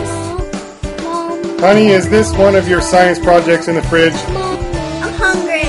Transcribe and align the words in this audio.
Honey, 1.60 1.88
is 1.88 2.09
this 2.09 2.32
one 2.37 2.54
of 2.54 2.68
your 2.68 2.80
science 2.80 3.18
projects 3.18 3.66
in 3.66 3.74
the 3.74 3.82
fridge? 3.82 4.14
I'm 4.14 5.12
hungry. 5.14 5.64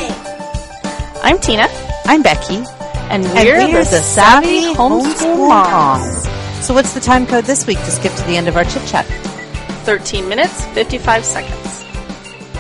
I'm 1.24 1.40
Tina. 1.40 1.68
I'm 2.06 2.22
Becky. 2.22 2.64
And 3.10 3.24
we're, 3.24 3.56
and 3.56 3.74
we're 3.74 3.84
the, 3.84 3.90
the, 3.90 4.02
Savvy 4.02 4.76
Homeschool 4.76 5.48
Moms. 5.50 6.28
So 6.64 6.76
what's 6.76 6.94
the 6.94 7.00
time 7.00 7.26
code 7.26 7.46
this 7.46 7.66
week 7.66 7.80
to 7.80 7.90
skip 7.90 8.14
to 8.14 8.24
the 8.26 8.38
end 8.38 8.48
of 8.48 8.56
our 8.56 8.66
chit 8.66 8.86
chat? 8.86 9.08
13 9.86 10.30
minutes, 10.30 10.64
55 10.68 11.26
seconds. 11.26 11.86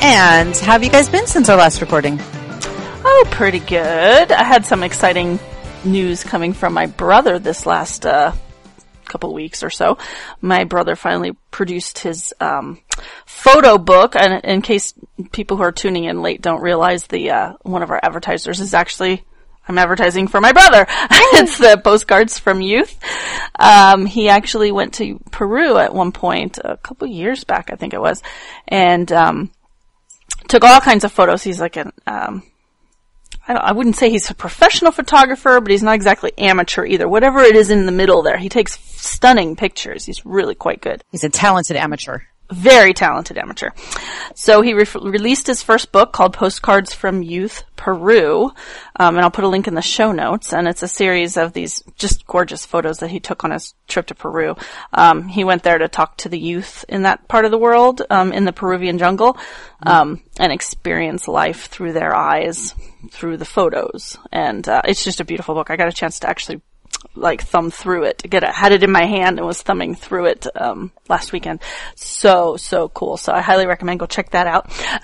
And 0.02 0.55
how 0.58 0.72
have 0.72 0.84
you 0.84 0.89
guys 0.89 1.08
been 1.08 1.27
since 1.27 1.49
our 1.49 1.58
last 1.58 1.81
recording? 1.81 2.20
Oh, 3.09 3.23
pretty 3.31 3.59
good. 3.59 4.34
I 4.34 4.43
had 4.43 4.66
some 4.66 4.84
exciting 4.84 5.39
news 5.85 6.25
coming 6.25 6.52
from 6.52 6.73
my 6.73 6.88
brother 6.88 7.39
this 7.39 7.66
last 7.66 8.05
uh, 8.05 8.33
couple 9.05 9.33
weeks 9.33 9.64
or 9.64 9.69
so. 9.69 9.97
My 10.41 10.66
brother 10.66 10.97
finally 10.97 11.31
produced 11.49 11.99
his 11.99 12.33
um, 12.41 12.81
photo 13.25 13.77
book, 13.77 14.17
and 14.17 14.44
in 14.44 14.61
case 14.61 14.94
people 15.31 15.55
who 15.55 15.64
are 15.64 15.72
tuning 15.72 16.03
in 16.03 16.22
late 16.22 16.41
don't 16.41 16.61
realize, 16.61 17.08
the 17.08 17.31
uh, 17.31 17.53
one 17.61 17.81
of 17.81 17.91
our 17.91 17.99
advertisers 18.03 18.59
is 18.59 18.73
actually 18.73 19.23
I'm 19.69 19.77
advertising 19.77 20.27
for 20.27 20.42
my 20.42 20.52
brother. 20.52 20.86
it's 20.89 21.58
the 21.58 21.80
postcards 21.81 22.38
from 22.38 22.59
youth. 22.59 22.94
Um, 23.58 24.05
he 24.05 24.27
actually 24.27 24.73
went 24.73 24.95
to 24.95 25.17
Peru 25.31 25.77
at 25.77 25.94
one 25.94 26.11
point, 26.11 26.59
a 26.61 26.75
couple 26.75 27.08
years 27.08 27.45
back, 27.45 27.69
I 27.71 27.77
think 27.77 27.94
it 27.94 28.02
was, 28.02 28.21
and 28.67 29.09
um, 29.14 29.52
took 30.49 30.66
all 30.66 30.81
kinds 30.81 31.05
of 31.05 31.14
photos. 31.14 31.42
He's 31.42 31.61
like 31.61 31.77
an, 31.77 31.94
um, 32.05 32.44
I, 33.48 33.53
I, 33.53 33.72
wouldn't 33.72 33.95
say 33.95 34.09
he's 34.09 34.30
a 34.30 34.36
professional 34.36 34.92
photographer, 34.92 35.59
but 35.62 35.72
he's 35.72 35.84
not 35.84 35.95
exactly 35.95 36.31
amateur 36.38 36.86
either. 36.86 37.08
Whatever 37.08 37.40
it 37.40 37.56
is 37.56 37.70
in 37.70 37.86
the 37.86 37.92
middle 37.92 38.22
there, 38.22 38.38
he 38.38 38.50
takes 38.50 38.80
stunning 38.80 39.56
pictures. 39.56 40.06
He's 40.06 40.26
really 40.26 40.56
quite 40.56 40.81
good. 40.81 41.04
He's 41.12 41.23
a 41.23 41.30
talented 41.30 41.78
amateur 41.78 42.20
very 42.52 42.94
talented 42.94 43.38
amateur. 43.38 43.72
So 44.36 44.62
he 44.62 44.73
re- 44.73 44.86
released 45.02 45.48
his 45.48 45.62
first 45.62 45.92
book 45.92 46.14
called 46.14 46.34
Postcards 46.34 46.94
from 46.94 47.23
Youth 47.23 47.64
Peru, 47.76 48.45
um, 48.95 49.16
and 49.16 49.20
I'll 49.20 49.31
put 49.31 49.44
a 49.44 49.50
link 49.50 49.67
in 49.67 49.76
the 49.76 49.81
show 49.81 50.12
notes. 50.12 50.54
And 50.54 50.67
it's 50.67 50.84
a 50.84 50.88
series 50.88 51.38
of 51.38 51.54
these 51.54 51.84
just 51.95 52.26
gorgeous 52.26 52.66
photos 52.66 53.00
that 53.00 53.09
he 53.09 53.20
took 53.20 53.44
on 53.44 53.52
his 53.52 53.73
trip 53.88 54.08
to 54.08 54.16
Peru. 54.16 54.56
Um, 54.94 55.28
he 55.28 55.44
went 55.44 55.64
there 55.64 55.78
to 55.78 55.88
talk 55.88 56.17
to 56.17 56.30
the 56.30 56.39
youth 56.39 56.86
in 56.89 57.04
that 57.04 57.28
part 57.28 57.45
of 57.45 57.52
the 57.52 57.58
world, 57.58 58.02
um, 58.09 58.31
in 58.31 58.45
the 58.45 58.54
Peruvian 58.54 58.98
jungle, 58.98 59.38
um, 59.84 60.22
and 60.39 60.52
experience 60.52 61.28
life 61.28 61.67
through 61.67 61.94
their 61.94 62.16
eyes, 62.16 62.73
through 63.11 63.38
the 63.38 63.45
photos. 63.45 64.17
And 64.32 64.67
uh, 64.67 64.82
it's 64.86 65.04
just 65.04 65.20
a 65.20 65.26
beautiful 65.26 65.56
book. 65.56 65.70
I 65.70 65.76
got 65.76 65.88
a 65.88 65.94
chance 65.94 66.20
to 66.20 66.30
actually 66.30 66.61
like 67.16 67.42
thumb 67.42 67.72
through 67.72 68.03
it 68.03 68.23
get 68.30 68.44
it. 68.44 68.50
Had 68.50 68.72
it 68.72 68.84
in 68.84 68.92
my 68.92 69.06
hand 69.06 69.40
and 69.40 69.48
was 69.48 69.62
thumbing 69.62 69.95
through 69.95 70.28
it 70.28 70.48
um, 70.56 70.92
last 71.09 71.34
weekend. 71.34 71.62
So 71.95 72.58
so 72.58 72.89
cool. 72.89 73.17
So 73.17 73.33
I 73.33 73.42
highly 73.42 73.67
recommend 73.67 73.99
go 73.99 74.05
check 74.05 74.32
that 74.32 74.48
out. 74.48 74.67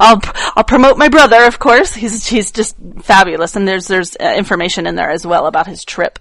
I'll 0.00 0.20
I'll 0.56 0.64
promote 0.64 0.98
my 0.98 1.08
brother, 1.08 1.44
of 1.44 1.58
course. 1.58 1.94
He's 1.94 2.26
he's 2.26 2.50
just 2.50 2.76
fabulous, 3.02 3.56
and 3.56 3.66
there's 3.66 3.86
there's 3.86 4.16
uh, 4.16 4.34
information 4.36 4.86
in 4.86 4.94
there 4.94 5.10
as 5.10 5.26
well 5.26 5.46
about 5.46 5.66
his 5.66 5.84
trip. 5.84 6.18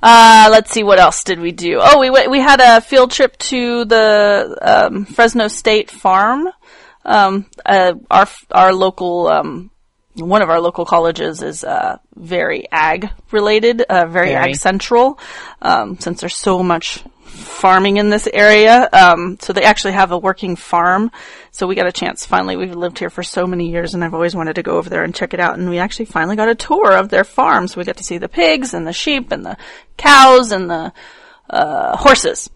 Uh, 0.00 0.48
let's 0.50 0.70
see, 0.70 0.84
what 0.84 1.00
else 1.00 1.24
did 1.24 1.40
we 1.40 1.52
do? 1.52 1.80
Oh, 1.80 1.98
we 1.98 2.10
we 2.28 2.40
had 2.40 2.60
a 2.60 2.80
field 2.80 3.10
trip 3.10 3.36
to 3.38 3.84
the 3.84 4.58
um, 4.62 5.04
Fresno 5.04 5.48
State 5.48 5.90
Farm. 5.90 6.48
Um, 7.04 7.46
uh, 7.64 7.94
our 8.10 8.28
our 8.50 8.72
local 8.72 9.28
um, 9.28 9.70
one 10.18 10.42
of 10.42 10.50
our 10.50 10.60
local 10.60 10.84
colleges 10.84 11.42
is 11.42 11.64
uh, 11.64 11.98
very 12.14 12.66
ag 12.70 13.10
related, 13.30 13.82
uh, 13.82 14.06
very, 14.06 14.30
very, 14.30 14.50
ag 14.50 14.56
central, 14.56 15.18
um, 15.62 15.98
since 15.98 16.20
there's 16.20 16.36
so 16.36 16.62
much 16.62 17.02
farming 17.24 17.98
in 17.98 18.10
this 18.10 18.26
area. 18.32 18.88
Um, 18.92 19.38
so 19.40 19.52
they 19.52 19.62
actually 19.62 19.92
have 19.92 20.12
a 20.12 20.18
working 20.18 20.56
farm. 20.56 21.10
So 21.50 21.66
we 21.66 21.74
got 21.74 21.86
a 21.86 21.92
chance 21.92 22.26
finally. 22.26 22.56
We've 22.56 22.74
lived 22.74 22.98
here 22.98 23.10
for 23.10 23.22
so 23.22 23.46
many 23.46 23.70
years, 23.70 23.94
and 23.94 24.04
I've 24.04 24.14
always 24.14 24.34
wanted 24.34 24.54
to 24.54 24.62
go 24.62 24.76
over 24.76 24.90
there 24.90 25.04
and 25.04 25.14
check 25.14 25.34
it 25.34 25.40
out. 25.40 25.58
And 25.58 25.68
we 25.68 25.78
actually 25.78 26.06
finally 26.06 26.36
got 26.36 26.48
a 26.48 26.54
tour 26.54 26.92
of 26.92 27.08
their 27.08 27.24
farm. 27.24 27.68
So 27.68 27.78
we 27.78 27.84
got 27.84 27.98
to 27.98 28.04
see 28.04 28.18
the 28.18 28.28
pigs 28.28 28.74
and 28.74 28.86
the 28.86 28.92
sheep 28.92 29.32
and 29.32 29.44
the 29.44 29.56
cows 29.96 30.52
and 30.52 30.70
the 30.70 30.92
uh, 31.50 31.96
horses. 31.96 32.50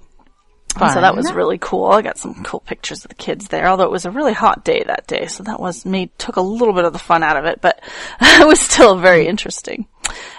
Fun. 0.72 0.94
So 0.94 1.00
that 1.00 1.14
was 1.14 1.32
really 1.32 1.58
cool. 1.58 1.86
I 1.86 2.02
got 2.02 2.18
some 2.18 2.42
cool 2.44 2.60
pictures 2.60 3.04
of 3.04 3.10
the 3.10 3.14
kids 3.14 3.48
there, 3.48 3.68
although 3.68 3.84
it 3.84 3.90
was 3.90 4.04
a 4.04 4.10
really 4.10 4.32
hot 4.32 4.64
day 4.64 4.82
that 4.86 5.06
day, 5.06 5.26
so 5.26 5.42
that 5.42 5.60
was 5.60 5.84
made 5.84 6.16
took 6.18 6.36
a 6.36 6.40
little 6.40 6.72
bit 6.72 6.84
of 6.84 6.92
the 6.92 6.98
fun 6.98 7.22
out 7.22 7.36
of 7.36 7.44
it, 7.44 7.60
but 7.60 7.82
it 8.20 8.46
was 8.46 8.60
still 8.60 8.96
very 8.96 9.26
interesting. 9.26 9.86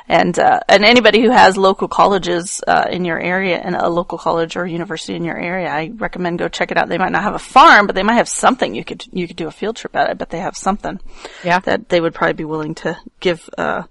And 0.07 0.37
uh, 0.37 0.59
and 0.67 0.83
anybody 0.83 1.21
who 1.21 1.31
has 1.31 1.55
local 1.55 1.87
colleges 1.87 2.61
uh, 2.67 2.87
in 2.89 3.05
your 3.05 3.19
area 3.19 3.57
and 3.57 3.75
a 3.75 3.89
local 3.89 4.17
college 4.17 4.55
or 4.57 4.65
university 4.65 5.15
in 5.15 5.23
your 5.23 5.37
area, 5.37 5.69
I 5.69 5.91
recommend 5.95 6.39
go 6.39 6.49
check 6.49 6.71
it 6.71 6.77
out. 6.77 6.89
They 6.89 6.97
might 6.97 7.11
not 7.11 7.23
have 7.23 7.35
a 7.35 7.39
farm, 7.39 7.87
but 7.87 7.95
they 7.95 8.03
might 8.03 8.15
have 8.15 8.27
something 8.27 8.75
you 8.75 8.83
could 8.83 9.05
you 9.13 9.27
could 9.27 9.37
do 9.37 9.47
a 9.47 9.51
field 9.51 9.77
trip 9.77 9.95
at. 9.95 10.09
I 10.09 10.13
bet 10.13 10.29
they 10.29 10.39
have 10.39 10.57
something. 10.57 10.99
Yeah. 11.43 11.59
That 11.59 11.89
they 11.89 12.01
would 12.01 12.13
probably 12.13 12.33
be 12.33 12.45
willing 12.45 12.75
to 12.75 12.97
give 13.19 13.49
uh, 13.57 13.83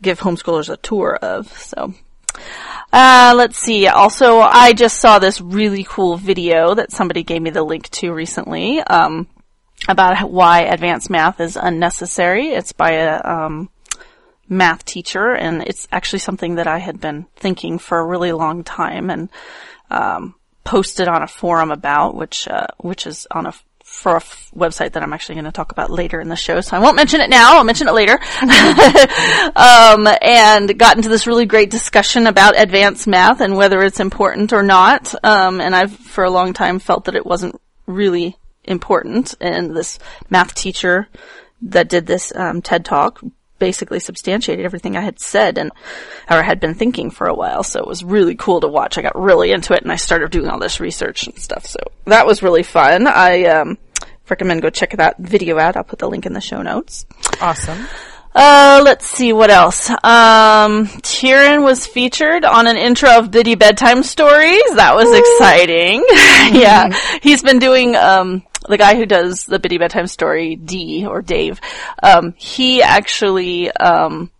give 0.00 0.20
homeschoolers 0.20 0.72
a 0.72 0.76
tour 0.76 1.16
of. 1.16 1.48
So 1.58 1.94
uh, 2.92 3.34
let's 3.36 3.58
see. 3.58 3.86
Also, 3.86 4.40
I 4.40 4.72
just 4.72 5.00
saw 5.00 5.18
this 5.18 5.40
really 5.40 5.84
cool 5.84 6.16
video 6.16 6.74
that 6.74 6.92
somebody 6.92 7.22
gave 7.22 7.40
me 7.42 7.50
the 7.50 7.62
link 7.62 7.88
to 7.90 8.12
recently, 8.12 8.80
um, 8.80 9.26
about 9.88 10.30
why 10.30 10.60
advanced 10.60 11.10
math 11.10 11.40
is 11.40 11.56
unnecessary. 11.56 12.48
It's 12.48 12.72
by 12.72 12.92
a, 12.92 13.20
um, 13.24 13.70
math 14.48 14.84
teacher, 14.84 15.32
and 15.32 15.62
it's 15.62 15.88
actually 15.90 16.18
something 16.18 16.56
that 16.56 16.66
I 16.66 16.78
had 16.78 17.00
been 17.00 17.26
thinking 17.36 17.78
for 17.78 17.98
a 17.98 18.06
really 18.06 18.32
long 18.32 18.64
time, 18.64 19.10
and, 19.10 19.30
um, 19.90 20.34
posted 20.64 21.08
on 21.08 21.22
a 21.22 21.26
forum 21.26 21.70
about, 21.70 22.14
which, 22.14 22.46
uh, 22.46 22.66
which 22.78 23.06
is 23.06 23.26
on 23.30 23.46
a 23.46 23.54
for 23.92 24.12
a 24.12 24.16
f- 24.16 24.50
website 24.56 24.92
that 24.92 25.02
I'm 25.02 25.12
actually 25.12 25.36
going 25.36 25.44
to 25.44 25.52
talk 25.52 25.70
about 25.70 25.90
later 25.90 26.20
in 26.20 26.28
the 26.28 26.36
show, 26.36 26.60
so 26.60 26.76
I 26.76 26.80
won't 26.80 26.96
mention 26.96 27.20
it 27.20 27.28
now. 27.28 27.58
I'll 27.58 27.64
mention 27.64 27.88
it 27.88 27.94
later. 27.94 28.14
um, 29.54 30.08
and 30.22 30.78
got 30.78 30.96
into 30.96 31.10
this 31.10 31.26
really 31.26 31.46
great 31.46 31.70
discussion 31.70 32.26
about 32.26 32.58
advanced 32.58 33.06
math 33.06 33.40
and 33.40 33.56
whether 33.56 33.82
it's 33.82 34.00
important 34.00 34.52
or 34.52 34.62
not. 34.62 35.14
Um, 35.24 35.60
and 35.60 35.76
I've 35.76 35.92
for 35.92 36.24
a 36.24 36.30
long 36.30 36.54
time 36.54 36.78
felt 36.78 37.04
that 37.04 37.14
it 37.14 37.26
wasn't 37.26 37.60
really 37.86 38.36
important. 38.64 39.34
And 39.40 39.76
this 39.76 39.98
math 40.30 40.54
teacher 40.54 41.08
that 41.60 41.88
did 41.88 42.06
this 42.06 42.34
um, 42.34 42.62
TED 42.62 42.84
talk 42.84 43.22
basically 43.62 44.00
substantiated 44.00 44.64
everything 44.64 44.96
I 44.96 45.02
had 45.02 45.20
said 45.20 45.56
and 45.56 45.70
or 46.28 46.42
had 46.42 46.58
been 46.58 46.74
thinking 46.74 47.12
for 47.12 47.28
a 47.28 47.34
while. 47.34 47.62
So 47.62 47.78
it 47.78 47.86
was 47.86 48.02
really 48.02 48.34
cool 48.34 48.60
to 48.60 48.66
watch. 48.66 48.98
I 48.98 49.02
got 49.02 49.16
really 49.16 49.52
into 49.52 49.72
it 49.72 49.82
and 49.82 49.92
I 49.92 49.94
started 49.94 50.32
doing 50.32 50.48
all 50.48 50.58
this 50.58 50.80
research 50.80 51.28
and 51.28 51.38
stuff. 51.38 51.64
So 51.64 51.78
that 52.06 52.26
was 52.26 52.42
really 52.42 52.64
fun. 52.64 53.06
I 53.06 53.44
um, 53.44 53.78
recommend 54.28 54.62
go 54.62 54.70
check 54.70 54.96
that 54.96 55.16
video 55.18 55.60
out. 55.60 55.76
I'll 55.76 55.84
put 55.84 56.00
the 56.00 56.10
link 56.10 56.26
in 56.26 56.32
the 56.32 56.40
show 56.40 56.60
notes. 56.60 57.06
Awesome. 57.40 57.86
Uh, 58.34 58.80
let's 58.82 59.06
see 59.06 59.32
what 59.32 59.50
else. 59.50 59.88
Um, 59.90 60.88
Tyrion 61.06 61.62
was 61.62 61.86
featured 61.86 62.44
on 62.44 62.66
an 62.66 62.76
intro 62.76 63.16
of 63.16 63.30
Bitty 63.30 63.54
Bedtime 63.54 64.02
Stories. 64.02 64.74
That 64.74 64.96
was 64.96 65.06
Ooh. 65.06 65.20
exciting. 65.20 66.04
yeah, 66.60 66.98
he's 67.22 67.44
been 67.44 67.60
doing 67.60 67.94
um 67.94 68.42
the 68.68 68.78
guy 68.78 68.96
who 68.96 69.06
does 69.06 69.44
the 69.44 69.58
Bitty 69.58 69.78
Bedtime 69.78 70.06
Story, 70.06 70.56
D 70.56 71.06
or 71.06 71.22
Dave. 71.22 71.60
Um, 72.02 72.34
he 72.36 72.82
actually 72.82 73.70
um 73.72 74.30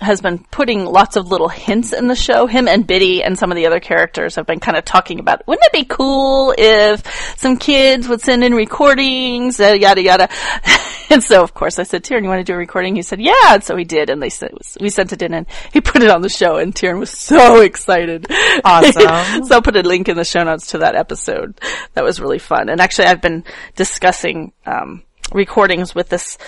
has 0.00 0.20
been 0.20 0.38
putting 0.38 0.84
lots 0.84 1.16
of 1.16 1.30
little 1.30 1.48
hints 1.48 1.92
in 1.92 2.06
the 2.06 2.14
show. 2.14 2.46
Him 2.46 2.68
and 2.68 2.86
Biddy 2.86 3.22
and 3.22 3.38
some 3.38 3.50
of 3.50 3.56
the 3.56 3.66
other 3.66 3.80
characters 3.80 4.36
have 4.36 4.46
been 4.46 4.60
kind 4.60 4.76
of 4.76 4.84
talking 4.84 5.18
about, 5.18 5.46
wouldn't 5.46 5.66
it 5.66 5.72
be 5.72 5.84
cool 5.84 6.54
if 6.56 7.36
some 7.36 7.56
kids 7.56 8.08
would 8.08 8.20
send 8.20 8.44
in 8.44 8.54
recordings, 8.54 9.60
uh, 9.60 9.76
yada 9.78 10.02
yada. 10.02 10.28
and 11.10 11.22
so 11.22 11.42
of 11.42 11.54
course 11.54 11.78
I 11.78 11.82
said, 11.82 12.04
Tyrion, 12.04 12.22
you 12.22 12.28
want 12.28 12.40
to 12.40 12.44
do 12.44 12.54
a 12.54 12.58
recording? 12.58 12.96
He 12.96 13.02
said, 13.02 13.20
yeah. 13.20 13.54
And 13.54 13.64
so 13.64 13.76
he 13.76 13.84
did. 13.84 14.10
And 14.10 14.22
they 14.22 14.30
said, 14.30 14.52
we 14.80 14.90
sent 14.90 15.12
it 15.12 15.22
in 15.22 15.34
and 15.34 15.46
he 15.72 15.80
put 15.80 16.02
it 16.02 16.10
on 16.10 16.22
the 16.22 16.28
show 16.28 16.56
and 16.56 16.74
Tyrion 16.74 16.98
was 16.98 17.10
so 17.10 17.60
excited. 17.60 18.26
Awesome. 18.64 19.44
so 19.44 19.54
I'll 19.54 19.62
put 19.62 19.76
a 19.76 19.82
link 19.82 20.08
in 20.08 20.16
the 20.16 20.24
show 20.24 20.44
notes 20.44 20.68
to 20.68 20.78
that 20.78 20.94
episode. 20.94 21.60
That 21.94 22.04
was 22.04 22.20
really 22.20 22.38
fun. 22.38 22.68
And 22.68 22.80
actually 22.80 23.06
I've 23.06 23.22
been 23.22 23.44
discussing, 23.74 24.52
um, 24.66 25.02
recordings 25.32 25.94
with 25.94 26.08
this 26.08 26.38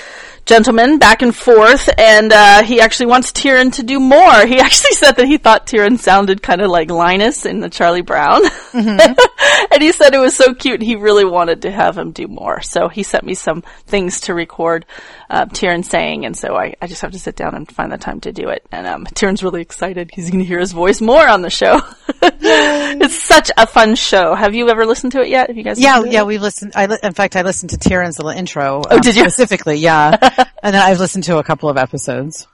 gentleman 0.50 0.98
back 0.98 1.22
and 1.22 1.34
forth, 1.34 1.88
and 1.96 2.32
uh, 2.32 2.64
he 2.64 2.80
actually 2.80 3.06
wants 3.06 3.30
Tyrion 3.30 3.72
to 3.74 3.84
do 3.84 4.00
more. 4.00 4.44
He 4.46 4.58
actually 4.60 4.94
said 4.94 5.12
that 5.12 5.26
he 5.26 5.36
thought 5.36 5.68
Tyrion 5.68 5.96
sounded 5.96 6.42
kind 6.42 6.60
of 6.60 6.70
like 6.70 6.90
Linus 6.90 7.46
in 7.46 7.60
the 7.60 7.70
Charlie 7.70 8.02
Brown, 8.02 8.42
mm-hmm. 8.44 9.68
and 9.72 9.80
he 9.80 9.92
said 9.92 10.12
it 10.12 10.18
was 10.18 10.34
so 10.34 10.52
cute. 10.52 10.82
He 10.82 10.96
really 10.96 11.24
wanted 11.24 11.62
to 11.62 11.70
have 11.70 11.96
him 11.96 12.10
do 12.10 12.26
more, 12.26 12.62
so 12.62 12.88
he 12.88 13.04
sent 13.04 13.22
me 13.22 13.34
some 13.34 13.62
things 13.86 14.22
to 14.22 14.34
record 14.34 14.86
uh, 15.30 15.46
Tyrion 15.46 15.84
saying, 15.84 16.26
and 16.26 16.36
so 16.36 16.56
I, 16.56 16.74
I 16.82 16.88
just 16.88 17.02
have 17.02 17.12
to 17.12 17.20
sit 17.20 17.36
down 17.36 17.54
and 17.54 17.70
find 17.70 17.92
the 17.92 17.98
time 17.98 18.20
to 18.22 18.32
do 18.32 18.48
it. 18.48 18.66
And 18.72 18.88
um, 18.88 19.06
Tyrion's 19.06 19.44
really 19.44 19.62
excited; 19.62 20.10
he's 20.12 20.30
going 20.30 20.40
to 20.40 20.44
hear 20.44 20.58
his 20.58 20.72
voice 20.72 21.00
more 21.00 21.28
on 21.28 21.42
the 21.42 21.50
show. 21.50 21.80
it's 22.22 23.22
such 23.22 23.52
a 23.56 23.68
fun 23.68 23.94
show. 23.94 24.34
Have 24.34 24.56
you 24.56 24.68
ever 24.68 24.84
listened 24.84 25.12
to 25.12 25.20
it 25.20 25.28
yet? 25.28 25.46
Have 25.46 25.56
you 25.56 25.62
guys? 25.62 25.78
Yeah, 25.78 26.02
yeah, 26.02 26.24
we've 26.24 26.42
listened. 26.42 26.72
I 26.74 26.86
li- 26.86 26.98
in 27.04 27.12
fact, 27.12 27.36
I 27.36 27.42
listened 27.42 27.70
to 27.70 27.76
Tyrion's 27.76 28.18
little 28.18 28.36
intro. 28.36 28.82
Oh, 28.90 28.98
did 28.98 29.14
you 29.14 29.22
specifically? 29.22 29.76
Yeah, 29.76 30.16
and 30.62 30.74
then 30.74 30.82
I've 30.82 31.00
listened 31.00 31.24
to 31.24 31.38
a 31.38 31.44
couple 31.44 31.68
of 31.68 31.76
episodes. 31.76 32.46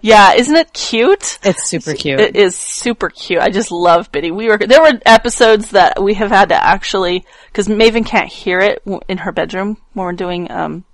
Yeah, 0.00 0.34
isn't 0.34 0.54
it 0.54 0.72
cute? 0.72 1.38
It's 1.42 1.68
super 1.68 1.94
cute. 1.94 2.20
It 2.20 2.36
is 2.36 2.56
super 2.56 3.08
cute. 3.08 3.40
I 3.40 3.50
just 3.50 3.72
love 3.72 4.12
Biddy. 4.12 4.30
We 4.30 4.48
were 4.48 4.58
there 4.58 4.80
were 4.80 5.00
episodes 5.04 5.72
that 5.72 6.02
we 6.02 6.14
have 6.14 6.30
had 6.30 6.50
to 6.50 6.54
actually 6.54 7.24
because 7.46 7.66
Maven 7.66 8.06
can't 8.06 8.28
hear 8.28 8.60
it 8.60 8.82
in 9.08 9.18
her 9.18 9.32
bedroom 9.32 9.76
when 9.94 10.06
we're 10.06 10.12
doing 10.12 10.50
um, 10.50 10.84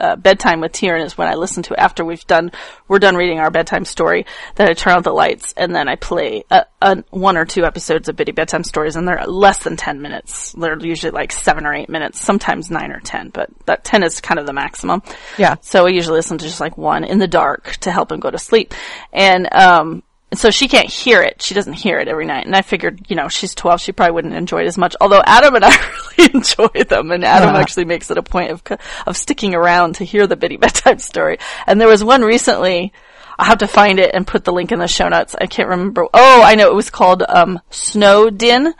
uh, 0.00 0.16
bedtime 0.16 0.60
with 0.60 0.72
Tyrion 0.72 1.04
is 1.04 1.16
when 1.16 1.28
I 1.28 1.34
listen 1.34 1.62
to 1.64 1.74
it 1.74 1.78
after 1.78 2.04
we've 2.04 2.26
done 2.26 2.52
we're 2.88 2.98
done 2.98 3.16
reading 3.16 3.38
our 3.38 3.50
bedtime 3.50 3.84
story. 3.84 4.26
Then 4.54 4.68
I 4.68 4.74
turn 4.74 4.94
out 4.94 5.04
the 5.04 5.12
lights 5.12 5.54
and 5.56 5.74
then 5.74 5.88
I 5.88 5.96
play 5.96 6.44
a, 6.50 6.66
a, 6.80 7.04
one 7.10 7.36
or 7.36 7.44
two 7.44 7.64
episodes 7.64 8.08
of 8.08 8.16
Biddy 8.16 8.32
bedtime 8.32 8.64
stories, 8.64 8.96
and 8.96 9.06
they're 9.06 9.24
less 9.26 9.58
than 9.58 9.76
ten 9.76 10.00
minutes. 10.00 10.52
They're 10.52 10.78
usually 10.78 11.12
like 11.12 11.32
seven 11.32 11.66
or 11.66 11.74
eight 11.74 11.88
minutes, 11.88 12.20
sometimes 12.20 12.70
nine 12.70 12.92
or 12.92 13.00
ten, 13.00 13.30
but 13.30 13.50
that 13.66 13.84
ten 13.84 14.02
is 14.02 14.20
kind 14.20 14.38
of 14.38 14.46
the 14.46 14.52
maximum. 14.52 15.02
Yeah. 15.38 15.56
So 15.60 15.86
I 15.86 15.90
usually 15.90 16.16
listen 16.16 16.38
to 16.38 16.44
just 16.44 16.60
like 16.60 16.76
one 16.78 17.04
in 17.04 17.18
the 17.18 17.26
dark 17.28 17.76
to 17.78 17.90
help 17.90 18.12
him 18.12 18.20
go 18.20 18.30
to 18.30 18.38
sleep, 18.38 18.74
and 19.12 19.52
um, 19.52 20.02
and 20.30 20.40
so 20.40 20.50
she 20.50 20.66
can't 20.66 20.88
hear 20.88 21.22
it. 21.22 21.40
She 21.40 21.54
doesn't 21.54 21.74
hear 21.74 22.00
it 22.00 22.08
every 22.08 22.26
night. 22.26 22.46
And 22.46 22.56
I 22.56 22.62
figured, 22.62 23.06
you 23.08 23.14
know, 23.14 23.28
she's 23.28 23.54
12. 23.54 23.80
She 23.80 23.92
probably 23.92 24.12
wouldn't 24.12 24.34
enjoy 24.34 24.62
it 24.62 24.66
as 24.66 24.76
much. 24.76 24.96
Although 25.00 25.22
Adam 25.24 25.54
and 25.54 25.64
I 25.64 25.70
really 26.18 26.30
enjoy 26.34 26.84
them. 26.84 27.12
And 27.12 27.24
Adam 27.24 27.50
uh-huh. 27.50 27.58
actually 27.58 27.84
makes 27.84 28.10
it 28.10 28.18
a 28.18 28.22
point 28.22 28.50
of, 28.50 28.62
of 29.06 29.16
sticking 29.16 29.54
around 29.54 29.96
to 29.96 30.04
hear 30.04 30.26
the 30.26 30.36
Biddy 30.36 30.56
bedtime 30.56 30.98
story. 31.00 31.38
And 31.66 31.80
there 31.80 31.88
was 31.88 32.02
one 32.02 32.22
recently. 32.22 32.92
I'll 33.38 33.46
have 33.46 33.58
to 33.58 33.68
find 33.68 34.00
it 34.00 34.14
and 34.14 34.26
put 34.26 34.44
the 34.44 34.52
link 34.52 34.72
in 34.72 34.80
the 34.80 34.88
show 34.88 35.08
notes. 35.08 35.36
I 35.40 35.46
can't 35.46 35.68
remember. 35.68 36.06
Oh, 36.12 36.42
I 36.42 36.56
know. 36.56 36.70
It 36.70 36.74
was 36.74 36.90
called, 36.90 37.22
um, 37.22 37.60
Snow 37.70 38.28
Din. 38.28 38.74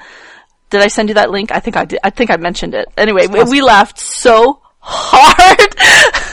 Did 0.71 0.81
I 0.81 0.89
send 0.89 1.11
you 1.11 1.15
that 1.15 1.31
link? 1.31 1.53
I 1.53 1.61
think 1.61 1.77
I 1.77 1.85
did. 1.85 2.01
I 2.03 2.11
think 2.11 2.31
I 2.31 2.39
mentioned 2.39 2.75
it. 2.75 2.89
Anyway, 2.97 3.29
we, 3.29 3.45
we 3.45 3.63
laughed 3.63 4.01
so 4.01 4.63
hard 4.89 5.75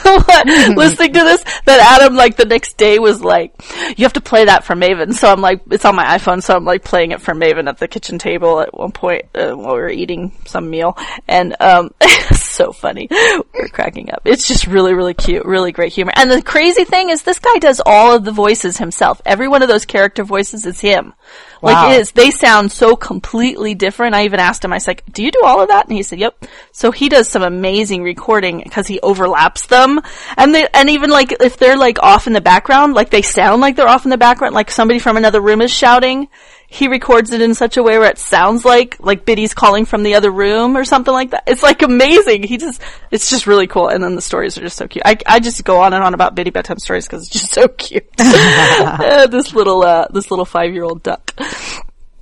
listening 0.77 1.13
to 1.13 1.19
this 1.19 1.43
that 1.65 1.99
Adam 1.99 2.15
like 2.15 2.35
the 2.35 2.45
next 2.45 2.77
day 2.77 2.99
was 2.99 3.23
like, 3.23 3.53
you 3.97 4.05
have 4.05 4.13
to 4.13 4.21
play 4.21 4.45
that 4.45 4.63
for 4.63 4.75
Maven. 4.75 5.13
So 5.13 5.31
I'm 5.31 5.41
like, 5.41 5.61
it's 5.71 5.85
on 5.85 5.95
my 5.95 6.17
iPhone. 6.17 6.43
So 6.43 6.55
I'm 6.55 6.65
like 6.65 6.83
playing 6.83 7.11
it 7.11 7.21
for 7.21 7.33
Maven 7.33 7.67
at 7.67 7.77
the 7.77 7.87
kitchen 7.87 8.19
table 8.19 8.59
at 8.59 8.77
one 8.77 8.91
point 8.91 9.25
uh, 9.33 9.53
while 9.53 9.75
we 9.75 9.81
were 9.81 9.89
eating 9.89 10.33
some 10.45 10.69
meal. 10.69 10.97
And, 11.27 11.55
um, 11.59 11.91
so 12.53 12.71
funny. 12.71 13.07
We're 13.11 13.67
cracking 13.71 14.11
up. 14.11 14.21
It's 14.25 14.47
just 14.47 14.67
really, 14.67 14.93
really 14.93 15.13
cute. 15.13 15.45
Really 15.45 15.71
great 15.71 15.93
humor. 15.93 16.11
And 16.15 16.29
the 16.29 16.41
crazy 16.41 16.83
thing 16.83 17.09
is 17.09 17.23
this 17.23 17.39
guy 17.39 17.57
does 17.59 17.81
all 17.85 18.15
of 18.15 18.23
the 18.23 18.31
voices 18.31 18.77
himself. 18.77 19.21
Every 19.25 19.47
one 19.47 19.61
of 19.61 19.67
those 19.67 19.85
character 19.85 20.23
voices 20.23 20.65
is 20.65 20.79
him. 20.79 21.13
Wow. 21.61 21.71
Like 21.71 21.91
it 21.91 22.01
is, 22.01 22.11
they 22.11 22.31
sound 22.31 22.71
so 22.71 22.95
completely 22.95 23.73
different. 23.73 24.15
I 24.15 24.25
even 24.25 24.39
asked 24.39 24.65
him, 24.65 24.73
I 24.73 24.75
was 24.75 24.87
like, 24.87 25.03
do 25.11 25.23
you 25.23 25.31
do 25.31 25.41
all 25.43 25.61
of 25.61 25.69
that? 25.69 25.87
And 25.87 25.95
he 25.95 26.03
said, 26.03 26.19
yep. 26.19 26.45
So 26.71 26.91
he 26.91 27.07
does 27.07 27.29
some 27.29 27.41
amazing 27.41 28.03
recording 28.03 28.61
because 28.63 28.87
he 28.87 28.99
overlaps 28.99 29.67
them. 29.67 30.01
And 30.35 30.53
they, 30.53 30.67
and 30.73 30.89
even 30.89 31.09
like, 31.09 31.31
if 31.41 31.57
they're 31.57 31.77
like 31.77 31.99
off 32.03 32.27
in 32.27 32.33
the 32.33 32.41
background, 32.41 32.93
like 32.93 33.09
they 33.09 33.21
sound 33.21 33.61
like 33.61 33.75
they're 33.75 33.87
off 33.87 34.05
in 34.05 34.11
the 34.11 34.17
background, 34.17 34.55
like 34.55 34.71
somebody 34.71 34.99
from 34.99 35.15
another 35.15 35.39
room 35.39 35.61
is 35.61 35.71
shouting, 35.71 36.27
he 36.73 36.87
records 36.87 37.31
it 37.31 37.39
in 37.39 37.53
such 37.53 37.77
a 37.77 37.83
way 37.83 37.99
where 37.99 38.09
it 38.09 38.17
sounds 38.17 38.65
like 38.65 38.97
like 38.99 39.25
Biddy's 39.25 39.53
calling 39.53 39.85
from 39.85 40.01
the 40.01 40.15
other 40.15 40.31
room 40.31 40.75
or 40.75 40.83
something 40.83 41.13
like 41.13 41.29
that. 41.29 41.43
It's 41.45 41.61
like 41.61 41.83
amazing. 41.83 42.41
He 42.41 42.57
just 42.57 42.81
it's 43.11 43.29
just 43.29 43.45
really 43.45 43.67
cool. 43.67 43.89
And 43.89 44.03
then 44.03 44.15
the 44.15 44.23
stories 44.23 44.57
are 44.57 44.61
just 44.61 44.77
so 44.77 44.87
cute. 44.87 45.03
I 45.05 45.15
I 45.27 45.39
just 45.39 45.63
go 45.63 45.83
on 45.83 45.93
and 45.93 46.03
on 46.03 46.15
about 46.15 46.33
Biddy 46.33 46.49
bedtime 46.49 46.79
stories 46.79 47.05
because 47.05 47.27
it's 47.27 47.31
just 47.31 47.53
so 47.53 47.67
cute. 47.67 48.07
uh, 48.19 49.27
this 49.27 49.53
little 49.53 49.83
uh 49.83 50.07
this 50.09 50.31
little 50.31 50.45
five 50.45 50.73
year 50.73 50.83
old 50.83 51.03
duck. 51.03 51.35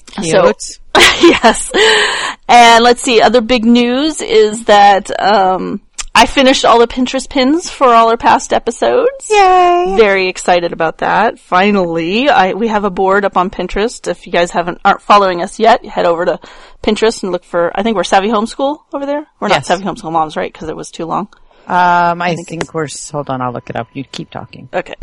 Cute. 0.08 0.62
So, 0.62 0.82
yes. 0.96 1.72
And 2.50 2.84
let's 2.84 3.02
see. 3.02 3.22
Other 3.22 3.40
big 3.40 3.64
news 3.64 4.22
is 4.22 4.66
that 4.66 5.18
um 5.18 5.80
I 6.14 6.26
finished 6.26 6.66
all 6.66 6.80
the 6.80 6.88
Pinterest 6.88 7.30
pins 7.30 7.70
for 7.70 7.88
all 7.88 8.10
our 8.10 8.18
past 8.18 8.52
episodes. 8.52 9.30
Yay! 9.30 9.96
Very 9.98 10.28
excited 10.28 10.74
about 10.74 10.98
that. 11.00 11.40
Finally, 11.40 12.30
I, 12.30 12.54
we 12.54 12.68
have 12.68 12.84
a 12.84 12.90
board 12.90 13.24
up 13.24 13.38
on 13.38 13.50
Pinterest. 13.50 14.08
If 14.08 14.28
you 14.28 14.34
guys 14.34 14.52
haven't, 14.52 14.82
aren't 14.84 15.02
following 15.02 15.42
us 15.42 15.58
yet, 15.58 15.86
head 15.86 16.06
over 16.06 16.26
to 16.26 16.40
Pinterest 16.84 17.24
and 17.24 17.32
look 17.32 17.46
for, 17.46 17.72
I 17.74 17.84
think 17.84 17.96
we're 17.96 18.04
Savvy 18.04 18.28
Homeschool 18.28 18.84
over 18.94 19.06
there. 19.06 19.26
We're 19.40 19.48
yes. 19.48 19.58
not 19.58 19.66
Savvy 19.66 19.84
Homeschool 19.86 20.12
Moms, 20.12 20.36
right? 20.36 20.54
Cause 20.54 20.68
it 20.68 20.76
was 20.76 20.92
too 20.92 21.06
long. 21.06 21.30
Um, 21.68 22.22
I, 22.22 22.30
I 22.32 22.36
think, 22.36 22.50
think 22.50 22.74
we're, 22.74 22.88
hold 23.12 23.30
on, 23.30 23.42
I'll 23.42 23.54
look 23.54 23.70
it 23.70 23.78
up. 23.78 23.88
You 23.94 24.04
keep 24.04 24.32
talking. 24.32 24.68
Okay. 24.74 24.96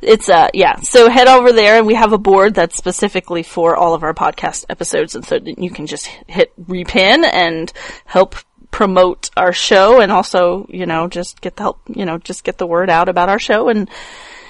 It's, 0.00 0.30
uh, 0.30 0.48
yeah. 0.54 0.80
So 0.80 1.10
head 1.10 1.28
over 1.28 1.52
there 1.52 1.76
and 1.76 1.86
we 1.86 1.94
have 1.94 2.12
a 2.12 2.18
board 2.18 2.54
that's 2.54 2.76
specifically 2.76 3.42
for 3.42 3.76
all 3.76 3.94
of 3.94 4.02
our 4.02 4.14
podcast 4.14 4.64
episodes 4.70 5.14
and 5.14 5.26
so 5.26 5.38
you 5.44 5.70
can 5.70 5.86
just 5.86 6.06
hit 6.06 6.52
repin 6.58 7.24
and 7.30 7.70
help 8.06 8.36
promote 8.74 9.30
our 9.36 9.52
show 9.52 10.00
and 10.00 10.10
also, 10.10 10.66
you 10.68 10.84
know, 10.84 11.06
just 11.06 11.40
get 11.40 11.54
the 11.54 11.62
help, 11.62 11.78
you 11.86 12.04
know, 12.04 12.18
just 12.18 12.42
get 12.42 12.58
the 12.58 12.66
word 12.66 12.90
out 12.90 13.08
about 13.08 13.28
our 13.28 13.38
show 13.38 13.68
and, 13.68 13.88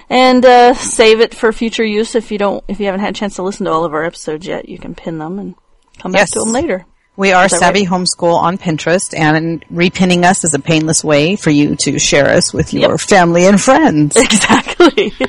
and, 0.08 0.42
uh, 0.46 0.72
save 0.72 1.20
it 1.20 1.34
for 1.34 1.52
future 1.52 1.84
use 1.84 2.14
if 2.14 2.32
you 2.32 2.38
don't, 2.38 2.64
if 2.66 2.80
you 2.80 2.86
haven't 2.86 3.02
had 3.02 3.10
a 3.10 3.18
chance 3.18 3.36
to 3.36 3.42
listen 3.42 3.66
to 3.66 3.70
all 3.70 3.84
of 3.84 3.92
our 3.92 4.02
episodes 4.02 4.46
yet, 4.46 4.66
you 4.66 4.78
can 4.78 4.94
pin 4.94 5.18
them 5.18 5.38
and 5.38 5.54
come 5.98 6.12
back 6.12 6.30
to 6.30 6.38
them 6.38 6.52
later. 6.52 6.86
We 7.16 7.32
are 7.32 7.50
Savvy 7.50 7.80
right? 7.80 7.88
Homeschool 7.88 8.34
on 8.34 8.56
Pinterest, 8.56 9.14
and 9.16 9.62
repinning 9.68 10.24
us 10.24 10.42
is 10.42 10.54
a 10.54 10.58
painless 10.58 11.04
way 11.04 11.36
for 11.36 11.50
you 11.50 11.76
to 11.76 11.98
share 11.98 12.30
us 12.30 12.54
with 12.54 12.72
your 12.72 12.92
yep. 12.92 13.00
family 13.00 13.44
and 13.46 13.60
friends. 13.60 14.16
Exactly. 14.24 15.12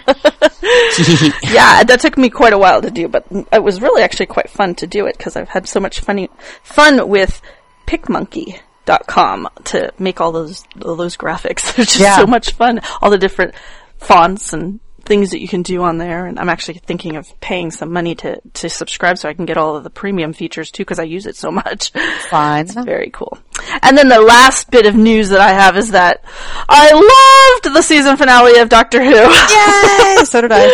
yeah, 1.53 1.83
that 1.83 1.99
took 1.99 2.17
me 2.17 2.29
quite 2.29 2.53
a 2.53 2.57
while 2.57 2.81
to 2.81 2.89
do, 2.89 3.07
but 3.07 3.25
it 3.51 3.61
was 3.61 3.81
really 3.81 4.01
actually 4.01 4.25
quite 4.25 4.49
fun 4.49 4.73
to 4.75 4.87
do 4.87 5.05
it 5.05 5.17
because 5.17 5.35
I've 5.35 5.49
had 5.49 5.67
so 5.67 5.79
much 5.79 5.99
funny 5.99 6.29
fun 6.63 7.07
with 7.07 7.41
PicMonkey 7.85 8.59
dot 8.85 9.07
com 9.07 9.47
to 9.65 9.91
make 9.99 10.21
all 10.21 10.31
those 10.31 10.63
all 10.83 10.95
those 10.95 11.17
graphics. 11.17 11.63
They're 11.75 11.85
just 11.85 11.99
yeah. 11.99 12.17
so 12.17 12.27
much 12.27 12.53
fun. 12.53 12.81
All 13.01 13.09
the 13.09 13.17
different 13.17 13.55
fonts 13.97 14.53
and 14.53 14.79
things 15.05 15.31
that 15.31 15.39
you 15.39 15.47
can 15.47 15.61
do 15.61 15.83
on 15.83 15.97
there. 15.97 16.25
And 16.25 16.39
I'm 16.39 16.49
actually 16.49 16.79
thinking 16.79 17.15
of 17.15 17.39
paying 17.39 17.71
some 17.71 17.93
money 17.93 18.15
to, 18.15 18.41
to 18.53 18.69
subscribe 18.69 19.17
so 19.17 19.29
I 19.29 19.33
can 19.33 19.45
get 19.45 19.57
all 19.57 19.75
of 19.75 19.83
the 19.83 19.89
premium 19.89 20.33
features 20.33 20.71
too 20.71 20.83
because 20.83 20.99
I 20.99 21.03
use 21.03 21.25
it 21.25 21.35
so 21.35 21.51
much. 21.51 21.91
Fine. 22.29 22.65
it's 22.65 22.73
very 22.73 23.11
cool. 23.11 23.37
And 23.81 23.97
then 23.97 24.09
the 24.09 24.19
last 24.19 24.71
bit 24.71 24.85
of 24.85 24.95
news 24.95 25.29
that 25.29 25.39
I 25.39 25.53
have 25.53 25.77
is 25.77 25.91
that 25.91 26.23
I 26.67 26.91
loved 26.91 27.75
the 27.75 27.81
season 27.81 28.17
finale 28.17 28.59
of 28.59 28.69
Doctor 28.69 29.03
Who. 29.03 29.11
Yay! 29.11 30.23
so 30.25 30.41
did 30.41 30.51
I. 30.51 30.65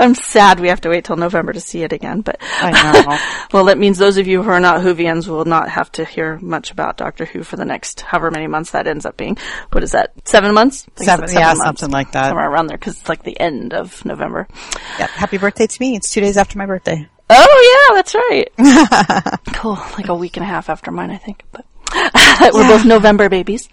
I'm 0.00 0.14
sad 0.14 0.60
we 0.60 0.68
have 0.68 0.80
to 0.82 0.88
wait 0.88 1.04
till 1.04 1.16
November 1.16 1.52
to 1.52 1.60
see 1.60 1.82
it 1.82 1.92
again, 1.92 2.22
but 2.22 2.38
I 2.40 2.70
know. 2.70 3.18
well, 3.52 3.66
that 3.66 3.78
means 3.78 3.98
those 3.98 4.16
of 4.16 4.26
you 4.26 4.42
who 4.42 4.50
are 4.50 4.60
not 4.60 4.80
Whovians 4.80 5.28
will 5.28 5.44
not 5.44 5.68
have 5.68 5.92
to 5.92 6.04
hear 6.04 6.38
much 6.38 6.70
about 6.70 6.96
Doctor 6.96 7.24
Who 7.26 7.42
for 7.42 7.56
the 7.56 7.64
next 7.64 8.00
however 8.00 8.30
many 8.30 8.46
months 8.46 8.70
that 8.70 8.86
ends 8.86 9.04
up 9.04 9.16
being. 9.16 9.36
What 9.72 9.84
is 9.84 9.92
that? 9.92 10.12
Seven 10.26 10.54
months? 10.54 10.86
Seven, 10.96 11.28
seven, 11.28 11.40
yeah, 11.40 11.48
months, 11.48 11.64
something 11.64 11.90
like 11.90 12.12
that. 12.12 12.28
Somewhere 12.28 12.50
around 12.50 12.68
there 12.68 12.78
because 12.78 12.98
it's 12.98 13.08
like 13.08 13.22
the 13.22 13.38
end 13.38 13.74
of 13.74 14.04
November. 14.04 14.48
Yep. 14.98 15.10
Happy 15.10 15.38
birthday 15.38 15.66
to 15.66 15.76
me. 15.80 15.96
It's 15.96 16.10
two 16.10 16.20
days 16.20 16.36
after 16.36 16.58
my 16.58 16.66
birthday. 16.66 17.06
Oh 17.28 17.88
yeah, 17.90 17.94
that's 17.94 18.14
right. 18.14 19.38
cool. 19.54 19.74
Like 19.74 20.08
a 20.08 20.14
week 20.14 20.36
and 20.36 20.44
a 20.44 20.48
half 20.48 20.68
after 20.68 20.90
mine, 20.90 21.10
I 21.10 21.18
think. 21.18 21.44
But 21.52 21.64
we're 22.54 22.66
both 22.66 22.84
November 22.84 23.28
babies. 23.28 23.68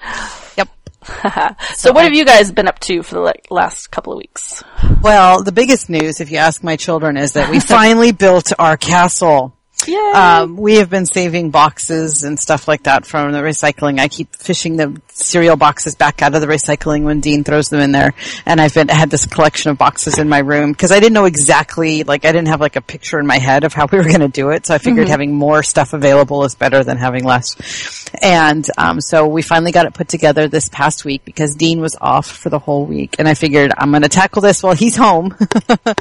So, 1.07 1.55
so, 1.75 1.91
what 1.93 2.03
have 2.03 2.13
you 2.13 2.25
guys 2.25 2.51
been 2.51 2.67
up 2.67 2.79
to 2.79 3.03
for 3.03 3.15
the 3.15 3.21
like, 3.21 3.47
last 3.49 3.87
couple 3.91 4.13
of 4.13 4.17
weeks? 4.17 4.63
Well, 5.01 5.43
the 5.43 5.51
biggest 5.51 5.89
news, 5.89 6.21
if 6.21 6.31
you 6.31 6.37
ask 6.37 6.63
my 6.63 6.75
children, 6.75 7.17
is 7.17 7.33
that 7.33 7.49
we 7.49 7.59
finally 7.75 8.11
built 8.11 8.51
our 8.59 8.77
castle. 8.77 9.56
Um, 10.43 10.57
we 10.57 10.75
have 10.75 10.89
been 10.89 11.05
saving 11.05 11.51
boxes 11.51 12.23
and 12.23 12.39
stuff 12.39 12.67
like 12.67 12.83
that 12.83 13.05
from 13.05 13.31
the 13.31 13.39
recycling. 13.39 13.99
I 13.99 14.07
keep 14.07 14.35
fishing 14.35 14.77
the 14.77 15.01
cereal 15.09 15.55
boxes 15.55 15.95
back 15.95 16.21
out 16.21 16.35
of 16.35 16.41
the 16.41 16.47
recycling 16.47 17.03
when 17.03 17.21
Dean 17.21 17.43
throws 17.43 17.69
them 17.69 17.79
in 17.79 17.91
there. 17.91 18.13
And 18.45 18.59
I've 18.59 18.73
been, 18.73 18.87
had 18.89 19.09
this 19.09 19.25
collection 19.25 19.71
of 19.71 19.77
boxes 19.77 20.17
in 20.17 20.29
my 20.29 20.39
room 20.39 20.71
because 20.71 20.91
I 20.91 20.99
didn't 20.99 21.13
know 21.13 21.25
exactly, 21.25 22.03
like 22.03 22.25
I 22.25 22.31
didn't 22.31 22.49
have 22.49 22.61
like 22.61 22.75
a 22.75 22.81
picture 22.81 23.19
in 23.19 23.27
my 23.27 23.37
head 23.37 23.63
of 23.63 23.73
how 23.73 23.87
we 23.91 23.97
were 23.97 24.03
going 24.03 24.19
to 24.19 24.27
do 24.27 24.49
it. 24.49 24.65
So 24.65 24.73
I 24.73 24.77
figured 24.77 25.05
mm-hmm. 25.05 25.11
having 25.11 25.33
more 25.33 25.63
stuff 25.63 25.93
available 25.93 26.43
is 26.43 26.55
better 26.55 26.83
than 26.83 26.97
having 26.97 27.23
less. 27.23 28.05
And, 28.21 28.65
um, 28.77 29.01
so 29.01 29.27
we 29.27 29.41
finally 29.41 29.71
got 29.71 29.85
it 29.85 29.93
put 29.93 30.07
together 30.07 30.47
this 30.47 30.69
past 30.69 31.05
week 31.05 31.23
because 31.25 31.55
Dean 31.55 31.79
was 31.79 31.95
off 31.99 32.27
for 32.27 32.49
the 32.49 32.59
whole 32.59 32.85
week. 32.85 33.15
And 33.19 33.27
I 33.27 33.33
figured 33.33 33.71
I'm 33.77 33.91
going 33.91 34.03
to 34.03 34.09
tackle 34.09 34.41
this 34.41 34.63
while 34.63 34.75
he's 34.75 34.95
home 34.95 35.35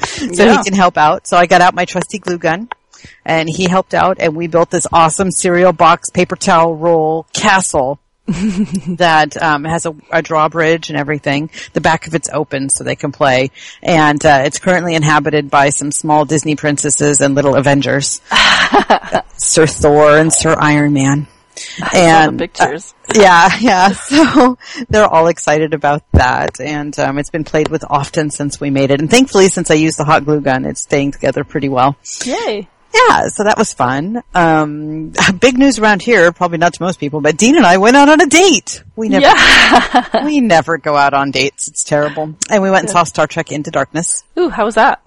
so 0.04 0.44
yeah. 0.44 0.56
he 0.56 0.64
can 0.64 0.74
help 0.74 0.96
out. 0.96 1.26
So 1.26 1.36
I 1.36 1.46
got 1.46 1.60
out 1.60 1.74
my 1.74 1.84
trusty 1.84 2.18
glue 2.18 2.38
gun 2.38 2.68
and 3.24 3.48
he 3.48 3.68
helped 3.68 3.94
out 3.94 4.18
and 4.20 4.36
we 4.36 4.46
built 4.46 4.70
this 4.70 4.86
awesome 4.92 5.30
cereal 5.30 5.72
box 5.72 6.10
paper 6.10 6.36
towel 6.36 6.76
roll 6.76 7.26
castle 7.32 7.98
that 8.26 9.40
um, 9.40 9.62
has 9.64 9.86
a, 9.86 9.94
a 10.10 10.20
drawbridge 10.20 10.90
and 10.90 10.98
everything. 10.98 11.48
The 11.74 11.80
back 11.80 12.08
of 12.08 12.14
it's 12.16 12.28
open 12.32 12.68
so 12.70 12.82
they 12.82 12.96
can 12.96 13.12
play, 13.12 13.52
and 13.84 14.24
uh, 14.26 14.42
it's 14.44 14.58
currently 14.58 14.96
inhabited 14.96 15.48
by 15.48 15.70
some 15.70 15.92
small 15.92 16.24
Disney 16.24 16.56
princesses 16.56 17.20
and 17.20 17.36
little 17.36 17.54
Avengers, 17.54 18.20
Sir 19.36 19.68
Thor 19.68 20.18
and 20.18 20.32
Sir 20.32 20.56
Iron 20.58 20.92
Man. 20.92 21.28
saw 21.54 21.88
And 21.94 22.38
the 22.40 22.48
pictures. 22.48 22.94
yeah, 23.14 23.48
yeah. 23.60 23.88
So 23.94 24.58
they're 24.88 25.06
all 25.06 25.28
excited 25.28 25.72
about 25.72 26.02
that, 26.12 26.60
and 26.60 26.98
um, 26.98 27.18
it's 27.18 27.30
been 27.30 27.44
played 27.44 27.68
with 27.68 27.84
often 27.88 28.30
since 28.30 28.60
we 28.60 28.70
made 28.70 28.90
it. 28.90 29.00
And 29.00 29.08
thankfully, 29.08 29.46
since 29.48 29.70
I 29.70 29.74
used 29.74 29.98
the 29.98 30.04
hot 30.04 30.24
glue 30.24 30.40
gun, 30.40 30.64
it's 30.64 30.82
staying 30.82 31.12
together 31.12 31.44
pretty 31.44 31.68
well. 31.68 31.96
Yay. 32.24 32.68
Yeah, 33.08 33.28
so 33.28 33.44
that 33.44 33.56
was 33.58 33.72
fun. 33.72 34.22
Um, 34.34 35.12
big 35.40 35.58
news 35.58 35.78
around 35.78 36.02
here, 36.02 36.32
probably 36.32 36.58
not 36.58 36.74
to 36.74 36.82
most 36.82 36.98
people, 37.00 37.20
but 37.20 37.36
Dean 37.36 37.56
and 37.56 37.66
I 37.66 37.76
went 37.78 37.96
out 37.96 38.08
on 38.08 38.20
a 38.20 38.26
date. 38.26 38.82
We 38.96 39.08
never, 39.08 39.22
Yeah. 39.26 40.24
we 40.24 40.40
never 40.40 40.78
go 40.78 40.96
out 40.96 41.12
on 41.14 41.30
dates. 41.30 41.68
It's 41.68 41.84
terrible. 41.84 42.34
And 42.50 42.62
we 42.62 42.70
went 42.70 42.84
and 42.84 42.90
saw 42.90 43.04
Star 43.04 43.26
Trek 43.26 43.52
Into 43.52 43.70
Darkness. 43.70 44.24
Ooh, 44.38 44.48
how 44.48 44.64
was 44.64 44.76
that? 44.76 45.00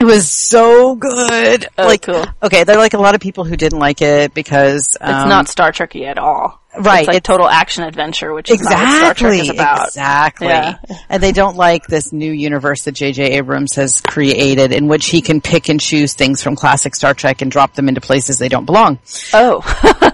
It 0.00 0.04
was 0.04 0.30
so 0.30 0.94
good. 0.96 1.66
Oh, 1.78 1.86
like, 1.86 2.02
cool. 2.02 2.24
okay, 2.42 2.64
there 2.64 2.76
are 2.76 2.80
like 2.80 2.94
a 2.94 2.98
lot 2.98 3.14
of 3.14 3.20
people 3.20 3.44
who 3.44 3.56
didn't 3.56 3.78
like 3.78 4.02
it 4.02 4.34
because 4.34 4.96
It's 5.00 5.00
um, 5.00 5.28
not 5.28 5.48
Star 5.48 5.72
Trekky 5.72 6.06
at 6.08 6.18
all. 6.18 6.60
Right. 6.78 7.00
It's 7.00 7.08
like 7.08 7.16
it's- 7.16 7.22
total 7.22 7.48
action 7.48 7.84
adventure, 7.84 8.32
which 8.32 8.50
is 8.50 8.60
not 8.62 8.70
what 8.72 8.78
Star 8.78 9.14
Trek 9.14 9.32
Exactly. 9.32 9.40
is 9.40 9.50
about. 9.50 9.86
Exactly. 9.88 10.46
Yeah. 10.48 10.76
And 11.08 11.22
they 11.22 11.32
don't 11.32 11.56
like 11.56 11.86
this 11.86 12.12
new 12.12 12.32
universe 12.32 12.84
that 12.84 12.92
J.J. 12.92 13.32
Abrams 13.32 13.74
has 13.76 14.00
created 14.00 14.72
in 14.72 14.88
which 14.88 15.06
he 15.06 15.20
can 15.22 15.40
pick 15.40 15.68
and 15.68 15.80
choose 15.80 16.14
things 16.14 16.42
from 16.42 16.56
classic 16.56 16.94
Star 16.94 17.14
Trek 17.14 17.42
and 17.42 17.50
drop 17.50 17.74
them 17.74 17.88
into 17.88 18.00
places 18.00 18.38
they 18.38 18.48
don't 18.48 18.64
belong. 18.66 18.98
Oh. 19.32 19.60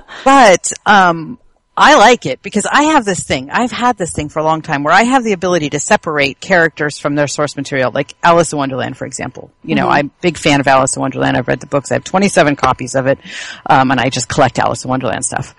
But, 0.24 0.72
um, 0.84 1.38
I 1.76 1.94
like 1.96 2.26
it 2.26 2.42
because 2.42 2.66
I 2.66 2.82
have 2.84 3.04
this 3.04 3.22
thing. 3.22 3.50
I've 3.50 3.70
had 3.70 3.96
this 3.96 4.12
thing 4.12 4.28
for 4.30 4.40
a 4.40 4.42
long 4.42 4.62
time 4.62 4.82
where 4.82 4.92
I 4.92 5.04
have 5.04 5.22
the 5.22 5.32
ability 5.32 5.70
to 5.70 5.78
separate 5.80 6.40
characters 6.40 6.98
from 6.98 7.14
their 7.14 7.28
source 7.28 7.54
material, 7.56 7.92
like 7.92 8.14
Alice 8.20 8.52
in 8.52 8.58
Wonderland, 8.58 8.96
for 8.96 9.06
example. 9.06 9.52
You 9.62 9.76
know, 9.76 9.88
I'm 9.88 10.06
a 10.06 10.10
big 10.20 10.36
fan 10.36 10.58
of 10.58 10.66
Alice 10.66 10.96
in 10.96 11.00
Wonderland. 11.02 11.36
I've 11.36 11.46
read 11.46 11.60
the 11.60 11.68
books. 11.68 11.92
I 11.92 11.94
have 11.94 12.02
27 12.04 12.56
copies 12.56 12.96
of 12.96 13.06
it. 13.06 13.20
Um, 13.64 13.92
and 13.92 14.00
I 14.00 14.10
just 14.10 14.28
collect 14.28 14.58
Alice 14.58 14.82
in 14.84 14.90
Wonderland 14.90 15.24
stuff. 15.24 15.54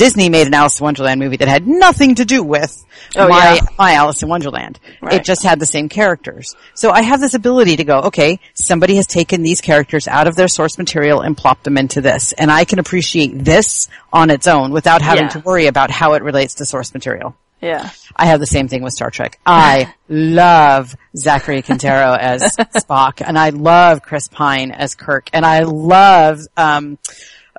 Disney 0.00 0.30
made 0.30 0.46
an 0.46 0.54
Alice 0.54 0.80
in 0.80 0.84
Wonderland 0.84 1.20
movie 1.20 1.36
that 1.36 1.46
had 1.48 1.68
nothing 1.68 2.14
to 2.14 2.24
do 2.24 2.42
with 2.42 2.74
Oh, 3.16 3.28
my, 3.28 3.54
yeah. 3.56 3.60
my 3.78 3.92
Alice 3.94 4.22
in 4.22 4.28
Wonderland. 4.30 4.78
Right. 5.02 5.14
It 5.14 5.24
just 5.24 5.42
had 5.42 5.58
the 5.60 5.66
same 5.66 5.88
characters. 5.90 6.54
So 6.74 6.90
I 6.90 7.02
have 7.02 7.20
this 7.20 7.34
ability 7.34 7.76
to 7.76 7.84
go, 7.84 7.98
okay, 8.04 8.40
somebody 8.54 8.96
has 8.96 9.06
taken 9.06 9.42
these 9.42 9.60
characters 9.60 10.08
out 10.08 10.26
of 10.26 10.36
their 10.36 10.48
source 10.48 10.78
material 10.78 11.20
and 11.20 11.36
plopped 11.36 11.64
them 11.64 11.76
into 11.76 12.00
this. 12.00 12.32
And 12.32 12.50
I 12.50 12.64
can 12.64 12.78
appreciate 12.78 13.44
this 13.44 13.88
on 14.12 14.30
its 14.30 14.46
own 14.46 14.70
without 14.72 15.02
having 15.02 15.24
Yeah. 15.24 15.28
to 15.30 15.40
worry 15.40 15.66
about 15.66 15.90
how 15.90 16.14
it 16.14 16.22
relates 16.22 16.54
to 16.54 16.64
source 16.66 16.94
material. 16.94 17.36
yeah. 17.60 17.90
I 18.16 18.26
have 18.26 18.40
the 18.40 18.46
same 18.46 18.68
thing 18.68 18.82
with 18.82 18.92
Star 18.94 19.10
Trek. 19.10 19.38
I 19.44 19.92
love 20.08 20.94
Zachary 21.16 21.62
Quinto 21.62 21.88
as 21.88 22.42
Spock, 22.74 23.22
and 23.26 23.38
I 23.38 23.50
love 23.50 24.02
Chris 24.02 24.28
Pine 24.28 24.70
as 24.70 24.94
Kirk, 24.94 25.28
and 25.32 25.44
I 25.44 25.60
love 25.64 26.40
um, 26.56 26.98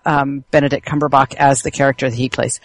um, 0.06 0.44
Benedict 0.52 0.86
Cumberbatch 0.86 1.36
as 1.36 1.62
the 1.62 1.72
character 1.72 2.10
that 2.10 2.16
he 2.16 2.30
plays. 2.30 2.60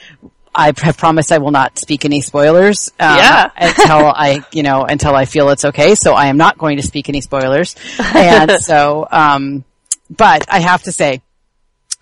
I 0.55 0.73
have 0.78 0.97
promised 0.97 1.33
I 1.33 1.38
will 1.38 1.50
not 1.50 1.78
speak 1.78 2.07
any 2.07 2.23
spoilers 2.23 2.88
um, 2.99 3.16
Yeah. 3.19 3.50
until 3.57 4.07
I, 4.07 4.43
you 4.52 4.62
know, 4.62 4.85
until 4.85 5.14
I 5.14 5.26
feel 5.26 5.50
it's 5.50 5.66
okay. 5.66 5.95
So 5.95 6.14
I 6.14 6.26
am 6.28 6.38
not 6.38 6.57
going 6.57 6.78
to 6.78 6.83
speak 6.83 7.09
any 7.11 7.21
spoilers, 7.21 7.76
and 7.99 8.50
so, 8.61 9.07
um, 9.11 9.64
but 10.09 10.47
I 10.49 10.61
have 10.61 10.83
to 10.85 10.93
say, 10.93 11.21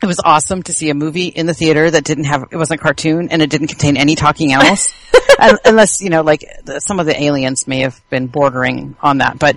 it 0.02 0.06
was 0.06 0.20
awesome 0.22 0.62
to 0.64 0.72
see 0.72 0.90
a 0.90 0.94
movie 0.94 1.28
in 1.28 1.46
the 1.46 1.54
theater 1.54 1.90
that 1.90 2.04
didn't 2.04 2.24
have, 2.24 2.44
it 2.50 2.56
wasn't 2.56 2.80
a 2.80 2.82
cartoon 2.82 3.28
and 3.30 3.40
it 3.40 3.48
didn't 3.48 3.68
contain 3.68 3.96
any 3.96 4.14
talking 4.16 4.52
animals. 4.52 4.92
Unless, 5.64 6.02
you 6.02 6.10
know, 6.10 6.20
like 6.22 6.44
some 6.78 7.00
of 7.00 7.06
the 7.06 7.20
aliens 7.22 7.66
may 7.66 7.80
have 7.80 7.98
been 8.10 8.26
bordering 8.26 8.96
on 9.00 9.18
that, 9.18 9.38
but, 9.38 9.56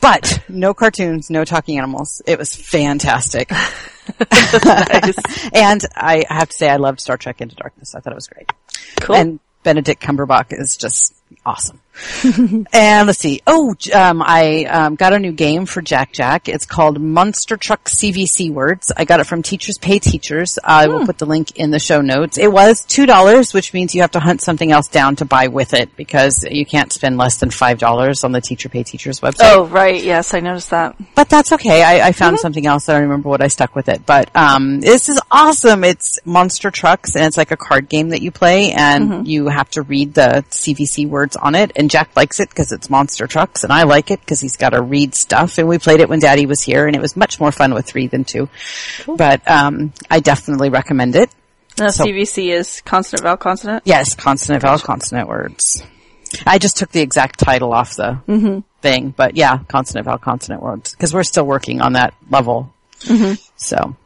but 0.00 0.42
no 0.48 0.74
cartoons, 0.74 1.30
no 1.30 1.44
talking 1.44 1.78
animals. 1.78 2.22
It 2.26 2.38
was 2.38 2.54
fantastic. 2.54 3.50
and 5.52 5.84
I 5.94 6.24
have 6.28 6.48
to 6.48 6.56
say 6.56 6.68
I 6.68 6.76
loved 6.76 7.00
Star 7.00 7.16
Trek 7.16 7.40
Into 7.40 7.56
Darkness. 7.56 7.94
I 7.94 8.00
thought 8.00 8.12
it 8.12 8.16
was 8.16 8.28
great. 8.28 8.52
Cool. 9.00 9.16
And 9.16 9.40
Benedict 9.62 10.02
Cumberbatch 10.02 10.58
is 10.58 10.76
just 10.76 11.14
awesome. 11.44 11.80
and 12.72 13.06
let's 13.06 13.18
see. 13.18 13.40
Oh, 13.46 13.74
um, 13.94 14.22
I 14.24 14.64
um, 14.64 14.94
got 14.94 15.12
a 15.12 15.18
new 15.18 15.32
game 15.32 15.66
for 15.66 15.82
Jack 15.82 16.12
Jack. 16.12 16.48
It's 16.48 16.66
called 16.66 17.00
Monster 17.00 17.56
Truck 17.56 17.84
CVC 17.88 18.52
Words. 18.52 18.92
I 18.96 19.04
got 19.04 19.20
it 19.20 19.24
from 19.24 19.42
Teachers 19.42 19.78
Pay 19.78 19.98
Teachers. 19.98 20.58
I 20.62 20.88
will 20.88 21.06
put 21.06 21.18
the 21.18 21.26
link 21.26 21.56
in 21.56 21.70
the 21.70 21.78
show 21.78 22.00
notes. 22.00 22.38
It 22.38 22.52
was 22.52 22.84
two 22.84 23.06
dollars, 23.06 23.54
which 23.54 23.72
means 23.72 23.94
you 23.94 24.02
have 24.02 24.12
to 24.12 24.20
hunt 24.20 24.40
something 24.40 24.72
else 24.72 24.88
down 24.88 25.16
to 25.16 25.24
buy 25.24 25.48
with 25.48 25.74
it 25.74 25.96
because 25.96 26.44
you 26.44 26.64
can't 26.66 26.92
spend 26.92 27.16
less 27.18 27.36
than 27.38 27.50
five 27.50 27.78
dollars 27.78 28.24
on 28.24 28.32
the 28.32 28.40
Teacher 28.40 28.68
Pay 28.68 28.82
Teachers 28.82 29.20
website 29.20 29.40
Oh, 29.40 29.66
right. 29.66 30.02
Yes, 30.02 30.34
I 30.34 30.40
noticed 30.40 30.70
that. 30.70 30.96
but 31.14 31.28
that's 31.28 31.52
okay. 31.52 31.82
I, 31.82 32.08
I 32.08 32.12
found 32.12 32.38
something 32.38 32.66
else. 32.66 32.88
I 32.88 32.94
don't 32.94 33.02
remember 33.02 33.28
what 33.28 33.42
I 33.42 33.48
stuck 33.48 33.74
with 33.74 33.88
it, 33.88 34.04
but 34.06 34.34
um, 34.36 34.80
this 34.80 35.08
is 35.08 35.20
awesome. 35.30 35.84
It's 35.84 36.18
Monster 36.24 36.70
Trucks, 36.70 37.16
and 37.16 37.24
it's 37.24 37.36
like 37.36 37.50
a 37.50 37.56
card 37.56 37.88
game 37.88 38.10
that 38.10 38.22
you 38.22 38.30
play, 38.30 38.72
and 38.72 39.26
you 39.26 39.48
have 39.48 39.70
to 39.70 39.82
read 39.82 40.14
the 40.14 40.44
CVC 40.50 41.08
words 41.08 41.36
on 41.36 41.54
it. 41.54 41.72
And 41.76 41.87
Jack 41.88 42.16
likes 42.16 42.40
it 42.40 42.48
because 42.48 42.72
it's 42.72 42.90
Monster 42.90 43.26
Trucks, 43.26 43.64
and 43.64 43.72
I 43.72 43.84
like 43.84 44.10
it 44.10 44.20
because 44.20 44.40
he's 44.40 44.56
got 44.56 44.70
to 44.70 44.82
read 44.82 45.14
stuff. 45.14 45.58
And 45.58 45.68
we 45.68 45.78
played 45.78 46.00
it 46.00 46.08
when 46.08 46.18
Daddy 46.18 46.46
was 46.46 46.62
here, 46.62 46.86
and 46.86 46.94
it 46.94 47.02
was 47.02 47.16
much 47.16 47.40
more 47.40 47.52
fun 47.52 47.74
with 47.74 47.86
three 47.86 48.06
than 48.06 48.24
two. 48.24 48.48
But 49.06 49.48
um, 49.50 49.92
I 50.10 50.20
definitely 50.20 50.70
recommend 50.70 51.16
it. 51.16 51.30
No, 51.78 51.88
So- 51.88 52.04
CVC 52.04 52.50
is 52.52 52.80
consonant 52.82 53.22
vowel 53.22 53.36
consonant. 53.36 53.82
Yes, 53.86 54.14
consonant 54.14 54.62
vowel 54.62 54.78
consonant 54.78 55.28
words. 55.28 55.82
I 56.46 56.58
just 56.58 56.76
took 56.76 56.90
the 56.90 57.00
exact 57.00 57.38
title 57.38 57.72
off 57.72 57.96
the 57.96 58.20
mm-hmm. 58.28 58.60
thing, 58.82 59.14
but 59.16 59.36
yeah, 59.36 59.58
consonant 59.68 60.04
vowel 60.04 60.18
consonant 60.18 60.62
words 60.62 60.92
because 60.92 61.14
we're 61.14 61.22
still 61.22 61.44
working 61.46 61.80
on 61.80 61.94
that 61.94 62.14
level. 62.28 62.72
Mm-hmm. 63.00 63.34
So, 63.56 63.96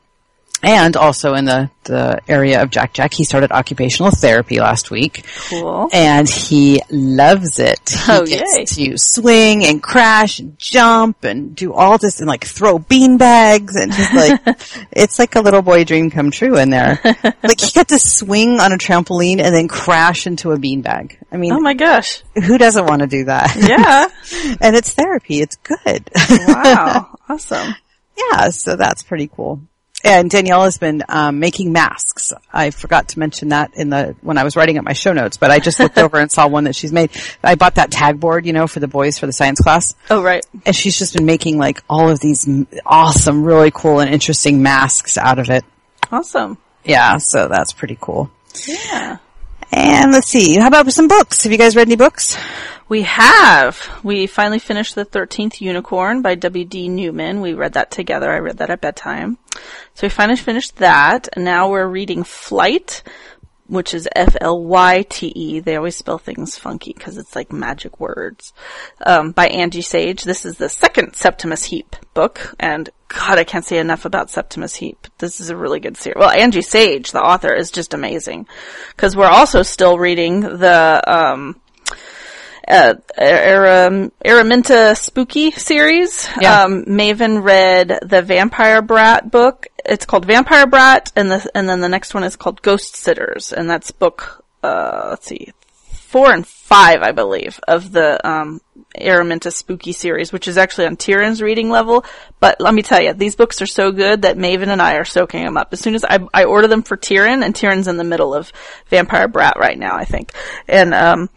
and 0.62 0.96
also 0.96 1.34
in 1.34 1.44
the 1.44 1.70
the 1.84 2.20
area 2.28 2.62
of 2.62 2.70
Jack 2.70 2.92
Jack, 2.92 3.12
he 3.12 3.24
started 3.24 3.50
occupational 3.50 4.12
therapy 4.12 4.60
last 4.60 4.92
week, 4.92 5.26
Cool. 5.48 5.88
and 5.92 6.28
he 6.28 6.80
loves 6.90 7.58
it. 7.58 7.80
He 7.90 8.12
Oh, 8.12 8.24
gets 8.24 8.76
to 8.76 8.96
swing 8.96 9.64
and 9.64 9.82
crash 9.82 10.38
and 10.38 10.56
jump 10.60 11.24
and 11.24 11.56
do 11.56 11.72
all 11.72 11.98
this 11.98 12.20
and 12.20 12.28
like 12.28 12.44
throw 12.44 12.78
bean 12.78 13.16
bags 13.16 13.74
and 13.74 13.92
just 13.92 14.14
like 14.14 14.40
it's 14.92 15.18
like 15.18 15.34
a 15.34 15.40
little 15.40 15.62
boy 15.62 15.82
dream 15.82 16.08
come 16.10 16.30
true 16.30 16.56
in 16.56 16.70
there. 16.70 17.00
like 17.42 17.60
he 17.60 17.72
got 17.74 17.88
to 17.88 17.98
swing 17.98 18.60
on 18.60 18.70
a 18.72 18.78
trampoline 18.78 19.40
and 19.40 19.52
then 19.52 19.66
crash 19.66 20.28
into 20.28 20.52
a 20.52 20.58
bean 20.58 20.82
bag. 20.82 21.18
I 21.32 21.36
mean, 21.36 21.52
Oh 21.52 21.58
my 21.60 21.74
gosh. 21.74 22.22
who 22.36 22.58
doesn't 22.58 22.86
want 22.86 23.00
to 23.02 23.08
do 23.08 23.24
that? 23.24 23.56
Yeah. 23.56 24.06
and 24.60 24.76
it's 24.76 24.92
therapy. 24.92 25.40
It's 25.40 25.56
good. 25.56 26.08
wow. 26.46 27.18
Awesome. 27.28 27.74
yeah, 28.16 28.50
so 28.50 28.76
that's 28.76 29.02
pretty 29.02 29.26
cool. 29.34 29.62
And 30.04 30.28
Danielle 30.30 30.64
has 30.64 30.78
been 30.78 31.02
um, 31.08 31.38
making 31.38 31.72
masks. 31.72 32.32
I 32.52 32.70
forgot 32.70 33.08
to 33.08 33.18
mention 33.20 33.50
that 33.50 33.74
in 33.74 33.88
the 33.90 34.16
when 34.20 34.36
I 34.36 34.42
was 34.44 34.56
writing 34.56 34.76
up 34.78 34.84
my 34.84 34.94
show 34.94 35.12
notes, 35.12 35.36
but 35.36 35.50
I 35.52 35.60
just 35.60 35.78
looked 35.78 35.96
over 35.98 36.18
and 36.18 36.30
saw 36.30 36.48
one 36.48 36.64
that 36.64 36.74
she's 36.74 36.92
made. 36.92 37.10
I 37.42 37.54
bought 37.54 37.76
that 37.76 37.90
tag 37.92 38.18
board, 38.18 38.44
you 38.44 38.52
know, 38.52 38.66
for 38.66 38.80
the 38.80 38.88
boys 38.88 39.18
for 39.18 39.26
the 39.26 39.32
science 39.32 39.60
class, 39.60 39.94
Oh, 40.10 40.22
right. 40.22 40.44
and 40.66 40.74
she's 40.74 40.98
just 40.98 41.14
been 41.14 41.24
making 41.26 41.56
like 41.58 41.82
all 41.88 42.08
of 42.10 42.18
these 42.20 42.48
awesome, 42.84 43.44
really 43.44 43.70
cool 43.72 44.00
and 44.00 44.12
interesting 44.12 44.62
masks 44.62 45.16
out 45.16 45.38
of 45.38 45.50
it. 45.50 45.64
Awesome. 46.10 46.58
Yeah, 46.84 47.18
so 47.18 47.46
that's 47.48 47.72
pretty 47.72 47.96
cool. 48.00 48.28
Yeah. 48.66 49.18
And 49.72 50.12
let's 50.12 50.28
see, 50.28 50.56
how 50.56 50.68
about 50.68 50.92
some 50.92 51.08
books? 51.08 51.42
Have 51.44 51.52
you 51.52 51.58
guys 51.58 51.74
read 51.74 51.88
any 51.88 51.96
books? 51.96 52.36
We 52.90 53.02
have. 53.02 53.88
We 54.02 54.26
finally 54.26 54.58
finished 54.58 54.94
The 54.94 55.06
13th 55.06 55.62
Unicorn 55.62 56.20
by 56.20 56.34
W.D. 56.34 56.90
Newman. 56.90 57.40
We 57.40 57.54
read 57.54 57.72
that 57.72 57.90
together. 57.90 58.30
I 58.30 58.40
read 58.40 58.58
that 58.58 58.68
at 58.68 58.82
bedtime. 58.82 59.38
So 59.94 60.02
we 60.06 60.10
finally 60.10 60.36
finished 60.36 60.76
that. 60.76 61.30
And 61.32 61.46
now 61.46 61.70
we're 61.70 61.86
reading 61.86 62.22
Flyte, 62.22 63.02
which 63.66 63.94
is 63.94 64.06
F-L-Y-T-E. 64.14 65.60
They 65.60 65.76
always 65.76 65.96
spell 65.96 66.18
things 66.18 66.58
funky 66.58 66.92
because 66.92 67.16
it's 67.16 67.34
like 67.34 67.50
magic 67.50 67.98
words. 67.98 68.52
Um, 69.06 69.32
by 69.32 69.48
Angie 69.48 69.80
Sage. 69.80 70.24
This 70.24 70.44
is 70.44 70.58
the 70.58 70.68
second 70.68 71.14
Septimus 71.14 71.64
Heap 71.64 71.96
book. 72.12 72.54
And 72.60 72.90
God, 73.14 73.38
I 73.38 73.44
can't 73.44 73.64
say 73.64 73.78
enough 73.78 74.04
about 74.04 74.30
Septimus 74.30 74.74
Heap. 74.74 75.06
This 75.18 75.40
is 75.40 75.50
a 75.50 75.56
really 75.56 75.80
good 75.80 75.96
series. 75.96 76.18
Well, 76.18 76.30
Angie 76.30 76.62
Sage, 76.62 77.12
the 77.12 77.22
author, 77.22 77.52
is 77.52 77.70
just 77.70 77.94
amazing. 77.94 78.46
Because 78.96 79.16
we're 79.16 79.26
also 79.26 79.62
still 79.62 79.98
reading 79.98 80.40
the, 80.40 81.02
um, 81.06 81.60
uh, 82.66 82.94
Aram- 83.18 84.12
Araminta 84.24 84.96
Spooky 84.96 85.50
series. 85.50 86.28
Yeah. 86.40 86.62
Um, 86.62 86.84
Maven 86.84 87.42
read 87.42 87.98
the 88.02 88.22
Vampire 88.22 88.82
Brat 88.82 89.30
book. 89.30 89.66
It's 89.84 90.06
called 90.06 90.24
Vampire 90.24 90.66
Brat, 90.66 91.12
and 91.16 91.30
the 91.30 91.50
and 91.56 91.68
then 91.68 91.80
the 91.80 91.88
next 91.88 92.14
one 92.14 92.22
is 92.22 92.36
called 92.36 92.62
Ghost 92.62 92.94
Sitters, 92.94 93.52
and 93.52 93.68
that's 93.68 93.90
book 93.90 94.42
uh, 94.62 95.08
let's 95.10 95.26
see, 95.26 95.52
four 96.12 96.30
and 96.30 96.46
five, 96.46 97.00
I 97.02 97.12
believe, 97.12 97.58
of 97.66 97.90
the 97.90 98.24
um, 98.28 98.60
Araminta 98.94 99.50
Spooky 99.50 99.92
series, 99.92 100.30
which 100.30 100.46
is 100.46 100.58
actually 100.58 100.86
on 100.86 100.96
Tyrion's 100.96 101.40
reading 101.40 101.70
level. 101.70 102.04
But 102.38 102.60
let 102.60 102.74
me 102.74 102.82
tell 102.82 103.00
you, 103.00 103.14
these 103.14 103.34
books 103.34 103.62
are 103.62 103.66
so 103.66 103.92
good 103.92 104.22
that 104.22 104.36
Maven 104.36 104.68
and 104.68 104.82
I 104.82 104.96
are 104.96 105.06
soaking 105.06 105.42
them 105.42 105.56
up. 105.56 105.72
As 105.72 105.80
soon 105.80 105.94
as 105.94 106.04
I, 106.04 106.18
I 106.34 106.44
order 106.44 106.68
them 106.68 106.82
for 106.82 106.98
Tyrion, 106.98 107.42
and 107.42 107.54
Tyrion's 107.54 107.88
in 107.88 107.96
the 107.96 108.04
middle 108.04 108.34
of 108.34 108.52
Vampire 108.88 109.26
Brat 109.26 109.56
right 109.58 109.78
now, 109.78 109.96
I 109.96 110.04
think. 110.04 110.32
And, 110.68 110.92
um, 110.92 111.30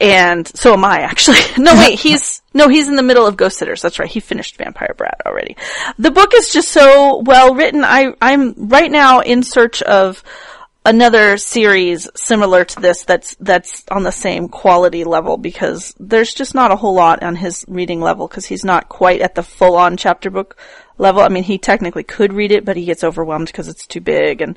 and 0.00 0.48
so 0.48 0.72
am 0.72 0.84
I 0.84 1.02
actually. 1.02 1.38
no, 1.62 1.74
wait, 1.74 2.00
he's, 2.00 2.42
no, 2.52 2.68
he's 2.68 2.88
in 2.88 2.96
the 2.96 3.04
middle 3.04 3.26
of 3.26 3.36
Ghost 3.36 3.58
Sitters. 3.58 3.82
That's 3.82 4.00
right. 4.00 4.10
He 4.10 4.18
finished 4.18 4.56
Vampire 4.56 4.94
Brat 4.96 5.22
already. 5.26 5.56
The 5.96 6.10
book 6.10 6.34
is 6.34 6.52
just 6.52 6.72
so 6.72 7.22
well 7.24 7.54
written. 7.54 7.84
I, 7.84 8.14
I'm 8.20 8.68
right 8.68 8.90
now 8.90 9.20
in 9.20 9.44
search 9.44 9.80
of 9.80 10.24
another 10.88 11.36
series 11.36 12.08
similar 12.14 12.64
to 12.64 12.80
this 12.80 13.04
that's, 13.04 13.34
that's 13.40 13.84
on 13.90 14.02
the 14.04 14.10
same 14.10 14.48
quality 14.48 15.04
level 15.04 15.36
because 15.36 15.94
there's 16.00 16.32
just 16.32 16.54
not 16.54 16.70
a 16.70 16.76
whole 16.76 16.94
lot 16.94 17.22
on 17.22 17.36
his 17.36 17.64
reading 17.68 18.00
level 18.00 18.26
because 18.26 18.46
he's 18.46 18.64
not 18.64 18.88
quite 18.88 19.20
at 19.20 19.34
the 19.34 19.42
full 19.42 19.76
on 19.76 19.98
chapter 19.98 20.30
book 20.30 20.56
level. 20.96 21.20
I 21.20 21.28
mean, 21.28 21.42
he 21.42 21.58
technically 21.58 22.04
could 22.04 22.32
read 22.32 22.52
it, 22.52 22.64
but 22.64 22.76
he 22.76 22.86
gets 22.86 23.04
overwhelmed 23.04 23.48
because 23.48 23.68
it's 23.68 23.86
too 23.86 24.00
big 24.00 24.40
and 24.40 24.56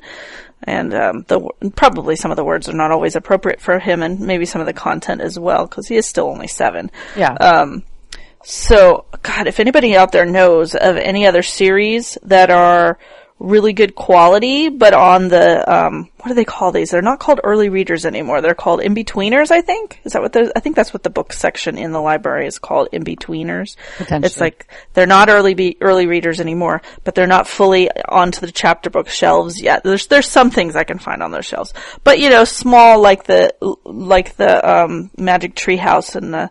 and 0.64 0.94
um, 0.94 1.24
the 1.26 1.40
probably 1.74 2.16
some 2.16 2.30
of 2.30 2.36
the 2.36 2.44
words 2.44 2.68
are 2.68 2.72
not 2.74 2.92
always 2.92 3.16
appropriate 3.16 3.60
for 3.60 3.80
him, 3.80 4.00
and 4.00 4.20
maybe 4.20 4.44
some 4.44 4.60
of 4.60 4.66
the 4.68 4.72
content 4.72 5.20
as 5.20 5.36
well, 5.36 5.66
because 5.66 5.88
he 5.88 5.96
is 5.96 6.06
still 6.06 6.28
only 6.28 6.46
seven. 6.46 6.90
Yeah. 7.16 7.32
Um, 7.32 7.82
so, 8.44 9.06
God, 9.22 9.48
if 9.48 9.58
anybody 9.58 9.96
out 9.96 10.12
there 10.12 10.24
knows 10.24 10.76
of 10.76 10.96
any 10.96 11.26
other 11.26 11.42
series 11.42 12.16
that 12.22 12.50
are 12.50 12.98
really 13.42 13.72
good 13.72 13.94
quality, 13.94 14.68
but 14.68 14.94
on 14.94 15.28
the 15.28 15.70
um, 15.70 16.08
what 16.18 16.28
do 16.28 16.34
they 16.34 16.44
call 16.44 16.70
these? 16.70 16.90
They're 16.90 17.02
not 17.02 17.18
called 17.18 17.40
early 17.42 17.68
readers 17.68 18.06
anymore. 18.06 18.40
They're 18.40 18.54
called 18.54 18.80
in 18.80 18.94
betweeners. 18.94 19.50
I 19.50 19.60
think 19.60 20.00
is 20.04 20.12
that 20.12 20.22
what 20.22 20.32
the 20.32 20.52
I 20.54 20.60
think 20.60 20.76
that's 20.76 20.94
what 20.94 21.02
the 21.02 21.10
book 21.10 21.32
section 21.32 21.76
in 21.76 21.92
the 21.92 22.00
library 22.00 22.46
is 22.46 22.58
called 22.58 22.88
in 22.92 23.04
betweeners. 23.04 23.76
It's 24.24 24.40
like 24.40 24.68
they're 24.94 25.06
not 25.06 25.28
early 25.28 25.54
be- 25.54 25.76
early 25.80 26.06
readers 26.06 26.40
anymore, 26.40 26.82
but 27.02 27.14
they're 27.14 27.26
not 27.26 27.48
fully 27.48 27.90
onto 28.08 28.40
the 28.46 28.52
chapter 28.52 28.88
book 28.88 29.08
shelves 29.08 29.60
yet. 29.60 29.82
There's 29.82 30.06
there's 30.06 30.28
some 30.28 30.50
things 30.50 30.76
I 30.76 30.84
can 30.84 30.98
find 30.98 31.22
on 31.22 31.32
those 31.32 31.46
shelves, 31.46 31.74
but 32.04 32.20
you 32.20 32.30
know, 32.30 32.44
small 32.44 33.00
like 33.00 33.24
the 33.24 33.52
like 33.84 34.36
the 34.36 34.70
um, 34.70 35.10
Magic 35.18 35.56
Tree 35.56 35.76
House 35.76 36.14
and 36.14 36.32
the 36.32 36.50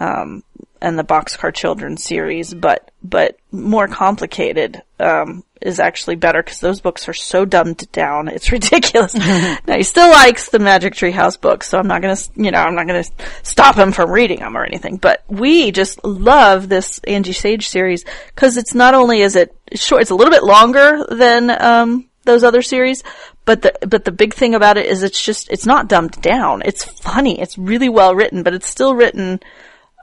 um, 0.00 0.42
and 0.82 0.98
the 0.98 1.04
Boxcar 1.04 1.54
Children 1.54 1.96
series, 1.96 2.52
but 2.52 2.90
but 3.02 3.38
more 3.52 3.86
complicated 3.86 4.82
um, 4.98 5.44
is 5.60 5.78
actually 5.78 6.16
better 6.16 6.42
because 6.42 6.58
those 6.58 6.80
books 6.80 7.08
are 7.08 7.14
so 7.14 7.44
dumbed 7.44 7.90
down. 7.92 8.28
It's 8.28 8.52
ridiculous. 8.52 9.14
now 9.66 9.76
he 9.76 9.84
still 9.84 10.10
likes 10.10 10.48
the 10.48 10.58
Magic 10.58 10.94
Tree 10.94 11.12
House 11.12 11.36
books, 11.36 11.68
so 11.68 11.78
I'm 11.78 11.86
not 11.86 12.02
gonna 12.02 12.16
you 12.36 12.50
know 12.50 12.58
I'm 12.58 12.74
not 12.74 12.88
gonna 12.88 13.04
stop 13.42 13.76
him 13.76 13.92
from 13.92 14.10
reading 14.10 14.40
them 14.40 14.56
or 14.56 14.64
anything. 14.64 14.96
But 14.96 15.22
we 15.28 15.70
just 15.70 16.04
love 16.04 16.68
this 16.68 16.98
Angie 17.04 17.32
Sage 17.32 17.68
series 17.68 18.04
because 18.34 18.56
it's 18.56 18.74
not 18.74 18.94
only 18.94 19.20
is 19.20 19.36
it 19.36 19.56
short, 19.74 20.02
it's 20.02 20.10
a 20.10 20.16
little 20.16 20.32
bit 20.32 20.44
longer 20.44 21.06
than 21.08 21.48
um, 21.50 22.10
those 22.24 22.42
other 22.42 22.60
series, 22.60 23.04
but 23.44 23.62
the 23.62 23.72
but 23.86 24.04
the 24.04 24.12
big 24.12 24.34
thing 24.34 24.56
about 24.56 24.78
it 24.78 24.86
is 24.86 25.04
it's 25.04 25.24
just 25.24 25.48
it's 25.48 25.64
not 25.64 25.88
dumbed 25.88 26.20
down. 26.20 26.62
It's 26.64 26.84
funny. 26.84 27.40
It's 27.40 27.56
really 27.56 27.88
well 27.88 28.16
written, 28.16 28.42
but 28.42 28.52
it's 28.52 28.68
still 28.68 28.96
written 28.96 29.38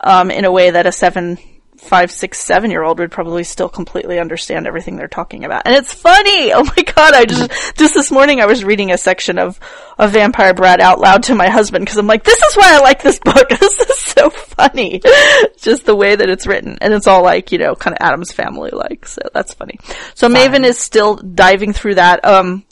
um, 0.01 0.31
in 0.31 0.45
a 0.45 0.51
way 0.51 0.71
that 0.71 0.85
a 0.85 0.91
seven, 0.91 1.37
five, 1.79 2.11
six, 2.11 2.39
seven 2.39 2.71
year 2.71 2.83
old 2.83 2.99
would 2.99 3.11
probably 3.11 3.43
still 3.43 3.69
completely 3.69 4.19
understand 4.19 4.67
everything 4.67 4.95
they're 4.95 5.07
talking 5.07 5.45
about. 5.45 5.63
And 5.65 5.75
it's 5.75 5.93
funny! 5.93 6.51
Oh 6.59 6.63
my 6.63 6.83
god, 6.83 7.13
I 7.13 7.25
just, 7.25 7.77
just 7.77 7.93
this 7.93 8.11
morning 8.11 8.41
I 8.41 8.45
was 8.45 8.65
reading 8.65 8.91
a 8.91 8.97
section 8.97 9.37
of, 9.37 9.59
of 9.97 10.11
Vampire 10.11 10.53
Brat 10.53 10.81
out 10.81 10.99
loud 10.99 11.23
to 11.23 11.35
my 11.35 11.47
husband 11.47 11.85
because 11.85 11.97
I'm 11.97 12.07
like, 12.07 12.23
this 12.23 12.39
is 12.39 12.55
why 12.55 12.75
I 12.75 12.79
like 12.79 13.01
this 13.01 13.19
book. 13.19 13.47
this 13.59 13.79
is 13.79 13.99
so 13.99 14.29
funny. 14.29 15.01
just 15.57 15.85
the 15.85 15.95
way 15.95 16.15
that 16.15 16.29
it's 16.29 16.47
written. 16.47 16.77
And 16.81 16.93
it's 16.93 17.07
all 17.07 17.23
like, 17.23 17.51
you 17.51 17.59
know, 17.59 17.75
kind 17.75 17.95
of 17.95 18.05
Addams 18.05 18.33
Family 18.33 18.71
like, 18.71 19.05
so 19.05 19.21
that's 19.33 19.53
funny. 19.53 19.79
So 20.15 20.27
Maven 20.27 20.65
is 20.65 20.77
still 20.77 21.15
diving 21.15 21.71
through 21.71 21.95
that. 21.95 22.25
Um, 22.25 22.65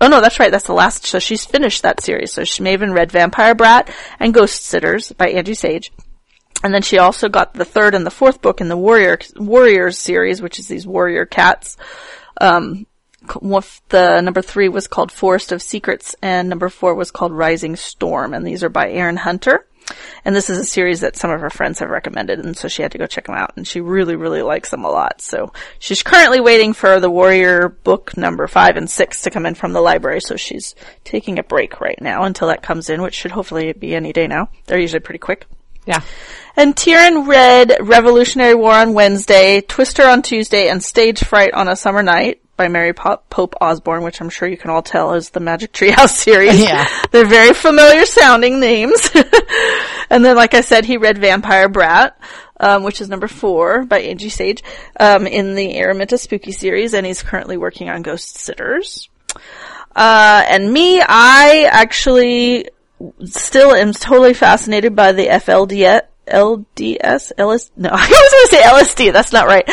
Oh 0.00 0.06
no, 0.06 0.20
that's 0.20 0.38
right. 0.38 0.52
That's 0.52 0.66
the 0.66 0.74
last. 0.74 1.06
So 1.06 1.18
she's 1.18 1.44
finished 1.44 1.82
that 1.82 2.00
series. 2.00 2.32
So 2.32 2.44
she 2.44 2.62
Maven 2.62 2.94
read 2.94 3.10
Vampire 3.10 3.54
Brat 3.54 3.90
and 4.20 4.32
Ghost 4.32 4.64
Sitters 4.64 5.10
by 5.12 5.30
Angie 5.30 5.54
Sage. 5.54 5.92
And 6.62 6.74
then 6.74 6.82
she 6.82 6.98
also 6.98 7.28
got 7.28 7.54
the 7.54 7.64
third 7.64 7.94
and 7.94 8.04
the 8.04 8.10
fourth 8.10 8.42
book 8.42 8.60
in 8.60 8.68
the 8.68 8.76
Warrior 8.76 9.18
Warriors 9.36 9.98
series, 9.98 10.42
which 10.42 10.58
is 10.58 10.66
these 10.66 10.86
warrior 10.86 11.24
cats. 11.24 11.76
Um, 12.40 12.86
the 13.22 14.20
number 14.20 14.42
three 14.42 14.68
was 14.68 14.88
called 14.88 15.12
Forest 15.12 15.52
of 15.52 15.62
Secrets, 15.62 16.16
and 16.22 16.48
number 16.48 16.68
four 16.68 16.94
was 16.94 17.10
called 17.10 17.32
Rising 17.32 17.76
Storm, 17.76 18.34
and 18.34 18.46
these 18.46 18.64
are 18.64 18.68
by 18.68 18.90
Erin 18.90 19.16
Hunter. 19.16 19.66
And 20.24 20.36
this 20.36 20.50
is 20.50 20.58
a 20.58 20.64
series 20.64 21.00
that 21.00 21.16
some 21.16 21.30
of 21.30 21.40
her 21.40 21.48
friends 21.48 21.78
have 21.78 21.88
recommended, 21.88 22.40
and 22.40 22.56
so 22.56 22.68
she 22.68 22.82
had 22.82 22.92
to 22.92 22.98
go 22.98 23.06
check 23.06 23.26
them 23.26 23.36
out, 23.36 23.56
and 23.56 23.66
she 23.66 23.80
really, 23.80 24.16
really 24.16 24.42
likes 24.42 24.70
them 24.70 24.84
a 24.84 24.90
lot. 24.90 25.20
So 25.20 25.52
she's 25.78 26.02
currently 26.02 26.40
waiting 26.40 26.74
for 26.74 27.00
the 27.00 27.10
Warrior 27.10 27.68
book 27.68 28.16
number 28.16 28.46
five 28.46 28.76
and 28.76 28.90
six 28.90 29.22
to 29.22 29.30
come 29.30 29.46
in 29.46 29.54
from 29.54 29.72
the 29.72 29.80
library, 29.80 30.20
so 30.20 30.36
she's 30.36 30.74
taking 31.04 31.38
a 31.38 31.42
break 31.44 31.80
right 31.80 32.00
now 32.00 32.24
until 32.24 32.48
that 32.48 32.62
comes 32.62 32.90
in, 32.90 33.00
which 33.00 33.14
should 33.14 33.30
hopefully 33.30 33.72
be 33.72 33.94
any 33.94 34.12
day 34.12 34.26
now. 34.26 34.48
They're 34.66 34.80
usually 34.80 35.00
pretty 35.00 35.20
quick. 35.20 35.46
Yeah. 35.88 36.02
And 36.54 36.76
Tyrion 36.76 37.26
read 37.26 37.76
Revolutionary 37.80 38.54
War 38.54 38.72
on 38.72 38.92
Wednesday, 38.92 39.62
Twister 39.62 40.06
on 40.06 40.22
Tuesday, 40.22 40.68
and 40.68 40.82
Stage 40.82 41.24
Fright 41.24 41.54
on 41.54 41.66
a 41.66 41.76
Summer 41.76 42.02
Night 42.02 42.42
by 42.56 42.68
Mary 42.68 42.92
Pope 42.92 43.54
Osborne, 43.60 44.02
which 44.02 44.20
I'm 44.20 44.28
sure 44.28 44.48
you 44.48 44.58
can 44.58 44.70
all 44.70 44.82
tell 44.82 45.14
is 45.14 45.30
the 45.30 45.40
Magic 45.40 45.72
Treehouse 45.72 46.08
series. 46.16 46.60
Yeah. 46.60 46.86
They're 47.10 47.24
very 47.24 47.54
familiar 47.54 48.04
sounding 48.04 48.60
names. 48.60 49.10
and 50.10 50.22
then, 50.22 50.36
like 50.36 50.52
I 50.52 50.60
said, 50.60 50.84
he 50.84 50.98
read 50.98 51.16
Vampire 51.16 51.70
Brat, 51.70 52.20
um, 52.60 52.82
which 52.82 53.00
is 53.00 53.08
number 53.08 53.28
four 53.28 53.86
by 53.86 54.00
Angie 54.00 54.28
Sage, 54.28 54.62
um, 55.00 55.26
in 55.26 55.54
the 55.54 55.74
Araminta 55.74 56.18
Spooky 56.18 56.52
series, 56.52 56.92
and 56.92 57.06
he's 57.06 57.22
currently 57.22 57.56
working 57.56 57.88
on 57.88 58.02
Ghost 58.02 58.36
Sitters. 58.36 59.08
Uh, 59.96 60.44
and 60.48 60.70
me, 60.70 61.00
I 61.00 61.68
actually 61.70 62.68
still 63.24 63.72
am 63.72 63.92
totally 63.92 64.34
fascinated 64.34 64.94
by 64.94 65.12
the 65.12 65.26
FLDS, 65.26 66.02
LDS, 66.26 67.32
LS, 67.38 67.70
no, 67.76 67.88
I 67.92 67.96
was 67.96 68.08
going 68.08 68.46
to 68.46 68.48
say 68.50 68.62
LSD, 68.62 69.12
that's 69.12 69.32
not 69.32 69.46
right. 69.46 69.66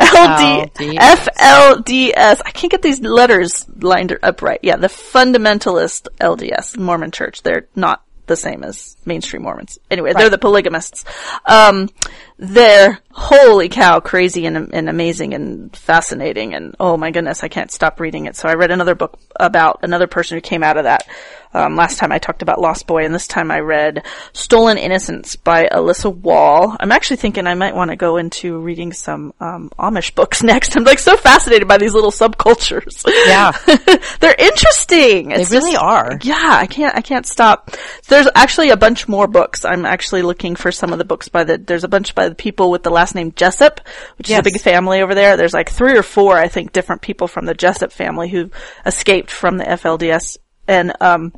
LD, 0.00 0.70
FLDS, 0.98 2.42
I 2.44 2.50
can't 2.50 2.70
get 2.70 2.82
these 2.82 3.00
letters 3.00 3.66
lined 3.80 4.16
up 4.22 4.42
right. 4.42 4.60
Yeah, 4.62 4.76
the 4.76 4.88
fundamentalist 4.88 6.08
LDS, 6.20 6.76
Mormon 6.78 7.10
church, 7.10 7.42
they're 7.42 7.68
not 7.74 8.02
the 8.26 8.36
same 8.36 8.64
as 8.64 8.96
mainstream 9.04 9.42
Mormons. 9.42 9.78
Anyway, 9.90 10.10
right. 10.10 10.18
they're 10.18 10.30
the 10.30 10.38
polygamists. 10.38 11.04
Um, 11.44 11.90
they're 12.38 12.98
holy 13.12 13.68
cow 13.68 14.00
crazy 14.00 14.44
and, 14.46 14.74
and 14.74 14.88
amazing 14.88 15.34
and 15.34 15.74
fascinating 15.76 16.54
and 16.54 16.74
oh 16.80 16.96
my 16.96 17.10
goodness, 17.10 17.44
I 17.44 17.48
can't 17.48 17.70
stop 17.70 18.00
reading 18.00 18.26
it. 18.26 18.36
So 18.36 18.48
I 18.48 18.54
read 18.54 18.70
another 18.70 18.94
book 18.94 19.18
about 19.38 19.80
another 19.82 20.06
person 20.06 20.36
who 20.36 20.40
came 20.40 20.62
out 20.62 20.76
of 20.76 20.84
that 20.84 21.06
um, 21.54 21.76
last 21.76 21.98
time 21.98 22.10
I 22.10 22.18
talked 22.18 22.42
about 22.42 22.60
Lost 22.60 22.86
Boy, 22.88 23.04
and 23.04 23.14
this 23.14 23.28
time 23.28 23.50
I 23.52 23.60
read 23.60 24.04
Stolen 24.32 24.76
Innocence 24.76 25.36
by 25.36 25.68
Elissa 25.70 26.10
Wall. 26.10 26.76
I'm 26.80 26.90
actually 26.90 27.18
thinking 27.18 27.46
I 27.46 27.54
might 27.54 27.76
want 27.76 27.90
to 27.90 27.96
go 27.96 28.16
into 28.16 28.58
reading 28.58 28.92
some 28.92 29.32
um, 29.38 29.70
Amish 29.78 30.14
books 30.16 30.42
next. 30.42 30.76
I'm 30.76 30.82
like 30.82 30.98
so 30.98 31.16
fascinated 31.16 31.68
by 31.68 31.78
these 31.78 31.94
little 31.94 32.10
subcultures. 32.10 33.04
Yeah, 33.06 33.52
they're 34.20 34.34
interesting. 34.36 35.30
It's 35.30 35.50
they 35.50 35.56
really 35.56 35.72
just, 35.72 35.84
are. 35.84 36.18
Yeah, 36.22 36.34
I 36.50 36.66
can't. 36.66 36.96
I 36.96 37.00
can't 37.00 37.24
stop. 37.24 37.70
There's 38.08 38.28
actually 38.34 38.70
a 38.70 38.76
bunch 38.76 39.06
more 39.06 39.28
books. 39.28 39.64
I'm 39.64 39.86
actually 39.86 40.22
looking 40.22 40.56
for 40.56 40.72
some 40.72 40.92
of 40.92 40.98
the 40.98 41.04
books 41.04 41.28
by 41.28 41.44
the. 41.44 41.56
There's 41.56 41.84
a 41.84 41.88
bunch 41.88 42.16
by 42.16 42.23
the 42.28 42.34
people 42.34 42.70
with 42.70 42.82
the 42.82 42.90
last 42.90 43.14
name 43.14 43.32
Jessop, 43.32 43.80
which 44.18 44.28
yes. 44.28 44.40
is 44.40 44.40
a 44.40 44.52
big 44.52 44.60
family 44.60 45.00
over 45.00 45.14
there. 45.14 45.36
There's 45.36 45.54
like 45.54 45.70
three 45.70 45.96
or 45.96 46.02
four, 46.02 46.36
I 46.36 46.48
think, 46.48 46.72
different 46.72 47.02
people 47.02 47.28
from 47.28 47.46
the 47.46 47.54
Jessop 47.54 47.92
family 47.92 48.28
who 48.28 48.50
escaped 48.86 49.30
from 49.30 49.58
the 49.58 49.64
FLDS 49.64 50.38
and 50.66 50.92
um, 51.00 51.32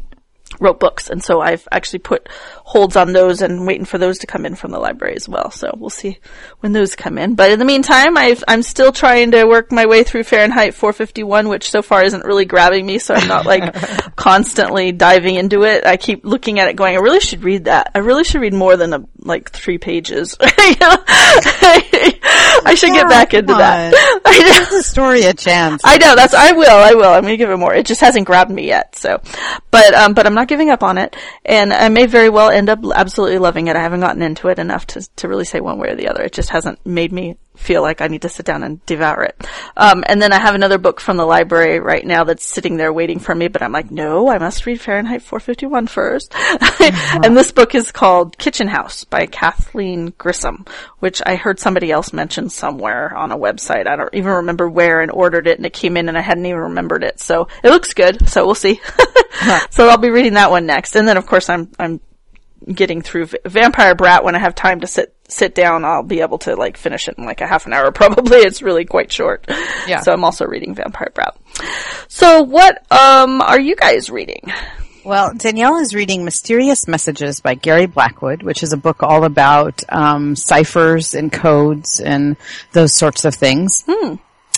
wrote 0.61 0.81
books, 0.81 1.11
and 1.11 1.23
so 1.23 1.41
I've 1.41 1.67
actually 1.71 2.01
put 2.01 2.29
holds 2.65 2.97
on 2.97 3.13
those 3.13 3.43
and 3.43 3.67
waiting 3.67 3.85
for 3.85 3.99
those 3.99 4.19
to 4.19 4.27
come 4.27 4.45
in 4.45 4.55
from 4.55 4.71
the 4.73 4.79
library 4.79 5.15
as 5.17 5.29
well. 5.29 5.51
So 5.51 5.71
we'll 5.77 5.91
see 5.91 6.19
when 6.61 6.73
those 6.73 6.97
come 6.97 7.19
in. 7.19 7.35
But 7.35 7.51
in 7.51 7.59
the 7.59 7.65
meantime, 7.65 8.17
i 8.17 8.37
am 8.49 8.63
still 8.63 8.93
trying 8.93 9.31
to 9.33 9.45
work 9.45 9.71
my 9.71 9.87
way 9.87 10.03
through 10.03 10.25
Fahrenheit 10.25 10.75
451, 10.75 11.49
which 11.49 11.71
so 11.71 11.83
far 11.83 12.03
isn't 12.03 12.25
really 12.25 12.45
grabbing 12.45 12.85
me. 12.85 12.99
So 12.99 13.15
I'm 13.15 13.29
not 13.29 13.47
like 13.47 13.75
constantly 14.17 14.93
diving 14.93 15.37
into 15.37 15.63
it. 15.63 15.87
I 15.87 15.97
keep 15.97 16.25
looking 16.25 16.59
at 16.59 16.69
it, 16.69 16.77
going, 16.77 16.97
I 16.97 17.01
really 17.01 17.21
should 17.21 17.45
read 17.45 17.65
that. 17.65 17.93
I 17.95 17.99
really 17.99 18.25
should 18.25 18.41
read 18.41 18.55
more 18.55 18.77
than 18.77 18.93
a, 18.93 19.05
like 19.19 19.51
three 19.51 19.79
pages. 19.79 20.37
I 22.65 22.75
should 22.75 22.93
get 22.93 23.09
back 23.09 23.35
into 23.35 23.53
come 23.53 23.59
that. 23.59 23.95
I 24.25 24.39
know. 24.39 24.59
Give 24.59 24.71
the 24.71 24.83
story 24.83 25.23
a 25.23 25.35
chance. 25.35 25.83
I 25.85 25.99
know 25.99 26.15
that's 26.15 26.35
I 26.35 26.53
will 26.53 26.71
I 26.71 26.95
will 26.95 27.13
I'm 27.13 27.23
gonna 27.23 27.37
give 27.37 27.51
it 27.51 27.57
more. 27.57 27.75
It 27.75 27.87
just 27.87 28.01
hasn't 28.01 28.27
grabbed 28.27 28.51
me 28.51 28.67
yet. 28.67 28.97
So, 28.97 29.21
but 29.71 29.95
um, 29.95 30.15
but 30.15 30.27
I'm 30.27 30.35
not 30.35 30.49
giving 30.49 30.71
up 30.71 30.83
on 30.83 30.99
it, 30.99 31.17
and 31.45 31.73
I 31.73 31.89
may 31.89 32.07
very 32.07 32.29
well 32.29 32.51
end 32.51 32.69
up 32.69 32.81
absolutely 32.95 33.39
loving 33.39 33.69
it. 33.69 33.77
I 33.77 33.81
haven't 33.81 34.01
gotten 34.01 34.23
into 34.23 34.49
it 34.49 34.59
enough 34.59 34.87
to 34.89 35.09
to 35.17 35.29
really 35.29 35.45
say 35.45 35.61
one 35.61 35.79
way 35.79 35.89
or 35.89 35.97
the 35.97 36.09
other. 36.09 36.23
It 36.23 36.33
just 36.33 36.51
hasn't 36.51 36.85
made 36.87 37.13
me 37.13 37.37
feel 37.57 37.83
like 37.83 38.01
I 38.01 38.09
need 38.09 38.23
to 38.23 38.29
sit 38.29 38.47
down 38.47 38.63
and 38.63 38.85
devour 38.87 39.25
it. 39.25 39.47
Um, 39.77 40.05
and 40.07 40.21
then 40.21 40.33
I 40.33 40.39
have 40.39 40.55
another 40.55 40.79
book 40.79 41.01
from 41.01 41.17
the 41.17 41.27
library 41.27 41.81
right 41.81 42.05
now 42.05 42.25
that's 42.25 42.45
sitting 42.45 42.77
there 42.77 42.93
waiting 42.93 43.19
for 43.19 43.35
me, 43.35 43.49
but 43.49 43.63
I'm 43.63 43.73
like, 43.73 43.91
no, 43.91 44.29
I 44.29 44.39
must 44.39 44.67
read 44.67 44.81
Fahrenheit 44.81 45.23
451 45.23 45.87
first. 45.87 46.35
and 47.25 47.37
this 47.37 47.53
book 47.53 47.75
is 47.75 47.93
called 47.93 48.39
Kitchen 48.39 48.69
House 48.69 49.05
by 49.05 49.27
Kathleen 49.27 50.13
Grissom, 50.19 50.65
which 51.01 51.23
I 51.25 51.37
heard 51.37 51.59
somebody 51.59 51.91
else 51.91 52.13
mention 52.13 52.49
somewhere 52.49 53.15
on 53.17 53.33
a 53.33 53.39
website. 53.39 53.87
I 53.87 53.97
don't 53.97 54.15
even 54.15 54.33
remember 54.33 54.69
where 54.69 55.01
and 55.01 55.11
ordered 55.11 55.47
it 55.47 55.59
and 55.59 55.67
it 55.67 55.73
came 55.73 55.97
in 55.97 56.09
and 56.09 56.17
I 56.17 56.23
hadn't 56.23 56.47
even 56.47 56.61
remembered 56.61 57.05
it. 57.05 57.21
So 57.21 57.49
it 57.65 57.71
looks 57.71 57.95
good. 57.95 58.29
So 58.29 58.45
we'll 58.45 58.55
see. 58.55 58.81
so 59.71 59.89
I'll 59.89 59.99
be 59.99 60.11
reading 60.11 60.35
that 60.35 60.51
one 60.51 60.67
next. 60.67 60.97
And 60.97 61.09
then 61.09 61.17
of 61.17 61.27
course 61.27 61.49
I'm, 61.49 61.71
I'm 61.79 62.01
getting 62.73 63.03
through 63.03 63.27
V- 63.27 63.39
Vampire 63.45 63.95
Brat 63.95 64.25
when 64.25 64.35
I 64.35 64.39
have 64.39 64.55
time 64.55 64.81
to 64.81 64.87
sit 64.87 65.16
sit 65.29 65.55
down. 65.55 65.85
I'll 65.85 66.03
be 66.03 66.21
able 66.21 66.39
to 66.39 66.55
like 66.57 66.77
finish 66.77 67.09
it 67.09 67.19
in 67.19 67.25
like 67.25 67.41
a 67.41 67.47
half 67.47 67.67
an 67.67 67.73
hour. 67.73 67.91
Probably 67.93 68.39
it's 68.39 68.63
really 68.63 68.85
quite 68.85 69.13
short. 69.13 69.45
Yeah. 69.87 70.01
So 70.01 70.13
I'm 70.13 70.25
also 70.25 70.47
reading 70.47 70.75
Vampire 70.75 71.11
Brat. 71.15 71.37
So 72.09 72.43
what 72.43 72.91
um 72.91 73.41
are 73.41 73.61
you 73.61 73.77
guys 73.77 74.11
reading? 74.11 74.53
Well, 75.05 75.33
Danielle 75.37 75.77
is 75.79 75.95
reading 75.95 76.25
Mysterious 76.25 76.89
Messages 76.89 77.39
by 77.39 77.55
Gary 77.55 77.87
Blackwood, 77.87 78.43
which 78.43 78.65
is 78.65 78.73
a 78.73 78.77
book 78.77 79.05
all 79.05 79.23
about 79.23 79.85
um, 79.89 80.35
ciphers 80.35 81.15
and 81.15 81.33
codes 81.33 82.01
and 82.01 82.37
those 82.73 82.93
sorts 82.93 83.25
of 83.25 83.33
things. 83.37 83.85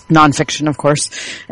Nonfiction, 0.08 0.68
of 0.68 0.76
course. 0.76 1.10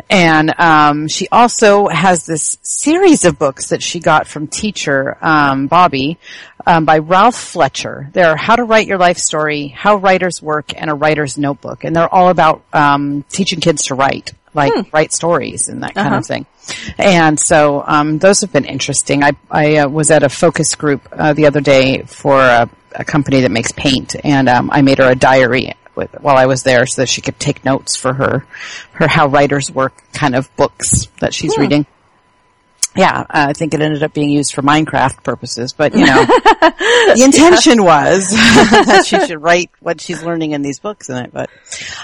And 0.09 0.53
um, 0.59 1.07
she 1.07 1.27
also 1.31 1.87
has 1.87 2.25
this 2.25 2.57
series 2.61 3.25
of 3.25 3.39
books 3.39 3.69
that 3.69 3.81
she 3.81 3.99
got 3.99 4.27
from 4.27 4.47
teacher 4.47 5.17
um, 5.21 5.67
Bobby 5.67 6.17
um, 6.65 6.85
by 6.85 6.99
Ralph 6.99 7.35
Fletcher. 7.35 8.09
They're 8.13 8.35
How 8.35 8.55
to 8.55 8.63
Write 8.63 8.87
Your 8.87 8.97
Life 8.97 9.17
Story, 9.17 9.67
How 9.67 9.95
Writers 9.95 10.41
Work, 10.41 10.73
and 10.75 10.89
a 10.89 10.93
Writer's 10.93 11.37
Notebook. 11.37 11.83
And 11.83 11.95
they're 11.95 12.13
all 12.13 12.29
about 12.29 12.63
um, 12.73 13.23
teaching 13.29 13.59
kids 13.59 13.85
to 13.85 13.95
write, 13.95 14.33
like 14.53 14.91
write 14.91 15.13
stories 15.13 15.69
and 15.69 15.83
that 15.83 15.93
kind 15.93 16.15
of 16.15 16.25
thing. 16.25 16.45
And 16.97 17.39
so 17.39 17.83
um, 17.85 18.17
those 18.17 18.41
have 18.41 18.51
been 18.51 18.65
interesting. 18.65 19.23
I, 19.23 19.31
I 19.49 19.77
uh, 19.77 19.87
was 19.87 20.11
at 20.11 20.23
a 20.23 20.29
focus 20.29 20.75
group 20.75 21.07
uh, 21.11 21.33
the 21.33 21.45
other 21.45 21.61
day 21.61 22.03
for 22.03 22.39
a, 22.39 22.69
a 22.91 23.05
company 23.05 23.41
that 23.41 23.51
makes 23.51 23.71
paint, 23.71 24.15
and 24.23 24.49
um, 24.49 24.69
I 24.71 24.81
made 24.81 24.97
her 24.97 25.09
a 25.09 25.15
diary 25.15 25.73
while 26.21 26.37
I 26.37 26.45
was 26.45 26.63
there 26.63 26.85
so 26.85 27.01
that 27.01 27.07
she 27.07 27.21
could 27.21 27.39
take 27.39 27.65
notes 27.65 27.95
for 27.95 28.13
her 28.13 28.45
her 28.93 29.07
how 29.07 29.27
writers 29.27 29.71
work 29.71 29.93
kind 30.13 30.35
of 30.35 30.53
books 30.55 31.07
that 31.19 31.33
she's 31.33 31.57
reading. 31.57 31.85
Yeah, 32.95 33.19
uh, 33.19 33.47
I 33.49 33.53
think 33.53 33.75
it 33.75 33.81
ended 33.81 34.01
up 34.01 34.13
being 34.13 34.31
used 34.31 34.55
for 34.55 34.63
Minecraft 34.63 35.23
purposes, 35.23 35.71
but 35.71 35.93
you 35.93 36.03
know, 36.03 36.25
the 36.25 37.21
intention 37.23 37.83
was 37.83 38.29
that 38.31 39.05
she 39.05 39.19
should 39.27 39.39
write 39.39 39.69
what 39.79 40.01
she's 40.01 40.23
learning 40.23 40.53
in 40.53 40.63
these 40.63 40.79
books 40.79 41.09
in 41.09 41.17
it. 41.17 41.31
But 41.31 41.51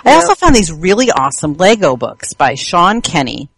I 0.06 0.14
also 0.14 0.36
found 0.36 0.56
these 0.56 0.72
really 0.72 1.10
awesome 1.10 1.56
Lego 1.56 1.96
books 1.98 2.34
by 2.34 2.54
Sean 2.54 3.02
Kenney. 3.02 3.50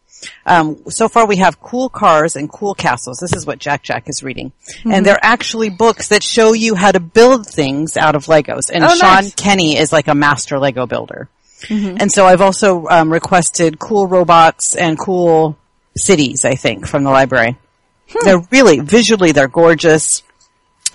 Um, 0.45 0.89
so 0.89 1.07
far 1.07 1.27
we 1.27 1.37
have 1.37 1.59
cool 1.61 1.89
cars 1.89 2.35
and 2.35 2.51
cool 2.51 2.73
castles. 2.73 3.19
This 3.19 3.33
is 3.35 3.45
what 3.45 3.59
Jack 3.59 3.83
Jack 3.83 4.09
is 4.09 4.23
reading. 4.23 4.51
And 4.83 5.05
they're 5.05 5.19
actually 5.21 5.69
books 5.69 6.07
that 6.09 6.23
show 6.23 6.53
you 6.53 6.75
how 6.75 6.91
to 6.91 6.99
build 6.99 7.45
things 7.47 7.95
out 7.97 8.15
of 8.15 8.25
Legos. 8.25 8.69
And 8.73 8.83
Oh, 8.83 8.89
Sean 8.89 8.99
nice. 9.15 9.35
Kenney 9.35 9.77
is 9.77 9.91
like 9.91 10.07
a 10.07 10.15
master 10.15 10.57
Lego 10.59 10.85
builder. 10.87 11.29
And 11.69 12.11
so 12.11 12.25
I've 12.25 12.41
also 12.41 12.85
um, 12.87 13.11
requested 13.11 13.79
cool 13.79 14.07
robots 14.07 14.75
and 14.75 14.99
cool 14.99 15.57
cities, 15.97 16.45
I 16.45 16.55
think, 16.55 16.85
from 16.87 17.03
the 17.03 17.09
library. 17.09 17.57
They're 18.23 18.45
really, 18.51 18.79
visually, 18.81 19.31
they're 19.31 19.47
gorgeous. 19.47 20.21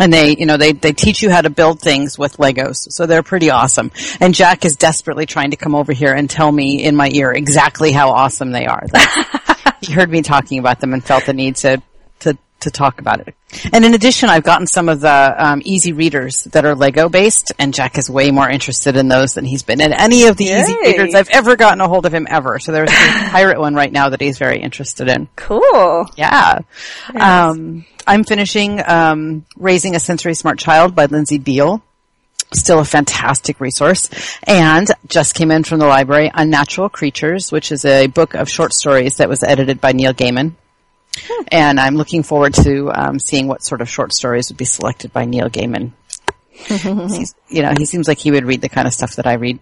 And 0.01 0.13
they, 0.13 0.35
you 0.37 0.47
know, 0.47 0.57
they, 0.57 0.73
they 0.73 0.93
teach 0.93 1.23
you 1.23 1.31
how 1.31 1.43
to 1.43 1.51
build 1.51 1.81
things 1.81 2.19
with 2.19 2.39
Legos. 2.39 2.91
So 2.91 3.07
they're 3.07 3.23
pretty 3.23 3.51
awesome. 3.51 3.93
And 4.19 4.35
Jack 4.35 4.65
is 4.65 4.75
desperately 4.77 5.27
trying 5.27 5.51
to 5.53 5.57
come 5.57 5.75
over 5.75 5.93
here 5.93 6.15
and 6.15 6.29
tell 6.29 6.51
me 6.51 6.83
in 6.83 6.97
my 6.97 7.11
ear 7.13 7.31
exactly 7.31 7.93
how 7.93 8.11
awesome 8.11 8.51
they 8.51 8.67
are. 8.67 8.87
He 9.81 9.93
heard 9.93 10.11
me 10.11 10.23
talking 10.23 10.59
about 10.59 10.81
them 10.81 10.93
and 10.93 11.03
felt 11.03 11.25
the 11.25 11.33
need 11.33 11.57
to, 11.57 11.83
to, 12.21 12.37
to 12.61 12.71
talk 12.71 13.01
about 13.01 13.21
it. 13.21 13.35
And 13.73 13.85
in 13.85 13.95
addition, 13.95 14.29
I've 14.29 14.45
gotten 14.45 14.67
some 14.67 14.89
of 14.89 15.01
the 15.01 15.35
um, 15.37 15.63
easy 15.65 15.93
readers 15.93 16.45
that 16.45 16.65
are 16.65 16.75
Lego 16.75 17.09
based, 17.09 17.53
and 17.59 17.75
Jack 17.75 17.99
is 17.99 18.09
way 18.09 18.31
more 18.31 18.49
interested 18.49 18.97
in 18.97 19.09
those 19.09 19.35
than 19.35 19.45
he's 19.45 19.63
been 19.63 19.81
in 19.81 19.93
any 19.93 20.27
of 20.27 20.37
the 20.37 20.45
easy 20.45 20.77
readers 20.79 21.15
I've 21.15 21.31
ever 21.31 21.57
gotten 21.57 21.81
a 21.81 21.89
hold 21.89 22.07
of 22.07 22.15
him 22.15 22.27
ever. 22.31 22.59
So 22.59 22.73
there's 22.73 22.91
a 22.91 22.93
pirate 23.31 23.59
one 23.59 23.75
right 23.75 23.93
now 23.93 24.11
that 24.11 24.21
he's 24.21 24.39
very 24.39 24.61
interested 24.61 25.09
in. 25.09 25.29
Cool. 25.37 26.07
Yeah. 26.17 26.61
Um, 27.19 27.85
I'm 28.07 28.25
finishing 28.25 28.81
um, 28.87 29.45
Raising 29.57 29.95
a 29.95 30.01
Sensory 30.01 30.35
Smart 30.35 30.59
Child 30.59 30.95
by 30.95 31.07
Lindsey 31.07 31.39
Biel. 31.39 31.83
Still 32.53 32.81
a 32.81 32.85
fantastic 32.85 33.61
resource. 33.61 34.11
And 34.45 34.89
just 35.07 35.35
came 35.35 35.51
in 35.51 35.63
from 35.63 35.79
the 35.79 35.87
library, 35.87 36.31
Unnatural 36.33 36.89
Creatures, 36.89 37.53
which 37.53 37.71
is 37.71 37.85
a 37.85 38.09
book 38.09 38.35
of 38.35 38.49
short 38.49 38.73
stories 38.73 39.17
that 39.17 39.29
was 39.29 39.45
edited 39.45 39.81
by 39.81 39.93
Neil 39.93 40.13
Gaiman. 40.13 40.55
And 41.49 41.81
I'm 41.81 41.97
looking 41.97 42.23
forward 42.23 42.55
to 42.55 42.91
um, 42.93 43.19
seeing 43.19 43.49
what 43.49 43.63
sort 43.63 43.81
of 43.81 43.89
short 43.89 44.13
stories 44.13 44.51
would 44.51 44.59
be 44.59 44.65
selected 44.65 45.13
by 45.13 45.25
Neil 45.25 45.49
Gaiman. 45.49 45.93
He's, 46.53 47.35
you 47.49 47.63
know, 47.63 47.73
he 47.77 47.87
seems 47.87 48.07
like 48.07 48.19
he 48.19 48.31
would 48.31 48.45
read 48.45 48.61
the 48.61 48.69
kind 48.69 48.87
of 48.87 48.93
stuff 48.93 49.17
that 49.17 49.27
I 49.27 49.35
read. 49.35 49.61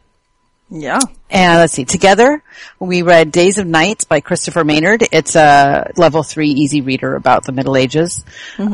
Yeah. 0.71 0.99
And 1.31 1.61
let's 1.61 1.73
see, 1.73 1.85
together 1.85 2.43
we 2.79 3.03
read 3.03 3.33
Days 3.33 3.59
of 3.59 3.67
Knights 3.67 4.05
by 4.05 4.21
Christopher 4.21 4.65
Maynard. 4.65 5.03
It's 5.13 5.35
a 5.35 5.93
level 5.97 6.23
three 6.23 6.51
easy 6.51 6.81
reader 6.83 7.15
about 7.15 7.45
the 7.45 7.53
Middle 7.53 7.77
Ages. 7.77 8.25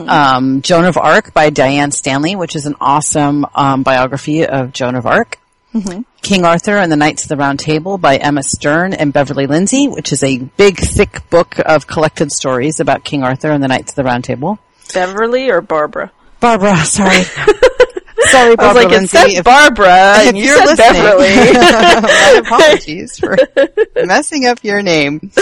Um, 0.09 0.63
Joan 0.63 0.87
of 0.87 0.97
Arc 0.97 1.33
by 1.35 1.51
Diane 1.51 1.93
Stanley, 1.93 2.35
which 2.35 2.57
is 2.57 2.67
an 2.67 2.75
awesome 2.81 3.47
um, 3.55 3.83
biography 3.83 4.47
of 4.47 4.73
Joan 4.73 4.97
of 4.97 5.07
Arc. 5.07 5.39
Mm-hmm. 5.75 6.03
King 6.23 6.45
Arthur 6.45 6.77
and 6.77 6.91
the 6.93 6.97
Knights 6.97 7.25
of 7.25 7.29
the 7.29 7.37
Round 7.37 7.59
Table 7.59 7.99
by 7.99 8.17
Emma 8.17 8.43
Stern 8.45 8.95
and 8.95 9.13
Beverly 9.13 9.47
Lindsay, 9.49 9.89
which 9.89 10.13
is 10.13 10.23
a 10.23 10.39
big, 10.39 10.79
thick 10.79 11.29
book 11.31 11.59
of 11.59 11.87
collected 11.89 12.31
stories 12.31 12.79
about 12.79 13.03
King 13.05 13.25
Arthur 13.25 13.51
and 13.51 13.63
the 13.63 13.67
Knights 13.69 13.91
of 13.93 13.97
the 13.97 14.05
Round 14.05 14.23
Table. 14.23 14.59
Beverly 14.95 15.51
or 15.51 15.61
Barbara? 15.61 16.13
Barbara, 16.39 16.77
sorry. 16.85 17.23
sorry, 17.25 17.45
I 17.45 18.49
was 18.51 18.57
Barbara 18.57 18.75
like, 18.75 18.87
it 18.87 18.91
Lindsay. 18.93 19.17
said 19.17 19.27
if- 19.31 19.45
Barbara, 19.45 19.89
and 20.19 20.37
if 20.37 20.45
you 20.45 20.51
you're 20.51 20.65
listening. 20.65 21.03
Beverly. 21.03 21.35
My 21.53 22.41
apologies 22.45 23.19
for 23.19 23.37
messing 24.07 24.47
up 24.47 24.63
your 24.63 24.81
name. 24.81 25.33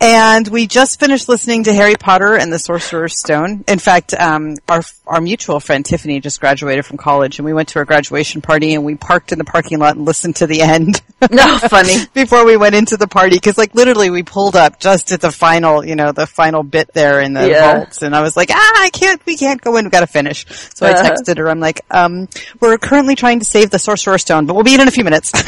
And 0.00 0.46
we 0.46 0.68
just 0.68 1.00
finished 1.00 1.28
listening 1.28 1.64
to 1.64 1.72
Harry 1.72 1.96
Potter 1.96 2.36
and 2.36 2.52
the 2.52 2.58
Sorcerer's 2.60 3.18
Stone. 3.18 3.64
In 3.66 3.80
fact, 3.80 4.14
um, 4.14 4.54
our 4.68 4.82
our 5.08 5.20
mutual 5.20 5.58
friend 5.58 5.84
Tiffany 5.84 6.20
just 6.20 6.38
graduated 6.38 6.86
from 6.86 6.98
college, 6.98 7.38
and 7.40 7.46
we 7.46 7.52
went 7.52 7.70
to 7.70 7.80
her 7.80 7.84
graduation 7.84 8.40
party, 8.40 8.74
and 8.74 8.84
we 8.84 8.94
parked 8.94 9.32
in 9.32 9.38
the 9.38 9.44
parking 9.44 9.80
lot 9.80 9.96
and 9.96 10.04
listened 10.04 10.36
to 10.36 10.46
the 10.46 10.60
end. 10.62 11.02
no, 11.32 11.58
funny. 11.68 11.96
Before 12.14 12.44
we 12.46 12.56
went 12.56 12.76
into 12.76 12.96
the 12.96 13.08
party, 13.08 13.34
because 13.36 13.58
like 13.58 13.74
literally 13.74 14.08
we 14.08 14.22
pulled 14.22 14.54
up 14.54 14.78
just 14.78 15.10
at 15.10 15.20
the 15.20 15.32
final, 15.32 15.84
you 15.84 15.96
know, 15.96 16.12
the 16.12 16.28
final 16.28 16.62
bit 16.62 16.92
there 16.94 17.20
in 17.20 17.32
the 17.32 17.48
Yeah. 17.48 17.74
vaults, 17.74 18.02
and 18.02 18.14
I 18.14 18.20
was 18.22 18.36
like, 18.36 18.50
ah, 18.52 18.72
I 18.82 18.90
can't, 18.92 19.20
we 19.26 19.36
can't 19.36 19.60
go 19.60 19.76
in, 19.78 19.86
We've 19.86 19.92
gotta 19.92 20.06
finish. 20.06 20.46
So 20.76 20.86
I 20.86 20.92
Uh-huh. 20.92 21.10
texted 21.10 21.38
her, 21.38 21.50
I'm 21.50 21.58
like, 21.60 21.80
um, 21.90 22.28
we're 22.60 22.78
currently 22.78 23.16
trying 23.16 23.40
to 23.40 23.44
save 23.44 23.70
the 23.70 23.80
Sorcerer's 23.80 24.22
Stone, 24.22 24.46
but 24.46 24.54
we'll 24.54 24.62
be 24.64 24.74
in 24.74 24.80
in 24.80 24.86
a 24.86 24.92
few 24.92 25.02
minutes. 25.04 25.32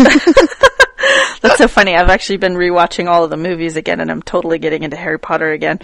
That's 1.41 1.59
so 1.59 1.69
funny. 1.69 1.95
I've 1.95 2.11
actually 2.11 2.37
been 2.39 2.55
rewatching 2.55 3.09
all 3.09 3.25
of 3.25 3.31
the 3.31 3.37
movies 3.37 3.77
again, 3.77 4.01
and 4.01 4.11
I'm 4.11 4.23
totally 4.23 4.59
getting 4.59 4.83
into 4.83 4.97
Harry 4.97 5.19
Potter 5.19 5.51
again. 5.51 5.79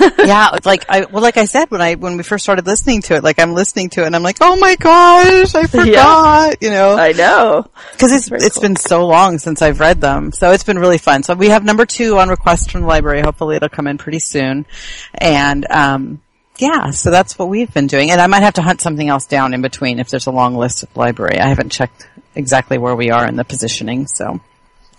yeah, 0.18 0.56
like 0.64 0.84
I 0.88 1.06
well, 1.06 1.22
like 1.22 1.36
I 1.36 1.46
said 1.46 1.70
when 1.70 1.80
I 1.80 1.94
when 1.94 2.16
we 2.16 2.22
first 2.22 2.44
started 2.44 2.66
listening 2.66 3.02
to 3.02 3.16
it, 3.16 3.24
like 3.24 3.38
I'm 3.40 3.54
listening 3.54 3.90
to 3.90 4.02
it 4.02 4.06
and 4.06 4.14
I'm 4.14 4.22
like, 4.22 4.38
oh 4.40 4.56
my 4.56 4.76
gosh, 4.76 5.54
I 5.54 5.66
forgot, 5.66 6.62
you 6.62 6.70
know, 6.70 6.96
I 6.96 7.12
know. 7.12 7.66
because 7.92 8.12
it's 8.12 8.30
it's 8.30 8.56
cool. 8.56 8.62
been 8.62 8.76
so 8.76 9.06
long 9.06 9.38
since 9.38 9.62
I've 9.62 9.80
read 9.80 10.00
them, 10.00 10.30
so 10.30 10.52
it's 10.52 10.64
been 10.64 10.78
really 10.78 10.98
fun. 10.98 11.22
So 11.22 11.34
we 11.34 11.48
have 11.48 11.64
number 11.64 11.86
two 11.86 12.18
on 12.18 12.28
request 12.28 12.70
from 12.70 12.82
the 12.82 12.86
library. 12.86 13.22
Hopefully, 13.22 13.56
it'll 13.56 13.68
come 13.68 13.86
in 13.86 13.98
pretty 13.98 14.20
soon, 14.20 14.66
and 15.14 15.68
um. 15.70 16.20
Yeah, 16.56 16.90
so 16.92 17.10
that's 17.10 17.36
what 17.36 17.48
we've 17.48 17.74
been 17.74 17.88
doing. 17.88 18.12
And 18.12 18.20
I 18.20 18.28
might 18.28 18.44
have 18.44 18.54
to 18.54 18.62
hunt 18.62 18.80
something 18.80 19.08
else 19.08 19.26
down 19.26 19.54
in 19.54 19.60
between 19.60 19.98
if 19.98 20.08
there's 20.08 20.28
a 20.28 20.30
long 20.30 20.54
list 20.54 20.84
of 20.84 20.92
the 20.92 21.00
library. 21.00 21.40
I 21.40 21.48
haven't 21.48 21.72
checked 21.72 22.06
exactly 22.34 22.78
where 22.78 22.94
we 22.96 23.10
are 23.10 23.26
in 23.26 23.36
the 23.36 23.44
positioning, 23.44 24.06
so. 24.06 24.40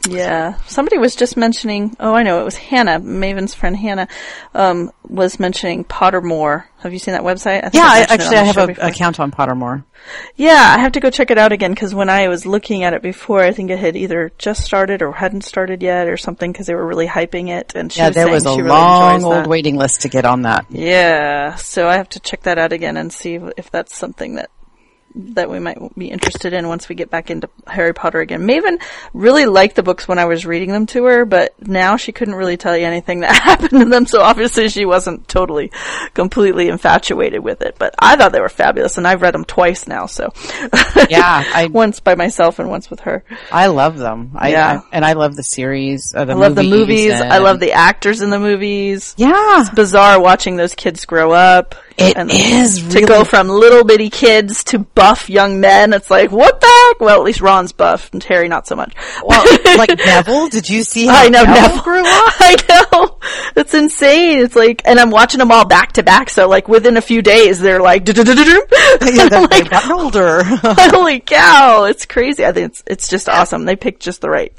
Yeah. 0.08 0.58
Somebody 0.68 1.00
was 1.00 1.16
just 1.16 1.36
mentioning, 1.36 1.96
oh, 2.00 2.14
I 2.14 2.22
know, 2.22 2.40
it 2.40 2.44
was 2.44 2.58
Hannah, 2.58 3.00
Maven's 3.00 3.56
friend 3.56 3.76
Hannah, 3.76 4.08
um, 4.54 4.92
was 5.08 5.40
mentioning 5.40 5.84
Pottermore. 5.84 6.66
Have 6.82 6.94
you 6.94 7.00
seen 7.00 7.14
that 7.14 7.24
website? 7.24 7.64
I 7.64 7.70
think 7.70 7.76
Yeah, 7.76 7.90
I, 7.90 8.06
actually 8.10 8.38
I 8.38 8.44
have 8.44 8.58
an 8.58 8.70
account 8.82 9.20
on 9.20 9.32
Pottermore. 9.32 9.84
Yeah, 10.36 10.76
I 10.78 10.82
have 10.82 10.92
to 10.92 11.00
go 11.00 11.10
check 11.10 11.32
it 11.32 11.40
out 11.40 11.52
again 11.52 11.72
because 11.72 11.96
when 11.96 12.10
I 12.10 12.28
was 12.28 12.46
looking 12.46 12.84
at 12.84 12.94
it 12.94 13.02
before, 13.02 13.42
I 13.42 13.52
think 13.52 13.72
it 13.72 13.80
had 13.80 13.96
either 13.96 14.32
just 14.38 14.64
started 14.64 15.02
or 15.02 15.12
hadn't 15.12 15.44
started 15.44 15.82
yet 15.82 16.08
or 16.08 16.18
something 16.18 16.52
because 16.52 16.68
they 16.68 16.76
were 16.76 16.86
really 16.86 17.08
hyping 17.08 17.50
it. 17.50 17.74
And 17.74 17.92
she 17.92 18.00
Yeah, 18.02 18.08
was 18.10 18.16
there 18.16 18.28
was 18.30 18.46
a 18.46 18.50
really 18.58 18.70
long 18.70 19.24
old 19.24 19.34
that. 19.34 19.48
waiting 19.48 19.78
list 19.78 20.02
to 20.02 20.10
get 20.10 20.26
on 20.26 20.44
that. 20.44 20.68
Yeah, 20.70 21.56
so 21.56 21.88
I 21.88 21.96
have 21.98 22.10
to 22.10 22.20
check 22.20 22.44
that 22.44 22.60
out 22.60 22.74
again 22.74 22.98
and 22.98 23.12
see 23.12 23.40
if 23.58 23.72
that's 23.72 23.96
something 23.98 24.36
that 24.36 24.52
that 25.18 25.50
we 25.50 25.60
might 25.60 25.78
be 25.98 26.08
interested 26.10 26.54
in 26.54 26.68
once 26.68 26.90
we 26.90 26.96
get 26.96 27.10
back 27.10 27.30
into 27.32 27.50
Harry 27.68 27.94
Potter 27.94 28.20
again. 28.20 28.42
Maven 28.42 28.82
really 29.14 29.46
liked 29.46 29.76
the 29.76 29.84
books 29.84 30.08
when 30.08 30.20
I 30.20 30.26
was 30.26 30.46
reading 30.46 30.72
them 30.72 30.86
to 30.88 31.06
her, 31.06 31.26
but 31.26 31.54
now 31.66 31.96
she 31.98 32.12
couldn't 32.12 32.36
really 32.36 32.58
tell 32.58 32.76
you 32.78 32.86
anything 32.86 33.20
that 33.22 33.34
happened 33.34 33.82
in 33.82 33.90
them, 33.90 34.06
so 34.06 34.22
obviously 34.22 34.68
she 34.70 34.86
wasn't 34.86 35.28
totally, 35.28 35.72
completely 36.14 36.68
infatuated 36.70 37.44
with 37.44 37.62
it. 37.62 37.76
But 37.80 37.96
I 38.00 38.16
thought 38.16 38.32
they 38.32 38.42
were 38.42 38.50
fabulous, 38.50 38.98
and 38.98 39.08
I've 39.08 39.22
read 39.22 39.34
them 39.34 39.46
twice 39.46 39.88
now, 39.88 40.06
so. 40.08 40.32
Yeah, 41.10 41.44
I- 41.54 41.70
once 41.72 42.00
by 42.00 42.16
myself 42.16 42.60
and 42.60 42.70
once 42.70 42.90
with 42.90 43.02
her. 43.02 43.24
I 43.52 43.68
love 43.68 43.98
them. 43.98 44.32
I, 44.36 44.50
Yeah. 44.52 44.82
I- 44.84 44.96
and 44.96 45.06
I 45.06 45.14
love 45.14 45.36
the 45.36 45.44
series. 45.44 46.14
Uh, 46.14 46.26
the 46.26 46.34
I 46.34 46.36
love 46.36 46.56
the 46.56 46.64
movies. 46.64 47.14
I 47.14 47.38
love 47.40 47.60
the 47.60 47.72
actors 47.74 48.22
in 48.22 48.30
the 48.30 48.40
movies. 48.40 49.14
Yeah, 49.18 49.62
It's 49.62 49.70
bizarre 49.70 50.20
watching 50.22 50.56
those 50.58 50.76
kids 50.76 51.06
grow 51.06 51.32
up. 51.32 51.76
It 51.98 52.18
and 52.18 52.30
is 52.30 52.90
to 52.90 53.06
go 53.06 53.24
from 53.24 53.48
little 53.48 53.86
bitty 53.86 54.10
kids 54.10 54.66
to 54.66 54.80
buff 54.80 55.30
young 55.30 55.62
men. 55.62 55.94
It's 55.94 56.12
like 56.12 56.32
what 56.32 56.60
the 56.60 56.68
heck? 56.68 57.00
Well, 57.00 57.18
at 57.20 57.24
least 57.24 57.40
Ron's 57.42 57.72
buff 57.72 58.10
and 58.12 58.22
Harry 58.24 58.48
not 58.50 58.68
so 58.68 58.76
much. 58.76 58.94
well, 59.24 59.44
like 59.78 59.98
Neville. 59.98 60.50
Did 60.50 60.70
you 60.70 60.84
see 60.84 61.08
how 61.08 61.16
I 61.24 61.30
know 61.30 61.44
Neville, 61.44 61.62
Neville 61.62 61.84
grew 61.84 62.00
up? 62.06 62.06
I 62.40 62.56
know. 62.92 63.20
It's 63.56 63.74
insane. 63.74 64.40
It's 64.40 64.56
like, 64.56 64.82
and 64.86 65.00
I'm 65.00 65.10
watching 65.10 65.40
them 65.40 65.52
all 65.52 65.66
back 65.66 65.94
to 65.94 66.04
back. 66.04 66.30
So 66.30 66.50
like 66.50 66.68
within 66.68 66.98
a 66.98 67.02
few 67.02 67.22
days, 67.22 67.60
they're 67.60 67.82
like, 67.82 68.06
Yeah, 68.10 68.14
they've 69.30 69.50
like, 69.50 69.90
older. 69.90 70.44
holy 70.44 71.20
cow! 71.22 71.86
It's 71.86 72.06
crazy. 72.06 72.46
I 72.46 72.52
think 72.52 72.72
it's 72.72 72.84
it's 72.88 73.08
just 73.08 73.30
awesome. 73.30 73.66
They 73.66 73.76
picked 73.76 74.02
just 74.02 74.22
the 74.22 74.30
right, 74.30 74.52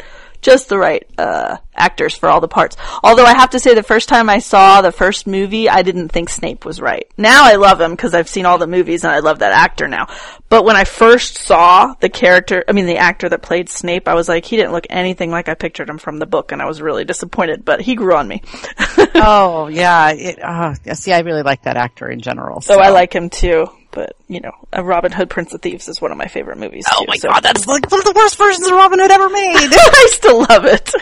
just 0.46 0.68
the 0.68 0.78
right 0.78 1.04
uh, 1.18 1.56
actors 1.74 2.16
for 2.16 2.28
all 2.28 2.40
the 2.40 2.46
parts. 2.46 2.76
Although 3.02 3.24
I 3.24 3.34
have 3.34 3.50
to 3.50 3.58
say, 3.58 3.74
the 3.74 3.82
first 3.82 4.08
time 4.08 4.30
I 4.30 4.38
saw 4.38 4.80
the 4.80 4.92
first 4.92 5.26
movie, 5.26 5.68
I 5.68 5.82
didn't 5.82 6.10
think 6.10 6.28
Snape 6.28 6.64
was 6.64 6.80
right. 6.80 7.04
Now 7.18 7.44
I 7.44 7.56
love 7.56 7.80
him 7.80 7.90
because 7.90 8.14
I've 8.14 8.28
seen 8.28 8.46
all 8.46 8.56
the 8.56 8.68
movies 8.68 9.02
and 9.02 9.12
I 9.12 9.18
love 9.18 9.40
that 9.40 9.50
actor 9.50 9.88
now. 9.88 10.06
But 10.48 10.64
when 10.64 10.76
I 10.76 10.84
first 10.84 11.38
saw 11.38 11.94
the 11.98 12.08
character, 12.08 12.64
I 12.68 12.72
mean 12.72 12.86
the 12.86 12.98
actor 12.98 13.28
that 13.28 13.42
played 13.42 13.68
Snape, 13.68 14.06
I 14.06 14.14
was 14.14 14.28
like, 14.28 14.44
he 14.44 14.56
didn't 14.56 14.70
look 14.70 14.86
anything 14.88 15.32
like 15.32 15.48
I 15.48 15.54
pictured 15.54 15.90
him 15.90 15.98
from 15.98 16.20
the 16.20 16.26
book, 16.26 16.52
and 16.52 16.62
I 16.62 16.66
was 16.66 16.80
really 16.80 17.04
disappointed. 17.04 17.64
But 17.64 17.80
he 17.80 17.96
grew 17.96 18.14
on 18.14 18.28
me. 18.28 18.42
oh 19.16 19.66
yeah, 19.66 20.12
it, 20.12 20.38
uh, 20.40 20.76
yeah, 20.84 20.94
see, 20.94 21.12
I 21.12 21.20
really 21.20 21.42
like 21.42 21.62
that 21.64 21.76
actor 21.76 22.08
in 22.08 22.20
general. 22.20 22.60
So 22.60 22.78
I 22.78 22.90
like 22.90 23.12
him 23.12 23.30
too. 23.30 23.66
But 23.96 24.14
you 24.28 24.40
know, 24.40 24.52
uh, 24.76 24.84
Robin 24.84 25.10
Hood, 25.10 25.30
Prince 25.30 25.54
of 25.54 25.62
Thieves 25.62 25.88
is 25.88 26.02
one 26.02 26.12
of 26.12 26.18
my 26.18 26.26
favorite 26.26 26.58
movies. 26.58 26.84
Oh 26.92 27.00
too, 27.00 27.06
my 27.08 27.16
so- 27.16 27.30
god, 27.30 27.40
that's 27.40 27.66
like 27.66 27.90
one 27.90 27.98
of 27.98 28.04
the 28.04 28.12
worst 28.14 28.36
versions 28.36 28.66
of 28.66 28.72
Robin 28.72 28.98
Hood 29.00 29.10
ever 29.10 29.30
made. 29.30 29.56
I 29.72 30.08
still 30.10 30.40
love 30.40 30.66
it. 30.66 30.92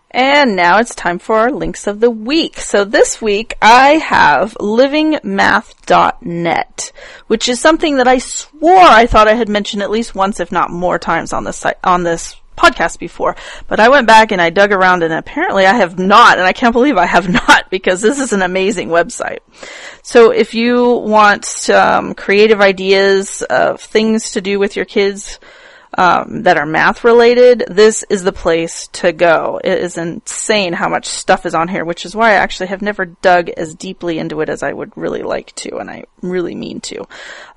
And 0.09 0.55
now 0.55 0.79
it's 0.79 0.95
time 0.95 1.19
for 1.19 1.35
our 1.35 1.51
links 1.51 1.85
of 1.85 1.99
the 1.99 2.09
week. 2.09 2.59
So 2.59 2.83
this 2.83 3.21
week 3.21 3.53
I 3.61 3.97
have 3.97 4.55
livingmath.net, 4.55 6.91
which 7.27 7.47
is 7.47 7.59
something 7.59 7.97
that 7.97 8.07
I 8.07 8.17
swore 8.17 8.77
I 8.77 9.05
thought 9.05 9.27
I 9.27 9.33
had 9.33 9.49
mentioned 9.49 9.83
at 9.83 9.91
least 9.91 10.15
once, 10.15 10.39
if 10.39 10.51
not 10.51 10.71
more 10.71 10.97
times 10.97 11.31
on 11.31 11.43
this 11.43 11.57
site, 11.57 11.77
on 11.83 12.01
this 12.03 12.37
podcast 12.55 12.99
before. 12.99 13.35
But 13.67 13.79
I 13.79 13.89
went 13.89 14.07
back 14.07 14.31
and 14.31 14.41
I 14.41 14.49
dug 14.49 14.71
around 14.71 15.03
and 15.03 15.13
apparently 15.13 15.65
I 15.65 15.73
have 15.73 15.99
not, 15.99 16.37
and 16.37 16.45
I 16.45 16.53
can't 16.53 16.73
believe 16.73 16.97
I 16.97 17.05
have 17.05 17.29
not 17.47 17.69
because 17.69 18.01
this 18.01 18.19
is 18.19 18.33
an 18.33 18.41
amazing 18.41 18.89
website. 18.89 19.39
So 20.01 20.31
if 20.31 20.53
you 20.53 20.97
want 20.97 21.69
um, 21.69 22.13
creative 22.13 22.61
ideas 22.61 23.41
of 23.43 23.81
things 23.81 24.31
to 24.31 24.41
do 24.41 24.59
with 24.59 24.75
your 24.75 24.85
kids, 24.85 25.39
um, 25.95 26.43
that 26.43 26.57
are 26.57 26.65
math 26.65 27.03
related, 27.03 27.65
this 27.67 28.03
is 28.09 28.23
the 28.23 28.31
place 28.31 28.87
to 28.93 29.11
go. 29.11 29.59
It 29.63 29.79
is 29.79 29.97
insane 29.97 30.73
how 30.73 30.89
much 30.89 31.05
stuff 31.05 31.45
is 31.45 31.53
on 31.53 31.67
here, 31.67 31.85
which 31.85 32.05
is 32.05 32.15
why 32.15 32.31
I 32.31 32.35
actually 32.35 32.67
have 32.67 32.81
never 32.81 33.05
dug 33.05 33.49
as 33.49 33.75
deeply 33.75 34.17
into 34.17 34.41
it 34.41 34.49
as 34.49 34.63
I 34.63 34.73
would 34.73 34.91
really 34.95 35.21
like 35.21 35.53
to, 35.55 35.77
and 35.77 35.89
I 35.89 36.05
really 36.21 36.55
mean 36.55 36.81
to. 36.81 37.05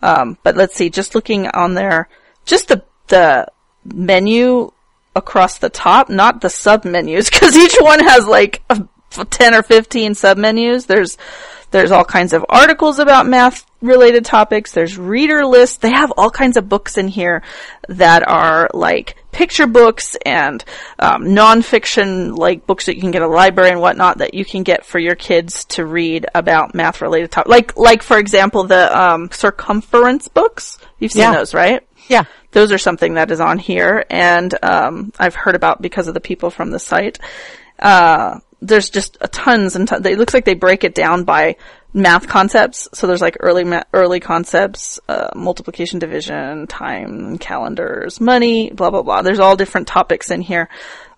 Um, 0.02 0.36
but 0.42 0.56
let's 0.56 0.74
see, 0.74 0.90
just 0.90 1.14
looking 1.14 1.48
on 1.48 1.74
there, 1.74 2.08
just 2.44 2.68
the 2.68 2.84
the 3.08 3.46
menu 3.84 4.72
across 5.16 5.58
the 5.58 5.70
top, 5.70 6.08
not 6.08 6.40
the 6.40 6.50
sub 6.50 6.84
menus, 6.84 7.28
because 7.30 7.56
each 7.64 7.76
one 7.80 7.98
has 8.00 8.26
like 8.26 8.62
a, 8.70 8.86
10 9.30 9.54
or 9.54 9.62
15 9.62 10.14
sub 10.14 10.36
menus. 10.38 10.86
There's 10.86 11.16
there's 11.72 11.90
all 11.90 12.04
kinds 12.04 12.32
of 12.32 12.46
articles 12.48 13.00
about 13.00 13.26
math 13.26 13.66
related 13.80 14.24
topics. 14.24 14.70
There's 14.72 14.96
reader 14.96 15.44
lists. 15.44 15.78
They 15.78 15.90
have 15.90 16.12
all 16.16 16.30
kinds 16.30 16.56
of 16.56 16.68
books 16.68 16.96
in 16.96 17.08
here 17.08 17.42
that 17.88 18.26
are 18.26 18.70
like 18.72 19.16
picture 19.32 19.66
books 19.66 20.16
and 20.24 20.64
um, 20.98 21.24
nonfiction, 21.24 22.36
like 22.38 22.66
books 22.66 22.86
that 22.86 22.94
you 22.94 23.00
can 23.02 23.10
get 23.10 23.22
at 23.22 23.28
a 23.28 23.30
library 23.30 23.70
and 23.70 23.80
whatnot 23.80 24.18
that 24.18 24.34
you 24.34 24.44
can 24.44 24.62
get 24.62 24.86
for 24.86 24.98
your 24.98 25.16
kids 25.16 25.64
to 25.66 25.84
read 25.84 26.26
about 26.34 26.74
math 26.74 27.00
related 27.00 27.32
topics. 27.32 27.50
Like, 27.50 27.76
like 27.76 28.02
for 28.02 28.16
example, 28.18 28.64
the 28.64 28.98
um, 28.98 29.30
Sir 29.32 29.50
Cumference 29.50 30.28
books. 30.28 30.78
You've 30.98 31.12
seen 31.12 31.22
Yeah. 31.22 31.34
those, 31.34 31.52
right? 31.52 31.86
Yeah. 32.08 32.24
those 32.52 32.72
are 32.72 32.78
something 32.78 33.14
that 33.14 33.30
is 33.30 33.40
on 33.40 33.58
here 33.58 34.04
and 34.10 34.54
um, 34.62 35.12
I've 35.18 35.34
heard 35.34 35.54
about 35.54 35.82
because 35.82 36.08
of 36.08 36.14
the 36.14 36.20
people 36.20 36.50
from 36.50 36.70
the 36.70 36.78
site. 36.78 37.18
Uh, 37.78 38.40
there's 38.62 38.90
just 38.90 39.18
a 39.20 39.28
tons 39.28 39.76
and 39.76 39.86
tons. 39.86 40.06
It 40.06 40.18
looks 40.18 40.34
like 40.34 40.44
they 40.44 40.54
break 40.54 40.84
it 40.84 40.94
down 40.94 41.24
by 41.24 41.56
math 41.92 42.28
concepts. 42.28 42.88
So 42.92 43.06
there's 43.06 43.22
like 43.22 43.36
early 43.40 43.64
ma- 43.64 43.84
early 43.92 44.20
concepts, 44.20 45.00
uh, 45.08 45.30
multiplication, 45.34 45.98
division, 45.98 46.66
time, 46.66 47.38
calendars, 47.38 48.20
money, 48.20 48.70
blah 48.70 48.90
blah 48.90 49.02
blah. 49.02 49.22
There's 49.22 49.40
all 49.40 49.56
different 49.56 49.88
topics 49.88 50.30
in 50.30 50.40
here, 50.40 50.68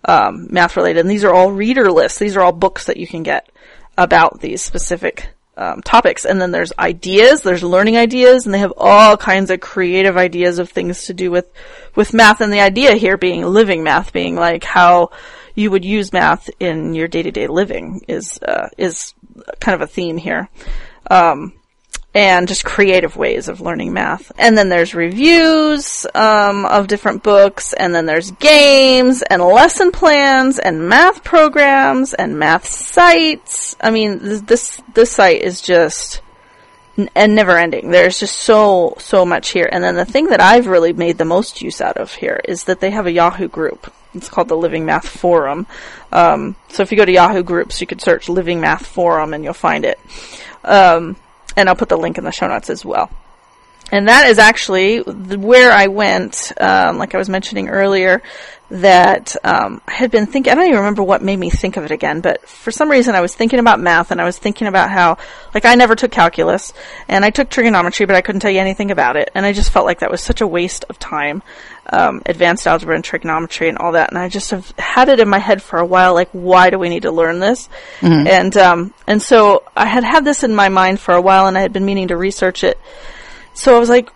um, 0.05 0.47
math 0.51 0.77
related, 0.77 1.01
and 1.01 1.09
these 1.09 1.23
are 1.23 1.33
all 1.33 1.51
reader 1.51 1.91
lists. 1.91 2.19
These 2.19 2.35
are 2.37 2.41
all 2.41 2.51
books 2.51 2.85
that 2.85 2.97
you 2.97 3.07
can 3.07 3.23
get 3.23 3.49
about 3.97 4.39
these 4.39 4.61
specific 4.61 5.29
um, 5.59 5.81
topics. 5.81 6.25
And 6.25 6.41
then 6.41 6.51
there's 6.51 6.71
ideas, 6.79 7.41
there's 7.41 7.63
learning 7.63 7.97
ideas, 7.97 8.45
and 8.45 8.53
they 8.53 8.59
have 8.59 8.73
all 8.77 9.17
kinds 9.17 9.51
of 9.51 9.59
creative 9.59 10.15
ideas 10.15 10.57
of 10.57 10.69
things 10.69 11.05
to 11.05 11.13
do 11.13 11.29
with, 11.29 11.51
with 11.95 12.13
math. 12.13 12.39
And 12.39 12.51
the 12.51 12.61
idea 12.61 12.95
here 12.95 13.17
being 13.17 13.43
living 13.43 13.83
math, 13.83 14.13
being 14.13 14.35
like 14.35 14.63
how 14.63 15.11
you 15.55 15.69
would 15.69 15.83
use 15.83 16.13
math 16.13 16.49
in 16.61 16.93
your 16.93 17.09
day 17.09 17.23
to 17.23 17.31
day 17.31 17.47
living 17.47 18.01
is, 18.07 18.39
uh, 18.41 18.69
is 18.77 19.13
kind 19.59 19.75
of 19.75 19.81
a 19.81 19.91
theme 19.91 20.15
here. 20.17 20.47
Um, 21.11 21.58
and 22.13 22.47
just 22.47 22.65
creative 22.65 23.15
ways 23.15 23.47
of 23.47 23.61
learning 23.61 23.93
math. 23.93 24.31
And 24.37 24.57
then 24.57 24.69
there's 24.69 24.95
reviews 24.95 26.07
um, 26.15 26.65
of 26.65 26.87
different 26.87 27.21
books, 27.21 27.73
and 27.73 27.93
then 27.93 28.05
there's 28.05 28.31
games 28.31 29.21
and 29.21 29.41
lesson 29.41 29.91
plans 29.91 30.57
and 30.57 30.89
math 30.89 31.23
programs 31.23 32.13
and 32.13 32.39
math 32.39 32.67
sites. 32.67 33.75
I 33.79 33.91
mean, 33.91 34.45
this 34.45 34.81
this 34.93 35.11
site 35.11 35.41
is 35.41 35.61
just 35.61 36.21
and 37.15 37.35
never 37.35 37.57
ending. 37.57 37.91
There's 37.91 38.19
just 38.19 38.39
so 38.39 38.95
so 38.99 39.25
much 39.25 39.49
here. 39.49 39.69
And 39.71 39.83
then 39.83 39.95
the 39.95 40.05
thing 40.05 40.27
that 40.27 40.41
I've 40.41 40.67
really 40.67 40.93
made 40.93 41.17
the 41.17 41.25
most 41.25 41.61
use 41.61 41.79
out 41.79 41.97
of 41.97 42.13
here 42.13 42.41
is 42.45 42.65
that 42.65 42.79
they 42.79 42.91
have 42.91 43.05
a 43.05 43.11
Yahoo 43.11 43.47
group. 43.47 43.93
It's 44.15 44.29
called 44.29 44.47
the 44.47 44.57
Living 44.57 44.85
Math 44.85 45.07
Forum. 45.07 45.67
Um, 46.11 46.55
so 46.69 46.81
if 46.81 46.91
you 46.91 46.97
go 46.97 47.05
to 47.05 47.11
Yahoo 47.11 47.43
groups, 47.43 47.79
you 47.79 47.85
could 47.85 48.01
search 48.01 48.27
Living 48.27 48.59
Math 48.59 48.85
Forum 48.85 49.35
and 49.35 49.43
you'll 49.43 49.53
find 49.53 49.85
it. 49.85 49.99
Um, 50.63 51.15
and 51.59 51.69
I'll 51.69 51.75
put 51.75 51.89
the 51.89 51.97
link 51.97 52.17
in 52.17 52.23
the 52.23 52.31
show 52.31 52.47
notes 52.47 52.69
as 52.69 52.83
well. 52.85 53.09
and 53.91 54.07
that 54.07 54.27
is 54.27 54.37
actually 54.37 54.99
where 54.99 55.71
I 55.71 55.87
went, 55.87 56.51
um, 56.59 56.97
like 56.97 57.15
I 57.15 57.17
was 57.17 57.29
mentioning 57.29 57.69
earlier, 57.69 58.21
that 58.69 59.35
um, 59.43 59.81
I 59.87 59.93
had 59.93 60.11
been 60.11 60.27
thinking, 60.27 60.51
I 60.51 60.55
don't 60.55 60.65
even 60.65 60.77
remember 60.77 61.01
what 61.01 61.23
made 61.23 61.39
me 61.39 61.49
think 61.49 61.75
of 61.75 61.85
it 61.85 61.91
again, 61.91 62.21
but 62.21 62.47
for 62.47 62.69
some 62.69 62.91
reason 62.91 63.15
I 63.15 63.21
was 63.21 63.33
thinking 63.33 63.57
about 63.57 63.79
math 63.79 64.11
and 64.11 64.21
I 64.21 64.25
was 64.25 64.37
thinking 64.37 64.67
about 64.67 64.91
how, 64.91 65.17
like, 65.55 65.65
I 65.65 65.73
never 65.73 65.95
took 65.95 66.11
calculus 66.11 66.71
and 67.07 67.25
I 67.25 67.31
took 67.31 67.49
trigonometry, 67.49 68.05
but 68.05 68.15
I 68.15 68.21
couldn't 68.21 68.41
tell 68.41 68.51
you 68.51 68.59
anything 68.59 68.91
about 68.91 69.15
it. 69.15 69.31
And 69.33 69.43
I 69.43 69.53
just 69.53 69.71
felt 69.71 69.87
like 69.87 70.01
that 70.01 70.11
was 70.11 70.21
such 70.21 70.41
a 70.41 70.47
waste 70.47 70.85
of 70.87 70.99
time, 70.99 71.41
um, 71.91 72.21
advanced 72.25 72.67
algebra 72.67 72.95
and 72.95 73.03
trigonometry 73.03 73.69
and 73.69 73.77
all 73.77 73.93
that. 73.93 74.09
And 74.09 74.17
I 74.17 74.29
just 74.29 74.51
have 74.51 74.71
had 74.77 75.09
it 75.09 75.19
in 75.19 75.27
my 75.27 75.39
head 75.39 75.61
for 75.61 75.79
a 75.79 75.85
while, 75.85 76.13
like, 76.13 76.29
why 76.31 76.69
do 76.69 76.77
we 76.79 76.89
need 76.89 77.03
to 77.03 77.11
learn 77.11 77.39
this? 77.39 77.67
And, 78.27 78.55
um, 78.57 78.93
and 79.07 79.21
so 79.21 79.63
I 79.75 79.85
had 79.85 80.03
had 80.03 80.23
this 80.23 80.43
in 80.43 80.53
my 80.53 80.69
mind 80.69 80.99
for 80.99 81.13
a 81.13 81.21
while 81.21 81.47
and 81.47 81.57
I 81.57 81.61
had 81.61 81.73
been 81.73 81.85
meaning 81.85 82.09
to 82.09 82.17
research 82.17 82.63
it. 82.63 82.77
So 83.53 83.75
I 83.75 83.79
was 83.79 83.89
like, 83.89 84.09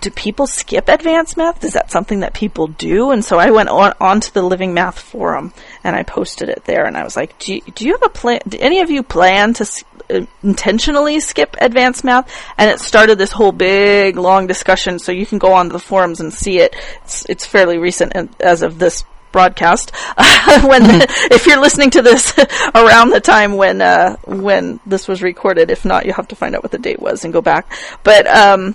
do 0.00 0.10
people 0.10 0.46
skip 0.46 0.88
advanced 0.88 1.36
math? 1.36 1.64
Is 1.64 1.72
that 1.74 1.90
something 1.90 2.20
that 2.20 2.34
people 2.34 2.66
do? 2.68 3.10
And 3.10 3.24
so 3.24 3.38
I 3.38 3.50
went 3.50 3.68
on 3.68 3.94
onto 4.00 4.30
the 4.32 4.42
Living 4.42 4.74
Math 4.74 4.98
forum 4.98 5.52
and 5.84 5.96
I 5.96 6.02
posted 6.02 6.48
it 6.48 6.64
there. 6.64 6.84
And 6.86 6.96
I 6.96 7.04
was 7.04 7.16
like, 7.16 7.38
do 7.38 7.54
you, 7.54 7.60
do 7.74 7.86
you 7.86 7.92
have 7.92 8.02
a 8.02 8.08
plan? 8.08 8.40
Do 8.48 8.58
any 8.60 8.80
of 8.80 8.90
you 8.90 9.02
plan 9.02 9.54
to 9.54 9.62
s- 9.62 9.84
uh, 10.10 10.26
intentionally 10.42 11.20
skip 11.20 11.56
advanced 11.60 12.04
math? 12.04 12.32
And 12.56 12.70
it 12.70 12.80
started 12.80 13.18
this 13.18 13.32
whole 13.32 13.52
big 13.52 14.16
long 14.16 14.46
discussion. 14.46 14.98
So 14.98 15.12
you 15.12 15.26
can 15.26 15.38
go 15.38 15.52
on 15.52 15.68
the 15.68 15.78
forums 15.78 16.20
and 16.20 16.32
see 16.32 16.58
it. 16.58 16.74
It's, 17.04 17.24
it's 17.28 17.46
fairly 17.46 17.78
recent 17.78 18.12
and- 18.14 18.34
as 18.40 18.62
of 18.62 18.78
this 18.78 19.04
broadcast 19.30 19.90
when 20.64 20.82
if 21.30 21.46
you're 21.46 21.60
listening 21.60 21.90
to 21.90 22.00
this 22.00 22.32
around 22.74 23.10
the 23.10 23.20
time 23.20 23.56
when 23.58 23.82
uh 23.82 24.16
when 24.26 24.80
this 24.86 25.06
was 25.06 25.22
recorded 25.22 25.70
if 25.70 25.84
not 25.84 26.06
you'll 26.06 26.14
have 26.14 26.28
to 26.28 26.34
find 26.34 26.56
out 26.56 26.62
what 26.62 26.72
the 26.72 26.78
date 26.78 26.98
was 26.98 27.24
and 27.24 27.32
go 27.34 27.42
back 27.42 27.70
but 28.04 28.26
um 28.26 28.74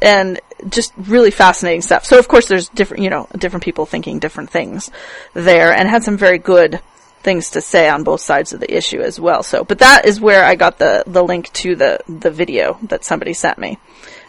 and 0.00 0.38
just 0.68 0.92
really 0.96 1.30
fascinating 1.30 1.82
stuff. 1.82 2.04
So 2.04 2.18
of 2.18 2.28
course 2.28 2.46
there's 2.46 2.68
different, 2.68 3.02
you 3.02 3.10
know, 3.10 3.28
different 3.36 3.64
people 3.64 3.86
thinking 3.86 4.18
different 4.18 4.50
things 4.50 4.90
there 5.34 5.72
and 5.72 5.88
had 5.88 6.04
some 6.04 6.16
very 6.16 6.38
good 6.38 6.80
things 7.20 7.50
to 7.50 7.60
say 7.60 7.88
on 7.88 8.04
both 8.04 8.20
sides 8.20 8.52
of 8.52 8.60
the 8.60 8.76
issue 8.76 9.00
as 9.00 9.18
well. 9.20 9.42
So, 9.42 9.64
but 9.64 9.80
that 9.80 10.06
is 10.06 10.20
where 10.20 10.44
I 10.44 10.54
got 10.54 10.78
the, 10.78 11.04
the 11.06 11.22
link 11.22 11.52
to 11.54 11.74
the, 11.74 12.00
the 12.08 12.30
video 12.30 12.78
that 12.84 13.04
somebody 13.04 13.32
sent 13.32 13.58
me. 13.58 13.78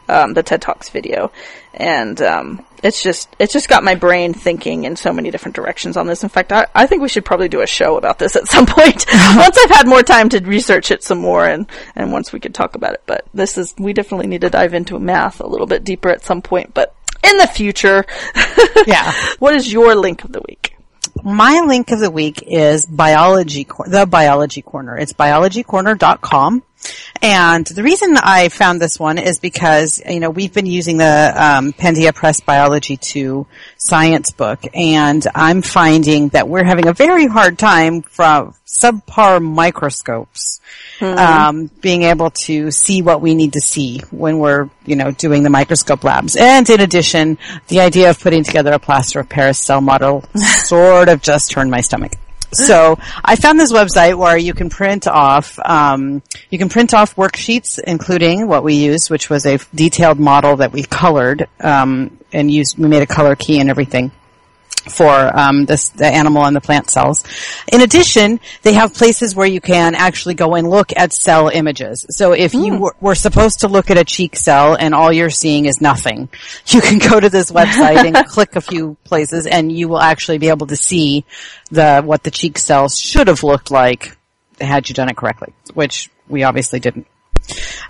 Um, 0.10 0.34
the 0.34 0.43
TED 0.43 0.62
Talks 0.62 0.89
video. 0.89 1.32
And, 1.74 2.19
um, 2.22 2.65
it's 2.82 3.04
just, 3.04 3.30
it's 3.39 3.54
just 3.54 3.69
got 3.69 3.84
my 3.84 3.95
brain 3.95 4.34
thinking 4.34 4.86
in 4.86 4.95
so 4.95 5.13
many 5.13 5.32
different 5.32 5.56
directions 5.56 5.98
on 5.98 6.08
this. 6.08 6.24
In 6.24 6.30
fact, 6.30 6.52
I, 6.52 6.65
I 6.74 6.88
think 6.88 7.02
we 7.02 7.10
should 7.10 7.26
probably 7.26 7.50
do 7.50 7.62
a 7.62 7.67
show 7.67 7.98
about 7.98 8.19
this 8.19 8.36
at 8.36 8.48
some 8.48 8.65
point. 8.67 9.06
once 9.36 9.58
I've 9.58 9.69
had 9.69 9.88
more 9.88 10.02
time 10.02 10.30
to 10.30 10.39
research 10.39 10.91
it 10.91 11.04
some 11.04 11.19
more 11.19 11.45
and, 11.45 11.67
and 11.95 12.12
once 12.12 12.34
we 12.34 12.39
could 12.39 12.56
talk 12.56 12.76
about 12.76 12.93
it. 12.93 13.04
But 13.06 13.26
this 13.34 13.58
is, 13.58 13.76
we 13.78 13.93
definitely 13.93 14.28
need 14.28 14.41
to 14.41 14.50
dive 14.50 14.74
into 14.74 14.98
math 15.00 15.41
a 15.41 15.48
little 15.48 15.67
bit 15.67 15.84
deeper 15.84 16.10
at 16.10 16.24
some 16.24 16.41
point, 16.41 16.74
but 16.74 16.95
in 17.24 17.38
the 17.38 17.48
future. 17.48 18.06
Yeah. 18.88 19.12
what 19.39 19.54
is 19.56 19.72
your 19.72 19.93
link 19.93 20.24
of 20.24 20.32
the 20.32 20.41
week? 20.48 20.78
My 21.24 21.62
link 21.67 21.91
of 21.91 22.00
the 22.00 22.10
week 22.10 22.43
is 22.48 22.86
biology, 22.86 23.67
the 23.86 24.06
biology 24.10 24.62
corner. 24.62 24.98
It's 24.98 25.12
biologycorner.com. 25.13 26.63
And 27.22 27.65
the 27.65 27.84
reason 27.84 28.15
I 28.18 28.50
found 28.50 28.82
this 28.82 28.98
one 28.98 29.18
is 29.18 29.39
because, 29.39 30.02
you 30.08 30.20
know, 30.20 30.30
we've 30.30 30.54
been 30.54 30.65
using 30.65 30.98
the 30.98 31.34
um, 31.36 31.74
Pandia 31.74 32.15
Press 32.15 32.39
Biology 32.39 32.96
2 32.96 33.46
science 33.78 34.32
book, 34.32 34.63
and 34.74 35.26
I'm 35.36 35.62
finding 35.62 36.30
that 36.30 36.48
we're 36.48 36.63
having 36.63 36.88
a 36.88 36.94
very 36.94 37.28
hard 37.28 37.60
time 37.60 38.04
from 38.04 38.56
subpar 38.65 39.42
microscopes 39.44 40.62
um, 41.02 41.70
being 41.82 42.04
able 42.04 42.30
to 42.30 42.72
see 42.72 43.02
what 43.02 43.22
we 43.22 43.36
need 43.36 43.54
to 43.54 43.62
see 43.62 44.00
when 44.12 44.39
we're, 44.39 44.70
you 44.86 44.96
know, 44.96 45.12
doing 45.12 45.44
the 45.44 45.50
microscope 45.50 46.04
labs. 46.04 46.36
And 46.36 46.70
in 46.70 46.80
addition, 46.80 47.38
the 47.68 47.82
idea 47.82 48.10
of 48.10 48.20
putting 48.20 48.44
together 48.44 48.72
a 48.72 48.80
plaster 48.80 49.20
of 49.20 49.28
Paris 49.28 49.60
cell 49.60 49.82
model 49.82 50.24
sort 50.36 51.10
of 51.10 51.22
just 51.22 51.52
turned 51.52 51.72
my 51.72 51.82
stomach. 51.82 52.13
So 52.52 52.98
I 53.24 53.36
found 53.36 53.60
this 53.60 53.72
website 53.72 54.18
where 54.18 54.38
you 54.38 54.54
can 54.54 54.70
print 54.70 55.08
off, 55.08 55.60
um, 55.64 56.22
you 56.50 56.58
can 56.58 56.70
print 56.70 56.94
off 56.94 57.16
worksheets, 57.16 57.80
including 57.80 58.48
what 58.48 58.64
we 58.64 58.76
used, 58.76 59.10
which 59.10 59.30
was 59.30 59.46
a 59.46 59.60
detailed 59.74 60.20
model 60.20 60.58
that 60.58 60.72
we 60.72 60.84
colored 60.84 61.48
um, 61.60 62.18
and 62.34 62.50
used. 62.50 62.78
We 62.78 62.88
made 62.88 63.04
a 63.04 63.08
color 63.08 63.36
key 63.36 63.60
and 63.60 63.70
everything 63.70 64.12
for 64.82 65.12
um, 65.38 65.65
this, 65.65 65.89
the 65.89 66.06
animal 66.06 66.46
and 66.46 66.56
the 66.56 66.62
plant 66.62 66.89
cells. 66.89 67.24
In 67.72 67.82
addition, 67.82 68.39
they 68.62 68.74
have 68.74 68.94
places 68.94 69.36
where 69.36 69.48
you 69.48 69.62
can 69.62 69.96
actually 69.96 70.36
go 70.36 70.56
and 70.56 70.70
look 70.70 70.92
at 70.96 71.13
cell 71.13 71.50
images. 71.50 72.06
So 72.10 72.34
if 72.34 72.54
you 72.54 72.78
were, 72.78 72.96
were 73.00 73.15
supposed 73.15 73.62
to 73.62 73.68
look 73.68 73.89
at 73.89 73.98
a 73.98 74.04
cheek 74.04 74.36
cell 74.36 74.76
and 74.76 74.94
all 74.94 75.12
you're 75.12 75.30
seeing 75.30 75.65
is 75.65 75.82
nothing, 75.82 76.30
you 76.68 76.82
can 76.82 77.00
go 77.00 77.20
to 77.20 77.30
this 77.30 77.52
website 77.52 78.06
and 78.06 78.15
click 78.28 78.56
a 78.56 78.62
few 78.62 78.98
places 79.04 79.48
and 79.48 79.72
you 79.72 79.88
will 79.88 80.02
actually 80.02 80.38
be 80.38 80.50
able 80.50 80.68
to 80.68 80.76
see 80.76 81.26
the 81.72 82.02
what 82.02 82.24
the 82.24 82.32
cheek 82.32 82.58
cells 82.58 83.00
should 83.00 83.28
have 83.28 83.44
looked 83.44 83.72
like 83.72 84.18
had 84.60 84.89
you 84.89 84.96
done 84.96 85.10
it 85.10 85.18
correctly, 85.18 85.54
which 85.74 86.10
we 86.28 86.44
obviously 86.44 86.80
didn't. 86.80 87.08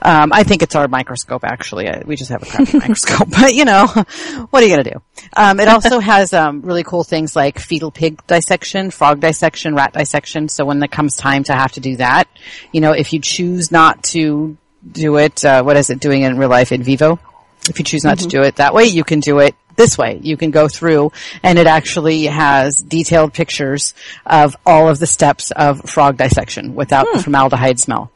Um, 0.01 0.31
I 0.33 0.43
think 0.43 0.62
it's 0.63 0.75
our 0.75 0.88
microscope 0.88 1.43
actually. 1.43 1.89
I, 1.89 2.03
we 2.05 2.15
just 2.15 2.31
have 2.31 2.43
a 2.43 2.45
crappy 2.45 2.77
microscope, 2.79 3.29
but 3.29 3.53
you 3.53 3.65
know, 3.65 3.85
what 4.49 4.63
are 4.63 4.65
you 4.65 4.71
gonna 4.71 4.83
do? 4.83 5.01
Um, 5.35 5.59
it 5.59 5.67
also 5.67 5.99
has 5.99 6.33
um, 6.33 6.62
really 6.62 6.83
cool 6.83 7.03
things 7.03 7.35
like 7.35 7.59
fetal 7.59 7.91
pig 7.91 8.25
dissection, 8.27 8.91
frog 8.91 9.19
dissection, 9.19 9.75
rat 9.75 9.93
dissection. 9.93 10.49
So 10.49 10.65
when 10.65 10.81
it 10.83 10.91
comes 10.91 11.15
time 11.15 11.43
to 11.45 11.53
have 11.53 11.73
to 11.73 11.79
do 11.79 11.97
that, 11.97 12.27
you 12.71 12.81
know, 12.81 12.91
if 12.91 13.13
you 13.13 13.19
choose 13.19 13.71
not 13.71 14.03
to 14.05 14.57
do 14.89 15.17
it, 15.17 15.43
uh, 15.43 15.63
what 15.63 15.75
is 15.77 15.89
it 15.89 15.99
doing 15.99 16.23
in 16.23 16.38
real 16.38 16.49
life 16.49 16.71
in 16.71 16.83
vivo? 16.83 17.19
If 17.67 17.77
you 17.77 17.85
choose 17.85 18.03
not 18.03 18.19
to 18.19 18.27
do 18.27 18.41
it 18.41 18.55
that 18.55 18.73
way, 18.73 18.85
you 18.85 19.03
can 19.03 19.19
do 19.19 19.39
it 19.39 19.53
this 19.75 19.97
way. 19.97 20.19
You 20.21 20.38
can 20.38 20.51
go 20.51 20.67
through 20.67 21.12
and 21.43 21.59
it 21.59 21.67
actually 21.67 22.25
has 22.25 22.77
detailed 22.77 23.33
pictures 23.33 23.93
of 24.25 24.55
all 24.65 24.88
of 24.89 24.99
the 24.99 25.07
steps 25.07 25.51
of 25.51 25.81
frog 25.89 26.17
dissection 26.17 26.75
without 26.75 27.07
the 27.13 27.21
formaldehyde 27.21 27.79
smell. 27.79 28.12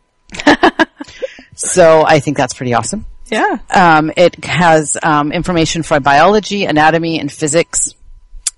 So 1.55 2.03
I 2.05 2.19
think 2.19 2.37
that's 2.37 2.53
pretty 2.53 2.73
awesome. 2.73 3.05
Yeah. 3.27 3.57
Um, 3.73 4.11
it 4.15 4.43
has 4.43 4.97
um, 5.01 5.31
information 5.31 5.83
for 5.83 5.99
biology, 5.99 6.65
anatomy, 6.65 7.19
and 7.19 7.31
physics. 7.31 7.95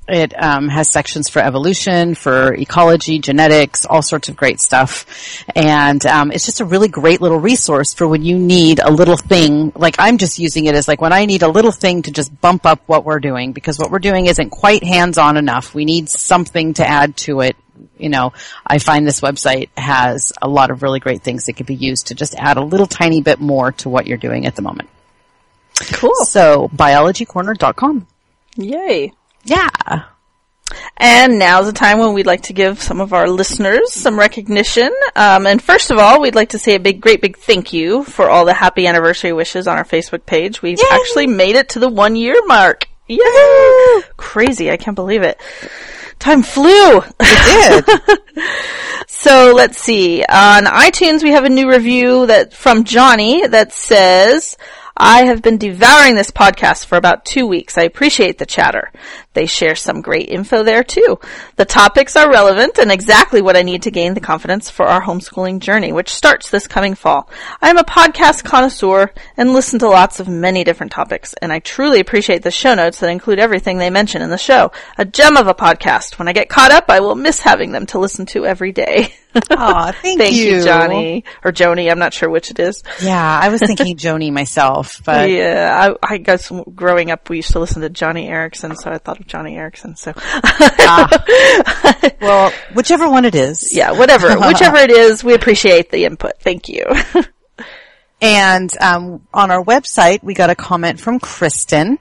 It 0.08 0.34
um, 0.40 0.68
has 0.68 0.92
sections 0.92 1.30
for 1.30 1.42
evolution, 1.42 2.14
for 2.14 2.54
ecology, 2.54 3.18
genetics, 3.18 3.88
all 3.88 4.04
sorts 4.04 4.30
of 4.30 4.36
great 4.36 4.60
stuff, 4.60 5.44
and 5.56 6.06
um, 6.06 6.32
it's 6.32 6.46
just 6.46 6.62
a 6.62 6.66
really 6.66 6.90
great 6.90 7.22
little 7.22 7.40
resource 7.40 7.96
for 7.96 8.08
when 8.08 8.24
you 8.24 8.38
need 8.38 8.80
a 8.80 8.92
little 8.92 9.18
thing. 9.18 9.72
Like 9.76 9.96
I'm 9.98 10.20
just 10.20 10.38
using 10.38 10.66
it 10.66 10.76
as 10.76 10.88
like 10.88 11.02
when 11.02 11.12
I 11.12 11.26
need 11.26 11.42
a 11.42 11.48
little 11.48 11.72
thing 11.72 12.04
to 12.04 12.12
just 12.12 12.40
bump 12.40 12.68
up 12.68 12.82
what 12.86 13.04
we're 13.04 13.20
doing 13.20 13.52
because 13.52 13.80
what 13.80 13.90
we're 13.90 13.98
doing 13.98 14.28
isn't 14.28 14.52
quite 14.52 14.84
hands-on 14.84 15.38
enough. 15.38 15.74
We 15.74 15.86
need 15.86 16.08
something 16.08 16.76
to 16.76 16.88
add 16.88 17.18
to 17.18 17.42
it. 17.42 17.56
You 17.98 18.10
know, 18.10 18.34
I 18.66 18.80
find 18.80 19.06
this 19.06 19.22
website 19.22 19.70
has 19.78 20.34
a 20.42 20.48
lot 20.48 20.72
of 20.72 20.84
really 20.84 21.00
great 21.00 21.22
things 21.22 21.46
that 21.46 21.54
could 21.54 21.66
be 21.66 21.76
used 21.76 22.08
to 22.08 22.16
just 22.16 22.36
add 22.36 22.58
a 22.58 22.64
little 22.64 22.88
tiny 22.88 23.22
bit 23.22 23.40
more 23.40 23.72
to 23.74 23.90
what 23.90 24.08
you're 24.08 24.18
doing 24.18 24.46
at 24.46 24.56
the 24.56 24.62
moment. 24.62 24.90
Cool. 25.94 26.16
So, 26.26 26.70
biologycorner.com. 26.74 28.08
Yay. 28.56 29.12
Yeah. 29.44 29.70
And 30.98 31.38
now's 31.38 31.68
the 31.68 31.74
time 31.74 32.00
when 32.00 32.14
we'd 32.14 32.26
like 32.26 32.44
to 32.44 32.54
give 32.54 32.82
some 32.82 33.02
of 33.02 33.14
our 33.14 33.30
listeners 33.30 33.92
some 33.94 34.18
recognition. 34.18 34.92
Um, 35.16 35.46
and 35.46 35.62
first 35.62 35.92
of 35.92 36.00
all, 36.00 36.22
we'd 36.22 36.36
like 36.36 36.50
to 36.50 36.60
say 36.60 36.76
a 36.76 36.80
big, 36.80 37.02
great 37.02 37.22
big 37.22 37.38
thank 37.38 37.74
you 37.74 38.04
for 38.04 38.30
all 38.30 38.46
the 38.46 38.54
happy 38.54 38.88
anniversary 38.88 39.34
wishes 39.34 39.68
on 39.68 39.78
our 39.78 39.84
Facebook 39.84 40.26
page. 40.26 40.62
We've 40.62 40.80
actually 40.92 41.28
made 41.28 41.56
it 41.56 41.70
to 41.70 41.80
the 41.80 41.90
one 41.90 42.16
year 42.16 42.36
mark. 42.46 42.88
Yay! 43.08 44.02
Crazy. 44.18 44.72
I 44.72 44.78
can't 44.78 44.96
believe 44.96 45.22
it. 45.22 45.40
Time 46.26 46.42
flew. 46.42 47.04
It 47.20 47.86
did. 47.86 48.46
So 49.08 49.54
let's 49.56 49.80
see. 49.80 50.24
On 50.24 50.66
iTunes, 50.66 51.24
we 51.24 51.32
have 51.32 51.46
a 51.46 51.50
new 51.50 51.70
review 51.70 52.28
that 52.28 52.54
from 52.54 52.84
Johnny 52.84 53.48
that 53.48 53.72
says, 53.74 54.56
I 54.98 55.26
have 55.26 55.42
been 55.42 55.58
devouring 55.58 56.16
this 56.16 56.32
podcast 56.32 56.86
for 56.86 56.98
about 56.98 57.26
two 57.26 57.46
weeks. 57.46 57.78
I 57.78 57.84
appreciate 57.84 58.38
the 58.38 58.46
chatter. 58.46 58.94
They 59.34 59.46
share 59.46 59.76
some 59.76 60.00
great 60.00 60.30
info 60.30 60.64
there 60.64 60.86
too. 60.86 61.20
The 61.58 61.66
topics 61.66 62.16
are 62.16 62.32
relevant 62.32 62.80
and 62.80 62.90
exactly 62.90 63.42
what 63.42 63.58
I 63.58 63.64
need 63.64 63.84
to 63.84 63.92
gain 63.92 64.14
the 64.14 64.22
confidence 64.22 64.70
for 64.70 64.86
our 64.86 65.02
homeschooling 65.02 65.60
journey, 65.60 65.92
which 65.92 66.14
starts 66.14 66.50
this 66.50 66.66
coming 66.66 66.96
fall. 66.96 67.30
I 67.62 67.70
am 67.70 67.78
a 67.78 67.84
podcast 67.84 68.46
connoisseur 68.46 69.12
and 69.36 69.52
listen 69.52 69.80
to 69.80 69.90
lots 69.90 70.22
of 70.22 70.30
many 70.30 70.64
different 70.64 70.94
topics, 70.94 71.34
and 71.42 71.52
I 71.52 71.60
truly 71.60 72.00
appreciate 72.00 72.44
the 72.44 72.50
show 72.50 72.74
notes 72.74 73.02
that 73.02 73.10
include 73.10 73.40
everything 73.40 73.80
they 73.80 73.90
mention 73.90 74.22
in 74.22 74.30
the 74.30 74.38
show. 74.38 74.72
A 74.98 75.04
gem 75.04 75.36
of 75.36 75.48
a 75.48 75.54
podcast. 75.54 76.18
When 76.18 76.30
I 76.30 76.34
get 76.34 76.48
caught 76.48 76.72
up, 76.72 76.86
I 76.88 77.02
will 77.02 77.16
miss 77.16 77.42
having 77.42 77.74
them 77.74 77.86
to 77.88 78.00
listen 78.00 78.26
to 78.28 78.46
every 78.46 78.72
day. 78.72 79.14
Aw, 79.52 79.92
thank 80.02 80.20
Thank 80.20 80.36
you, 80.36 80.58
you. 80.58 80.64
Johnny. 80.64 81.24
Or 81.44 81.52
Joni, 81.52 81.92
I'm 81.92 82.00
not 82.00 82.14
sure 82.14 82.30
which 82.30 82.52
it 82.52 82.60
is. 82.60 82.84
Yeah, 83.02 83.40
I 83.42 83.50
was 83.50 83.62
thinking 83.62 83.98
Joni 83.98 84.32
myself, 84.32 85.02
but 85.06 85.30
yeah, 85.30 85.96
I, 86.02 86.14
I 86.14 86.18
guess 86.18 86.52
growing 86.74 87.12
up 87.12 87.30
we 87.30 87.38
used 87.38 87.52
to 87.52 87.60
listen 87.60 87.82
to 87.82 87.90
Joni 87.90 88.30
Eareckson, 88.30 88.76
so 88.76 88.92
I 88.92 88.98
thought 88.98 89.20
of 89.20 89.28
Joni 89.28 89.54
Eareckson. 89.56 89.98
So, 89.98 90.14
well, 92.22 92.52
whichever 92.74 93.10
one 93.10 93.26
it 93.26 93.36
is. 93.36 93.76
yeah, 93.76 93.92
whatever, 93.92 94.38
whichever 94.40 94.78
it 94.78 94.92
is, 94.92 95.24
we 95.24 95.34
appreciate 95.34 95.92
the 95.92 96.06
input. 96.06 96.34
Thank 96.40 96.70
you. 96.70 96.86
And 98.22 98.72
um, 98.80 99.28
on 99.34 99.52
our 99.52 99.64
website, 99.64 100.24
we 100.24 100.34
got 100.34 100.50
a 100.50 100.56
comment 100.56 101.00
from 101.00 101.20
Kristen 101.20 102.00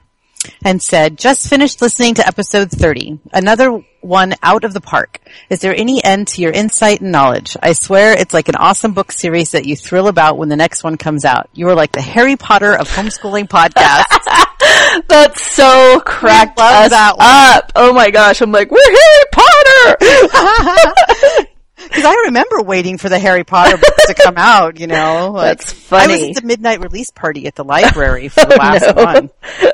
and 0.63 0.81
said, 0.81 1.17
just 1.17 1.47
finished 1.49 1.81
listening 1.81 2.15
to 2.15 2.27
episode 2.27 2.71
30. 2.71 3.19
Another 3.33 3.81
one 4.05 4.33
out 4.41 4.63
of 4.63 4.73
the 4.73 4.81
park. 4.81 5.19
Is 5.49 5.59
there 5.59 5.75
any 5.75 6.03
end 6.03 6.27
to 6.29 6.41
your 6.41 6.51
insight 6.51 7.01
and 7.01 7.11
knowledge? 7.11 7.57
I 7.61 7.73
swear 7.73 8.13
it's 8.13 8.33
like 8.33 8.47
an 8.47 8.55
awesome 8.55 8.93
book 8.93 9.11
series 9.11 9.51
that 9.51 9.65
you 9.65 9.75
thrill 9.75 10.07
about 10.07 10.37
when 10.37 10.49
the 10.49 10.55
next 10.55 10.83
one 10.83 10.97
comes 10.97 11.25
out. 11.25 11.49
You 11.53 11.67
are 11.69 11.75
like 11.75 11.91
the 11.91 12.01
Harry 12.01 12.35
Potter 12.35 12.73
of 12.73 12.87
homeschooling 12.87 13.47
podcasts. 13.47 15.03
That's 15.07 15.41
so 15.53 16.01
cracked 16.05 16.59
us 16.59 16.91
up. 16.91 17.71
Oh 17.75 17.93
my 17.93 18.11
gosh, 18.11 18.41
I'm 18.41 18.51
like, 18.51 18.71
we're 18.71 18.79
Harry 18.79 19.25
Potter! 19.31 21.47
Because 21.87 22.05
I 22.05 22.13
remember 22.25 22.61
waiting 22.61 22.97
for 22.97 23.09
the 23.09 23.19
Harry 23.19 23.43
Potter 23.43 23.77
books 23.77 24.07
to 24.07 24.13
come 24.13 24.35
out, 24.37 24.79
you 24.79 24.87
know. 24.87 25.31
Like, 25.35 25.57
That's 25.57 25.71
funny. 25.73 26.13
I 26.13 26.27
was 26.27 26.37
at 26.37 26.41
the 26.41 26.47
midnight 26.47 26.79
release 26.81 27.11
party 27.11 27.47
at 27.47 27.55
the 27.55 27.63
library 27.63 28.27
for 28.29 28.41
the 28.45 28.53
oh, 28.53 28.57
last 28.57 28.95
no. 28.95 29.03
one. 29.03 29.29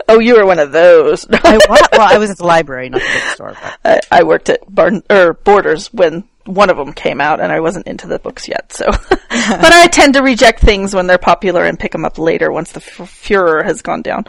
oh, 0.09 0.19
you 0.19 0.35
were 0.35 0.45
one 0.45 0.59
of 0.59 0.71
those. 0.71 1.27
I, 1.31 1.57
wa- 1.69 1.87
well, 1.91 2.01
I 2.01 2.17
was 2.17 2.29
at 2.29 2.37
the 2.37 2.45
library, 2.45 2.89
not 2.89 3.01
the 3.01 3.07
bookstore. 3.07 3.55
But. 3.83 4.07
I, 4.11 4.19
I 4.19 4.23
worked 4.23 4.49
at 4.49 4.59
Barn 4.73 5.03
or 5.09 5.33
Borders 5.33 5.93
when 5.93 6.23
one 6.45 6.69
of 6.69 6.77
them 6.77 6.93
came 6.93 7.21
out, 7.21 7.39
and 7.39 7.51
I 7.51 7.59
wasn't 7.59 7.87
into 7.87 8.07
the 8.07 8.17
books 8.19 8.47
yet. 8.47 8.73
So, 8.73 8.85
but 8.89 9.21
I 9.29 9.87
tend 9.87 10.15
to 10.15 10.21
reject 10.23 10.59
things 10.59 10.95
when 10.95 11.05
they're 11.07 11.17
popular 11.19 11.65
and 11.65 11.79
pick 11.79 11.91
them 11.91 12.03
up 12.05 12.17
later 12.17 12.51
once 12.51 12.71
the 12.71 12.81
f- 12.81 13.07
furor 13.09 13.63
has 13.63 13.81
gone 13.81 14.01
down. 14.01 14.25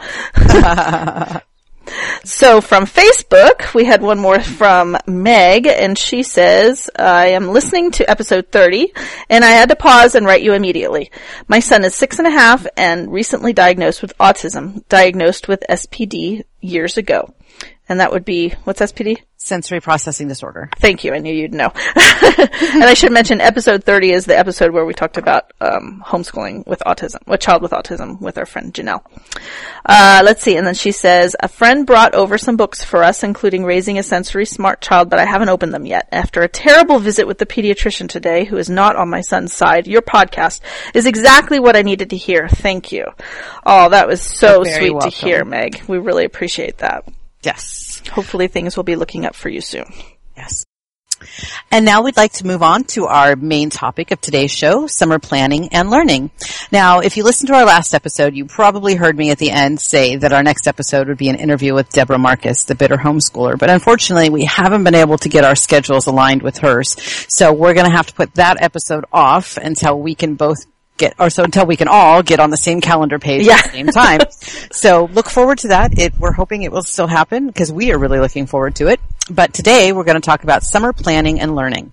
So 2.23 2.61
from 2.61 2.85
Facebook, 2.85 3.73
we 3.73 3.85
had 3.85 4.01
one 4.01 4.19
more 4.19 4.39
from 4.39 4.97
Meg, 5.05 5.67
and 5.67 5.97
she 5.97 6.23
says, 6.23 6.89
I 6.97 7.27
am 7.27 7.49
listening 7.49 7.91
to 7.91 8.09
episode 8.09 8.51
30, 8.51 8.93
and 9.29 9.43
I 9.43 9.49
had 9.49 9.69
to 9.69 9.75
pause 9.75 10.15
and 10.15 10.25
write 10.25 10.43
you 10.43 10.53
immediately. 10.53 11.11
My 11.47 11.59
son 11.59 11.83
is 11.83 11.93
six 11.95 12.19
and 12.19 12.27
a 12.27 12.31
half 12.31 12.65
and 12.77 13.11
recently 13.11 13.53
diagnosed 13.53 14.01
with 14.01 14.17
autism, 14.17 14.87
diagnosed 14.87 15.47
with 15.47 15.63
SPD 15.69 16.43
years 16.61 16.97
ago. 16.97 17.33
And 17.89 17.99
that 17.99 18.11
would 18.11 18.23
be, 18.23 18.53
what's 18.63 18.79
SPD? 18.79 19.17
Sensory 19.35 19.81
processing 19.81 20.29
disorder. 20.29 20.69
Thank 20.77 21.03
you. 21.03 21.13
I 21.13 21.19
knew 21.19 21.33
you'd 21.33 21.53
know. 21.53 21.73
and 21.95 22.83
I 22.83 22.93
should 22.93 23.11
mention 23.11 23.41
episode 23.41 23.83
30 23.83 24.11
is 24.11 24.25
the 24.25 24.37
episode 24.37 24.71
where 24.71 24.85
we 24.85 24.93
talked 24.93 25.17
about 25.17 25.51
um, 25.59 26.01
homeschooling 26.05 26.65
with 26.65 26.81
autism, 26.85 27.27
with 27.27 27.41
child 27.41 27.61
with 27.61 27.71
autism 27.71 28.21
with 28.21 28.37
our 28.37 28.45
friend 28.45 28.73
Janelle. 28.73 29.03
Uh, 29.85 30.21
let's 30.23 30.41
see. 30.41 30.55
And 30.55 30.65
then 30.65 30.75
she 30.75 30.93
says, 30.93 31.35
a 31.41 31.49
friend 31.49 31.85
brought 31.85 32.15
over 32.15 32.37
some 32.37 32.55
books 32.55 32.85
for 32.85 33.03
us, 33.03 33.21
including 33.21 33.65
Raising 33.65 33.97
a 33.97 34.03
Sensory 34.03 34.45
Smart 34.45 34.79
Child, 34.79 35.09
but 35.09 35.19
I 35.19 35.25
haven't 35.25 35.49
opened 35.49 35.73
them 35.73 35.85
yet. 35.85 36.07
After 36.13 36.41
a 36.41 36.47
terrible 36.47 36.99
visit 36.99 37.27
with 37.27 37.37
the 37.37 37.45
pediatrician 37.45 38.07
today, 38.07 38.45
who 38.45 38.55
is 38.55 38.69
not 38.69 38.95
on 38.95 39.09
my 39.09 39.19
son's 39.19 39.51
side, 39.51 39.87
your 39.87 40.01
podcast 40.01 40.61
is 40.93 41.05
exactly 41.05 41.59
what 41.59 41.75
I 41.75 41.81
needed 41.81 42.11
to 42.11 42.17
hear. 42.17 42.47
Thank 42.47 42.93
you. 42.93 43.07
Oh, 43.65 43.89
that 43.89 44.07
was 44.07 44.21
so 44.21 44.63
sweet 44.63 44.93
welcome. 44.93 45.11
to 45.11 45.17
hear, 45.17 45.43
Meg. 45.43 45.81
We 45.89 45.97
really 45.97 46.23
appreciate 46.23 46.77
that. 46.77 47.05
Yes. 47.43 48.01
Hopefully 48.11 48.47
things 48.47 48.75
will 48.75 48.83
be 48.83 48.95
looking 48.95 49.25
up 49.25 49.35
for 49.35 49.49
you 49.49 49.61
soon. 49.61 49.85
Yes. 50.35 50.65
And 51.71 51.85
now 51.85 52.01
we'd 52.01 52.17
like 52.17 52.33
to 52.33 52.47
move 52.47 52.61
on 52.61 52.83
to 52.85 53.05
our 53.05 53.35
main 53.35 53.69
topic 53.69 54.11
of 54.11 54.21
today's 54.21 54.51
show, 54.51 54.87
summer 54.87 55.19
planning 55.19 55.69
and 55.71 55.89
learning. 55.89 56.31
Now, 56.71 56.99
if 56.99 57.17
you 57.17 57.23
listened 57.23 57.47
to 57.47 57.55
our 57.55 57.65
last 57.65 57.93
episode, 57.93 58.35
you 58.35 58.45
probably 58.45 58.95
heard 58.95 59.17
me 59.17 59.31
at 59.31 59.37
the 59.37 59.51
end 59.51 59.79
say 59.79 60.15
that 60.17 60.33
our 60.33 60.43
next 60.43 60.67
episode 60.67 61.07
would 61.07 61.17
be 61.17 61.29
an 61.29 61.35
interview 61.35 61.73
with 61.73 61.89
Deborah 61.89 62.17
Markus, 62.17 62.63
the 62.63 62.75
bitter 62.75 62.97
homeschooler. 62.97 63.57
But 63.57 63.69
unfortunately, 63.69 64.29
we 64.29 64.45
haven't 64.45 64.83
been 64.83 64.95
able 64.95 65.17
to 65.19 65.29
get 65.29 65.45
our 65.45 65.55
schedules 65.55 66.07
aligned 66.07 66.41
with 66.41 66.57
hers. 66.57 66.95
So 67.29 67.53
we're 67.53 67.73
going 67.73 67.89
to 67.89 67.95
have 67.95 68.07
to 68.07 68.13
put 68.13 68.35
that 68.35 68.61
episode 68.61 69.05
off 69.11 69.57
until 69.57 69.99
we 69.99 70.15
can 70.15 70.35
both 70.35 70.65
get, 71.03 71.15
or 71.19 71.29
so 71.29 71.43
until 71.43 71.65
we 71.65 71.75
can 71.75 71.87
all 71.87 72.23
get 72.23 72.39
on 72.39 72.49
the 72.49 72.57
same 72.57 72.81
calendar 72.81 73.19
page 73.19 73.45
Yeah. 73.45 73.55
at 73.55 73.63
the 73.65 73.69
same 73.71 73.87
time. 73.87 74.19
so 74.71 75.05
look 75.13 75.29
forward 75.29 75.59
to 75.59 75.67
that. 75.69 75.97
It, 75.97 76.13
we're 76.19 76.31
hoping 76.31 76.63
it 76.63 76.71
will 76.71 76.83
still 76.83 77.07
happen 77.07 77.47
because 77.47 77.71
we 77.71 77.91
are 77.91 77.97
really 77.97 78.19
looking 78.19 78.45
forward 78.45 78.75
to 78.75 78.87
it. 78.87 78.99
But 79.29 79.53
today 79.53 79.91
we're 79.91 80.03
going 80.03 80.19
to 80.19 80.25
talk 80.25 80.43
about 80.43 80.63
summer 80.63 80.93
planning 80.93 81.39
and 81.39 81.55
learning. 81.55 81.91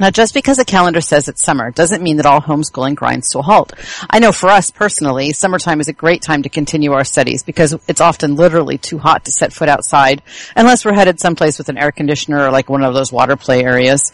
Now, 0.00 0.10
just 0.10 0.34
because 0.34 0.58
a 0.58 0.64
calendar 0.64 1.00
says 1.00 1.28
it's 1.28 1.42
summer 1.42 1.70
doesn't 1.70 2.02
mean 2.02 2.16
that 2.16 2.26
all 2.26 2.40
homeschooling 2.40 2.96
grinds 2.96 3.30
to 3.30 3.38
a 3.38 3.42
halt. 3.42 3.72
I 4.10 4.18
know 4.18 4.32
for 4.32 4.48
us 4.48 4.72
personally, 4.72 5.30
summertime 5.32 5.80
is 5.80 5.86
a 5.86 5.92
great 5.92 6.20
time 6.20 6.42
to 6.42 6.48
continue 6.48 6.92
our 6.92 7.04
studies 7.04 7.44
because 7.44 7.76
it's 7.86 8.00
often 8.00 8.34
literally 8.34 8.76
too 8.76 8.98
hot 8.98 9.24
to 9.26 9.32
set 9.32 9.52
foot 9.52 9.68
outside 9.68 10.20
unless 10.56 10.84
we're 10.84 10.94
headed 10.94 11.20
someplace 11.20 11.58
with 11.58 11.68
an 11.68 11.78
air 11.78 11.92
conditioner 11.92 12.44
or 12.44 12.50
like 12.50 12.68
one 12.68 12.82
of 12.82 12.92
those 12.92 13.12
water 13.12 13.36
play 13.36 13.62
areas. 13.62 14.12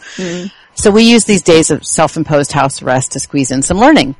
So 0.75 0.91
we 0.91 1.03
use 1.03 1.25
these 1.25 1.41
days 1.41 1.71
of 1.71 1.83
self-imposed 1.83 2.51
house 2.51 2.81
arrest 2.83 3.13
to 3.13 3.19
squeeze 3.19 3.49
in 3.49 3.63
some 3.63 3.77
learning. 3.77 4.15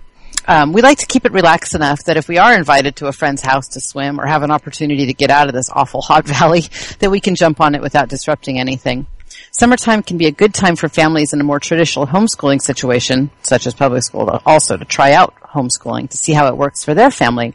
Um, 0.48 0.74
we 0.74 0.82
like 0.82 0.98
to 0.98 1.06
keep 1.06 1.26
it 1.26 1.32
relaxed 1.32 1.76
enough 1.76 2.04
that 2.06 2.18
if 2.18 2.28
we 2.28 2.40
are 2.40 2.56
invited 2.56 2.96
to 2.98 3.08
a 3.08 3.12
friend's 3.12 3.44
house 3.44 3.68
to 3.70 3.82
swim 3.82 4.20
or 4.20 4.26
have 4.26 4.42
an 4.42 4.50
opportunity 4.50 5.06
to 5.06 5.14
get 5.14 5.30
out 5.30 5.48
of 5.48 5.54
this 5.54 5.70
awful 5.70 6.02
hot 6.02 6.26
valley, 6.28 6.64
that 7.00 7.12
we 7.12 7.20
can 7.20 7.36
jump 7.36 7.62
on 7.62 7.76
it 7.76 7.82
without 7.82 8.10
disrupting 8.10 8.60
anything. 8.60 9.06
Summertime 9.52 10.02
can 10.02 10.18
be 10.18 10.28
a 10.28 10.32
good 10.32 10.54
time 10.54 10.78
for 10.78 10.88
families 10.88 11.34
in 11.34 11.42
a 11.42 11.44
more 11.44 11.60
traditional 11.60 12.08
homeschooling 12.08 12.62
situation, 12.62 13.30
such 13.42 13.68
as 13.68 13.74
public 13.74 14.02
school, 14.02 14.42
also 14.46 14.78
to 14.78 14.86
try 14.86 15.12
out 15.12 15.36
homeschooling 15.42 16.10
to 16.10 16.18
see 16.18 16.32
how 16.32 16.48
it 16.48 16.56
works 16.56 16.86
for 16.86 16.94
their 16.94 17.12
family. 17.12 17.54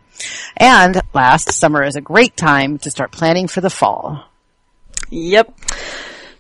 And 0.57 1.01
last, 1.15 1.51
summer 1.53 1.83
is 1.83 1.97
a 1.97 2.03
great 2.03 2.37
time 2.37 2.79
to 2.81 2.91
start 2.91 3.13
planning 3.13 3.49
for 3.49 3.63
the 3.63 3.71
fall. 3.71 4.25
Yep. 5.09 5.59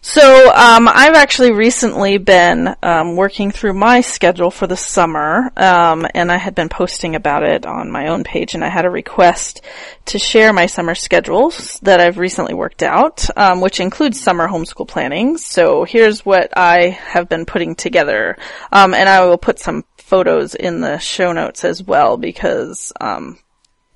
So 0.08 0.52
um, 0.54 0.86
I've 0.86 1.16
actually 1.16 1.50
recently 1.50 2.18
been 2.18 2.76
um, 2.80 3.16
working 3.16 3.50
through 3.50 3.74
my 3.74 4.02
schedule 4.02 4.52
for 4.52 4.68
the 4.68 4.76
summer, 4.76 5.50
um, 5.56 6.06
and 6.14 6.30
I 6.30 6.36
had 6.36 6.54
been 6.54 6.68
posting 6.68 7.16
about 7.16 7.42
it 7.42 7.66
on 7.66 7.90
my 7.90 8.06
own 8.06 8.22
page, 8.22 8.54
and 8.54 8.64
I 8.64 8.68
had 8.68 8.84
a 8.84 8.88
request 8.88 9.62
to 10.04 10.20
share 10.20 10.52
my 10.52 10.66
summer 10.66 10.94
schedules 10.94 11.80
that 11.82 12.00
I've 12.00 12.18
recently 12.18 12.54
worked 12.54 12.84
out, 12.84 13.26
um, 13.36 13.60
which 13.60 13.80
includes 13.80 14.20
summer 14.20 14.46
homeschool 14.46 14.86
planning. 14.86 15.38
So 15.38 15.82
here's 15.82 16.24
what 16.24 16.56
I 16.56 16.90
have 16.90 17.28
been 17.28 17.44
putting 17.44 17.74
together, 17.74 18.38
um, 18.70 18.94
and 18.94 19.08
I 19.08 19.26
will 19.26 19.38
put 19.38 19.58
some 19.58 19.84
photos 19.98 20.54
in 20.54 20.82
the 20.82 20.98
show 20.98 21.32
notes 21.32 21.64
as 21.64 21.82
well 21.82 22.16
because 22.16 22.92
um, 23.00 23.40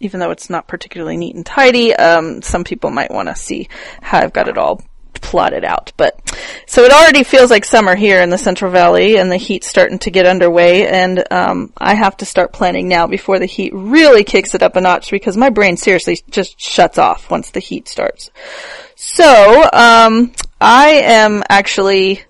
even 0.01 0.19
though 0.19 0.33
it's 0.33 0.51
not 0.51 0.67
particularly 0.67 1.17
neat 1.17 1.37
and 1.37 1.47
tidy, 1.47 1.95
um, 1.95 2.43
some 2.43 2.65
people 2.65 2.91
might 2.91 3.13
want 3.13 3.29
to 3.29 3.37
see 3.37 3.69
how 4.03 4.19
I've 4.19 4.33
got 4.33 4.49
it 4.49 4.59
all 4.59 4.83
plotted 5.21 5.65
out. 5.65 5.93
But 5.97 6.19
so 6.67 6.85
it 6.85 6.93
already 6.93 7.25
feels 7.25 7.51
like 7.51 7.65
summer 7.65 7.95
here 7.95 8.21
in 8.21 8.31
the 8.31 8.39
Central 8.39 8.71
Valley, 8.71 9.19
and 9.19 9.31
the 9.31 9.37
heat's 9.37 9.67
starting 9.67 9.99
to 10.01 10.11
get 10.11 10.27
underway. 10.27 10.87
And 10.87 11.25
um, 11.31 11.73
I 11.77 11.95
have 11.95 12.17
to 12.19 12.25
start 12.25 12.53
planning 12.53 12.89
now 12.89 13.07
before 13.07 13.39
the 13.39 13.47
heat 13.47 13.73
really 13.75 14.25
kicks 14.25 14.55
it 14.55 14.63
up 14.63 14.77
a 14.77 14.81
notch 14.81 15.11
because 15.11 15.37
my 15.37 15.51
brain 15.51 15.77
seriously 15.77 16.19
just 16.31 16.61
shuts 16.61 16.99
off 16.99 17.31
once 17.31 17.51
the 17.51 17.61
heat 17.61 17.89
starts. 17.89 18.31
So 18.97 19.69
um, 19.73 20.33
I 20.61 21.03
am 21.05 21.43
actually 21.49 22.23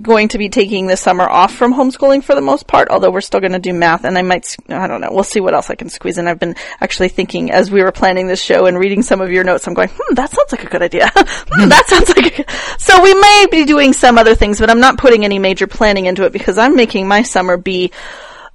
going 0.00 0.28
to 0.28 0.38
be 0.38 0.48
taking 0.48 0.86
this 0.86 1.00
summer 1.00 1.28
off 1.28 1.54
from 1.54 1.72
homeschooling 1.72 2.22
for 2.22 2.34
the 2.34 2.40
most 2.40 2.66
part, 2.66 2.88
although 2.88 3.10
we're 3.10 3.20
still 3.20 3.40
going 3.40 3.52
to 3.52 3.58
do 3.58 3.72
math 3.72 4.04
and 4.04 4.18
I 4.18 4.22
might, 4.22 4.56
I 4.68 4.86
don't 4.86 5.00
know, 5.00 5.10
we'll 5.10 5.24
see 5.24 5.40
what 5.40 5.54
else 5.54 5.70
I 5.70 5.74
can 5.74 5.88
squeeze 5.88 6.18
in. 6.18 6.26
I've 6.26 6.38
been 6.38 6.56
actually 6.80 7.08
thinking 7.08 7.50
as 7.50 7.70
we 7.70 7.82
were 7.82 7.92
planning 7.92 8.26
this 8.26 8.42
show 8.42 8.66
and 8.66 8.78
reading 8.78 9.02
some 9.02 9.20
of 9.20 9.30
your 9.30 9.44
notes, 9.44 9.66
I'm 9.66 9.74
going, 9.74 9.90
hmm, 9.92 10.14
that 10.14 10.30
sounds 10.30 10.52
like 10.52 10.64
a 10.64 10.68
good 10.68 10.82
idea. 10.82 11.10
Hmm, 11.46 11.68
that 11.68 11.86
sounds 11.86 12.08
like 12.08 12.38
a 12.38 12.50
so 12.78 13.02
we 13.02 13.14
may 13.14 13.46
be 13.50 13.64
doing 13.64 13.92
some 13.92 14.18
other 14.18 14.34
things, 14.34 14.58
but 14.60 14.70
I'm 14.70 14.80
not 14.80 14.98
putting 14.98 15.24
any 15.24 15.38
major 15.38 15.66
planning 15.66 16.06
into 16.06 16.24
it 16.24 16.32
because 16.32 16.58
I'm 16.58 16.74
making 16.74 17.06
my 17.06 17.22
summer 17.22 17.56
be, 17.56 17.92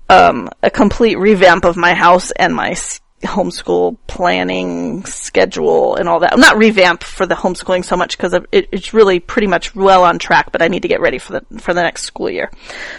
um, 0.10 0.50
a 0.64 0.70
complete 0.70 1.18
revamp 1.18 1.66
of 1.66 1.78
my 1.78 1.94
house 1.94 2.32
and 2.32 2.54
my 2.56 2.74
homeschool 3.28 3.98
planning 4.08 5.04
schedule 5.06 5.96
and 5.96 6.08
all 6.08 6.20
that. 6.22 6.34
I'm 6.34 6.40
not 6.40 6.58
revamp 6.58 7.04
for 7.04 7.26
the 7.26 7.36
homeschooling 7.36 7.84
so 7.84 7.98
much 7.98 8.18
because 8.18 8.34
it, 8.34 8.70
it's 8.72 8.94
really 8.94 9.20
pretty 9.20 9.48
much 9.48 9.76
well 9.76 10.04
on 10.04 10.20
track, 10.20 10.52
but 10.52 10.62
I 10.62 10.68
need 10.68 10.84
to 10.84 10.88
get 10.88 11.02
ready 11.02 11.18
for 11.18 11.34
the 11.40 11.60
for 11.60 11.74
the 11.74 11.82
next 11.82 12.04
school 12.04 12.30
year. 12.30 12.52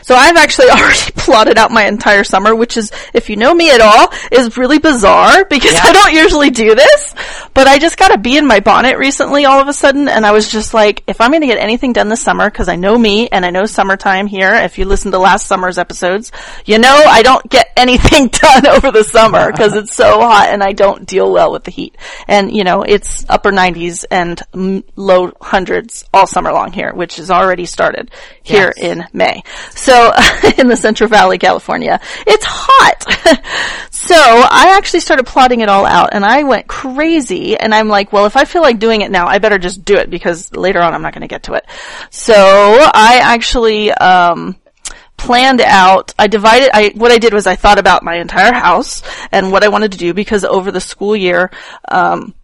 So 0.03 0.15
I've 0.15 0.37
actually 0.37 0.69
already 0.71 1.13
plotted 1.17 1.59
out 1.59 1.71
my 1.71 1.87
entire 1.87 2.25
summer, 2.25 2.55
which 2.55 2.77
is, 2.77 2.93
if 3.15 3.31
you 3.31 3.37
know 3.37 3.55
me 3.55 3.71
at 3.71 3.81
all, 3.81 4.13
is 4.31 4.57
really 4.57 4.79
bizarre 4.79 5.45
because 5.45 5.75
I 5.83 5.93
don't 5.93 6.13
usually 6.13 6.51
do 6.51 6.75
this. 6.75 7.15
But 7.55 7.67
I 7.67 7.79
just 7.79 7.97
got 7.97 8.15
a 8.15 8.19
bee 8.19 8.39
in 8.39 8.47
my 8.47 8.61
bonnet 8.61 8.99
recently 8.99 9.45
all 9.45 9.61
of 9.61 9.69
a 9.69 9.73
sudden, 9.73 10.09
and 10.09 10.27
I 10.27 10.33
was 10.33 10.51
just 10.51 10.75
like, 10.75 11.03
if 11.07 11.21
I'm 11.21 11.31
going 11.31 11.41
to 11.41 11.47
get 11.47 11.59
anything 11.59 11.93
done 11.93 12.09
this 12.09 12.23
summer, 12.23 12.51
because 12.51 12.69
I 12.69 12.77
know 12.77 12.97
me 12.97 13.29
and 13.29 13.45
I 13.45 13.51
know 13.51 13.67
summertime 13.67 14.27
here. 14.27 14.55
If 14.55 14.79
you 14.79 14.85
listen 14.85 15.13
to 15.13 15.19
last 15.19 15.47
summer's 15.47 15.79
episodes, 15.79 16.33
you 16.65 16.79
know 16.79 17.03
I 17.07 17.23
don't 17.23 17.49
get 17.49 17.73
anything 17.77 18.29
done 18.29 18.67
over 18.67 18.91
the 18.91 19.05
summer 19.05 19.51
because 19.51 19.75
it's 19.75 19.95
so 19.95 20.10
hot 20.19 20.49
and 20.51 20.63
I 20.63 20.73
don't 20.73 21.07
deal 21.07 21.31
well 21.31 21.53
with 21.53 21.65
the 21.65 21.71
heat. 21.71 21.97
And 22.27 22.55
you 22.55 22.65
know 22.65 22.83
it's 22.83 23.25
upper 23.29 23.53
90s 23.53 24.05
and 24.11 24.43
low 24.97 25.33
hundreds 25.41 26.05
all 26.13 26.27
summer 26.27 26.53
long 26.53 26.73
here, 26.73 26.93
which 26.95 27.17
has 27.17 27.31
already 27.31 27.67
started 27.67 28.11
here 28.43 28.73
Yes. 28.77 28.99
in 28.99 29.05
May. 29.13 29.43
So 29.71 30.13
in 30.59 30.67
the 30.69 30.77
Central 30.77 31.09
Valley, 31.09 31.39
California, 31.39 32.01
it's 32.27 32.45
hot. 32.49 33.05
so 33.91 34.15
I 34.17 34.75
actually 34.77 35.01
started 35.01 35.27
plotting 35.27 35.61
it 35.61 35.69
all 35.69 35.87
out 35.87 36.11
and 36.13 36.25
I 36.25 36.43
went 36.45 36.67
crazy 36.67 37.57
and 37.57 37.75
I'm 37.75 37.89
like, 37.89 38.13
well, 38.13 38.27
if 38.27 38.37
I 38.37 38.45
feel 38.45 38.63
like 38.63 38.79
doing 38.79 39.03
it 39.03 39.11
now, 39.11 39.27
I 39.27 39.39
better 39.39 39.59
just 39.59 39.85
do 39.85 39.97
it 39.97 40.11
because 40.11 40.53
later 40.55 40.81
on 40.81 40.95
I'm 40.95 41.03
not 41.03 41.13
going 41.13 41.23
to 41.23 41.29
get 41.29 41.45
to 41.45 41.55
it. 41.55 41.67
So 42.11 42.35
I 42.35 43.21
actually, 43.23 43.93
um, 43.93 44.57
planned 45.21 45.61
out. 45.61 46.15
I 46.19 46.27
divided. 46.27 46.71
I 46.73 46.93
what 46.95 47.13
I 47.13 47.19
did 47.19 47.35
was 47.35 47.47
I 47.47 47.57
thought 47.57 47.79
about 47.79 48.03
my 48.03 48.17
entire 48.17 48.53
house 48.53 49.03
and 49.31 49.53
what 49.53 49.63
I 49.63 49.69
wanted 49.69 49.93
to 49.93 49.99
do 49.99 50.15
because 50.15 50.45
over 50.45 50.71
the 50.71 50.81
school 50.81 51.15
year. 51.15 51.51
Um, 51.89 52.35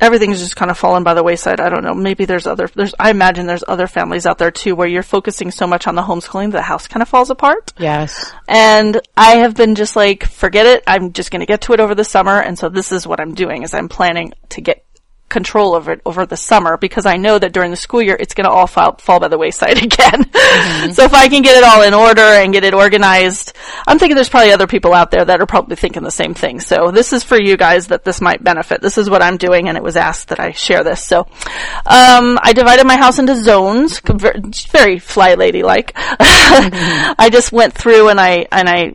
everything's 0.00 0.38
just 0.38 0.56
kind 0.56 0.70
of 0.70 0.78
fallen 0.78 1.02
by 1.02 1.14
the 1.14 1.22
wayside. 1.22 1.60
I 1.60 1.68
don't 1.68 1.84
know. 1.84 1.94
Maybe 1.94 2.24
there's 2.24 2.46
other, 2.46 2.68
there's, 2.74 2.94
I 2.98 3.10
imagine 3.10 3.46
there's 3.46 3.64
other 3.66 3.86
families 3.86 4.24
out 4.24 4.38
there 4.38 4.50
too 4.50 4.74
where 4.74 4.88
you're 4.88 5.02
focusing 5.02 5.50
so 5.50 5.66
much 5.66 5.86
on 5.86 5.94
the 5.94 6.02
homeschooling 6.02 6.52
the 6.52 6.62
house 6.62 6.86
kind 6.86 7.02
of 7.02 7.08
falls 7.08 7.28
apart. 7.28 7.72
Yes. 7.78 8.32
And 8.48 9.00
I 9.16 9.38
have 9.38 9.56
been 9.56 9.74
just 9.74 9.96
like, 9.96 10.24
forget 10.24 10.64
it. 10.64 10.84
I'm 10.86 11.12
just 11.12 11.30
going 11.30 11.40
to 11.40 11.46
get 11.46 11.62
to 11.62 11.72
it 11.72 11.80
over 11.80 11.94
the 11.94 12.04
summer. 12.04 12.40
And 12.40 12.58
so 12.58 12.68
this 12.68 12.92
is 12.92 13.06
what 13.06 13.20
I'm 13.20 13.34
doing 13.34 13.62
is 13.62 13.74
I'm 13.74 13.88
planning 13.88 14.32
to 14.50 14.60
get 14.60 14.84
control 15.30 15.74
over 15.74 15.92
it 15.92 16.02
over 16.04 16.26
the 16.26 16.36
summer 16.36 16.76
because 16.76 17.06
I 17.06 17.16
know 17.16 17.38
that 17.38 17.52
during 17.52 17.70
the 17.70 17.76
school 17.76 18.02
year 18.02 18.16
it's 18.18 18.34
going 18.34 18.44
to 18.44 18.50
all 18.50 18.66
fall, 18.66 18.96
fall 18.96 19.20
by 19.20 19.28
the 19.28 19.38
wayside 19.38 19.78
again. 19.82 20.24
Mm-hmm. 20.24 20.90
so 20.92 21.04
if 21.04 21.14
I 21.14 21.28
can 21.28 21.42
get 21.42 21.56
it 21.56 21.64
all 21.64 21.82
in 21.82 21.94
order 21.94 22.20
and 22.20 22.52
get 22.52 22.64
it 22.64 22.74
organized, 22.74 23.56
I'm 23.86 23.98
thinking 23.98 24.16
there's 24.16 24.28
probably 24.28 24.52
other 24.52 24.66
people 24.66 24.92
out 24.92 25.10
there 25.10 25.24
that 25.24 25.40
are 25.40 25.46
probably 25.46 25.76
thinking 25.76 26.02
the 26.02 26.10
same 26.10 26.34
thing. 26.34 26.60
So 26.60 26.90
this 26.90 27.12
is 27.12 27.24
for 27.24 27.40
you 27.40 27.56
guys 27.56 27.88
that 27.88 28.04
this 28.04 28.20
might 28.20 28.44
benefit. 28.44 28.82
This 28.82 28.98
is 28.98 29.08
what 29.08 29.22
I'm 29.22 29.38
doing 29.38 29.68
and 29.68 29.76
it 29.78 29.82
was 29.82 29.96
asked 29.96 30.28
that 30.28 30.40
I 30.40 30.50
share 30.50 30.84
this. 30.84 31.02
So, 31.02 31.20
um, 31.20 32.38
I 32.42 32.52
divided 32.54 32.86
my 32.86 32.96
house 32.96 33.18
into 33.18 33.36
zones, 33.36 34.00
very 34.00 34.98
fly 34.98 35.34
lady 35.34 35.62
like. 35.62 35.96
Mm-hmm. 36.50 37.12
I 37.16 37.30
just 37.30 37.52
went 37.52 37.74
through 37.74 38.08
and 38.08 38.20
I, 38.20 38.46
and 38.50 38.68
I 38.68 38.92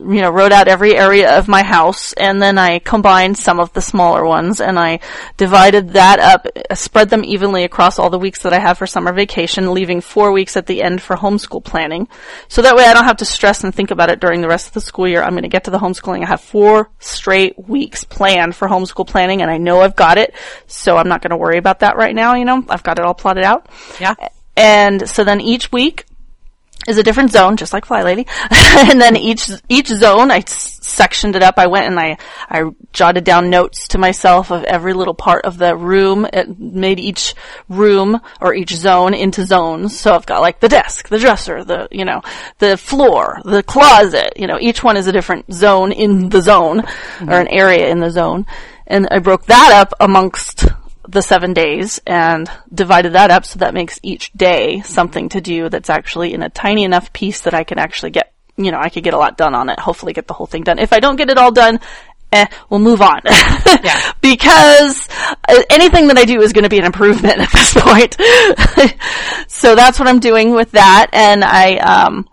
you 0.00 0.22
know, 0.22 0.30
wrote 0.30 0.52
out 0.52 0.68
every 0.68 0.96
area 0.96 1.36
of 1.36 1.46
my 1.46 1.62
house 1.62 2.12
and 2.14 2.40
then 2.40 2.56
I 2.56 2.78
combined 2.78 3.36
some 3.36 3.60
of 3.60 3.72
the 3.74 3.82
smaller 3.82 4.24
ones 4.24 4.60
and 4.60 4.78
I 4.78 5.00
divided 5.36 5.90
that 5.90 6.18
up, 6.18 6.46
uh, 6.46 6.74
spread 6.74 7.10
them 7.10 7.24
evenly 7.24 7.64
across 7.64 7.98
all 7.98 8.08
the 8.08 8.18
weeks 8.18 8.42
that 8.42 8.52
I 8.52 8.58
have 8.58 8.78
for 8.78 8.86
summer 8.86 9.12
vacation, 9.12 9.74
leaving 9.74 10.00
four 10.00 10.32
weeks 10.32 10.56
at 10.56 10.66
the 10.66 10.82
end 10.82 11.02
for 11.02 11.16
homeschool 11.16 11.62
planning. 11.62 12.08
So 12.48 12.62
that 12.62 12.76
way 12.76 12.84
I 12.84 12.94
don't 12.94 13.04
have 13.04 13.18
to 13.18 13.24
stress 13.24 13.62
and 13.62 13.74
think 13.74 13.90
about 13.90 14.10
it 14.10 14.20
during 14.20 14.40
the 14.40 14.48
rest 14.48 14.68
of 14.68 14.72
the 14.72 14.80
school 14.80 15.06
year. 15.06 15.22
I'm 15.22 15.32
going 15.32 15.42
to 15.42 15.48
get 15.48 15.64
to 15.64 15.70
the 15.70 15.78
homeschooling. 15.78 16.22
I 16.22 16.28
have 16.28 16.40
four 16.40 16.90
straight 16.98 17.68
weeks 17.68 18.04
planned 18.04 18.56
for 18.56 18.68
homeschool 18.68 19.06
planning 19.06 19.42
and 19.42 19.50
I 19.50 19.58
know 19.58 19.80
I've 19.80 19.96
got 19.96 20.18
it. 20.18 20.34
So 20.66 20.96
I'm 20.96 21.08
not 21.08 21.20
going 21.20 21.30
to 21.30 21.36
worry 21.36 21.58
about 21.58 21.80
that 21.80 21.96
right 21.96 22.14
now. 22.14 22.34
You 22.34 22.46
know, 22.46 22.64
I've 22.68 22.82
got 22.82 22.98
it 22.98 23.04
all 23.04 23.14
plotted 23.14 23.44
out. 23.44 23.68
Yeah. 24.00 24.14
And 24.56 25.08
so 25.08 25.24
then 25.24 25.40
each 25.40 25.70
week 25.72 26.06
is 26.90 26.98
a 26.98 27.02
different 27.02 27.30
zone, 27.30 27.56
just 27.56 27.72
like 27.72 27.86
Fly 27.86 28.02
Lady. 28.02 28.26
and 28.50 29.00
then 29.00 29.16
each 29.16 29.50
each 29.68 29.88
zone, 29.88 30.30
I 30.30 30.40
sectioned 30.40 31.36
it 31.36 31.42
up. 31.42 31.54
I 31.56 31.68
went 31.68 31.86
and 31.86 31.98
I 31.98 32.18
I 32.48 32.70
jotted 32.92 33.24
down 33.24 33.48
notes 33.48 33.88
to 33.88 33.98
myself 33.98 34.50
of 34.50 34.64
every 34.64 34.92
little 34.92 35.14
part 35.14 35.44
of 35.44 35.56
the 35.56 35.76
room. 35.76 36.26
It 36.32 36.58
made 36.58 37.00
each 37.00 37.34
room 37.68 38.20
or 38.40 38.54
each 38.54 38.74
zone 38.74 39.14
into 39.14 39.46
zones. 39.46 39.98
So 39.98 40.14
I've 40.14 40.26
got 40.26 40.42
like 40.42 40.60
the 40.60 40.68
desk, 40.68 41.08
the 41.08 41.18
dresser, 41.18 41.64
the 41.64 41.88
you 41.90 42.04
know 42.04 42.20
the 42.58 42.76
floor, 42.76 43.40
the 43.44 43.62
closet. 43.62 44.34
You 44.36 44.46
know, 44.46 44.58
each 44.60 44.82
one 44.82 44.96
is 44.96 45.06
a 45.06 45.12
different 45.12 45.52
zone 45.52 45.92
in 45.92 46.28
the 46.28 46.42
zone 46.42 46.80
mm-hmm. 46.80 47.30
or 47.30 47.40
an 47.40 47.48
area 47.48 47.88
in 47.88 48.00
the 48.00 48.10
zone. 48.10 48.46
And 48.86 49.06
I 49.10 49.20
broke 49.20 49.46
that 49.46 49.72
up 49.72 49.94
amongst 50.00 50.66
the 51.10 51.22
seven 51.22 51.52
days 51.52 52.00
and 52.06 52.48
divided 52.72 53.14
that 53.14 53.30
up 53.30 53.44
so 53.44 53.58
that 53.58 53.74
makes 53.74 53.98
each 54.02 54.32
day 54.32 54.80
something 54.82 55.28
to 55.30 55.40
do 55.40 55.68
that's 55.68 55.90
actually 55.90 56.32
in 56.32 56.42
a 56.42 56.48
tiny 56.48 56.84
enough 56.84 57.12
piece 57.12 57.40
that 57.42 57.54
I 57.54 57.64
can 57.64 57.78
actually 57.78 58.10
get, 58.10 58.32
you 58.56 58.70
know, 58.70 58.78
I 58.78 58.90
could 58.90 59.02
get 59.02 59.14
a 59.14 59.18
lot 59.18 59.36
done 59.36 59.54
on 59.54 59.68
it, 59.70 59.78
hopefully 59.80 60.12
get 60.12 60.28
the 60.28 60.34
whole 60.34 60.46
thing 60.46 60.62
done. 60.62 60.78
If 60.78 60.92
I 60.92 61.00
don't 61.00 61.16
get 61.16 61.28
it 61.28 61.36
all 61.36 61.50
done, 61.50 61.80
eh, 62.30 62.46
we'll 62.68 62.80
move 62.80 63.02
on. 63.02 63.20
yeah. 63.26 64.12
because 64.20 65.08
uh, 65.48 65.62
anything 65.70 66.06
that 66.08 66.18
I 66.18 66.24
do 66.24 66.40
is 66.42 66.52
going 66.52 66.64
to 66.64 66.70
be 66.70 66.78
an 66.78 66.84
improvement 66.84 67.40
at 67.40 67.50
this 67.50 67.74
point. 67.76 68.16
so 69.48 69.74
that's 69.74 69.98
what 69.98 70.08
I'm 70.08 70.20
doing 70.20 70.52
with 70.52 70.70
that. 70.72 71.08
And 71.12 71.42
I, 71.42 71.76
um, 71.78 72.28